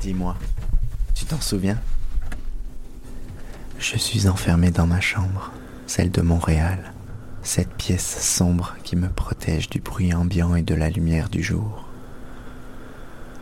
[0.00, 0.36] Dis-moi,
[1.14, 1.78] tu t'en souviens?
[3.78, 5.52] Je suis enfermé dans ma chambre,
[5.86, 6.92] celle de Montréal,
[7.42, 11.86] cette pièce sombre qui me protège du bruit ambiant et de la lumière du jour.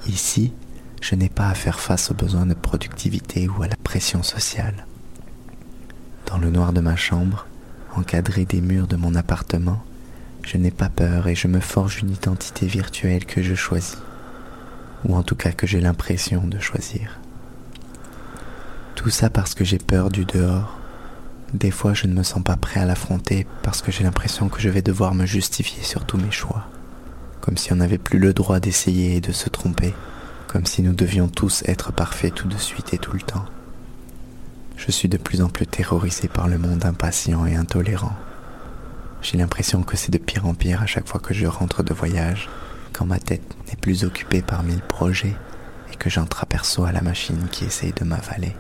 [0.07, 0.53] Ici,
[1.01, 4.87] je n'ai pas à faire face aux besoins de productivité ou à la pression sociale.
[6.27, 7.47] Dans le noir de ma chambre,
[7.97, 9.83] encadré des murs de mon appartement,
[10.47, 13.99] je n'ai pas peur et je me forge une identité virtuelle que je choisis,
[15.05, 17.19] ou en tout cas que j'ai l'impression de choisir.
[18.95, 20.79] Tout ça parce que j'ai peur du dehors.
[21.53, 24.61] Des fois, je ne me sens pas prêt à l'affronter parce que j'ai l'impression que
[24.61, 26.65] je vais devoir me justifier sur tous mes choix,
[27.41, 29.95] comme si on n'avait plus le droit d'essayer et de se tromper,
[30.47, 33.47] comme si nous devions tous être parfaits tout de suite et tout le temps.
[34.77, 38.15] Je suis de plus en plus terrorisé par le monde impatient et intolérant.
[39.23, 41.95] J'ai l'impression que c'est de pire en pire à chaque fois que je rentre de
[41.95, 42.49] voyage,
[42.93, 45.35] quand ma tête n'est plus occupée par mille projets
[45.93, 48.55] et que j'entreaperçois la machine qui essaye de m'avaler.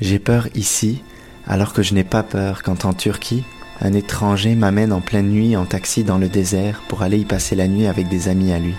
[0.00, 1.02] J'ai peur ici,
[1.46, 3.44] alors que je n'ai pas peur quand en Turquie,
[3.80, 7.56] un étranger m'amène en pleine nuit en taxi dans le désert pour aller y passer
[7.56, 8.74] la nuit avec des amis à lui.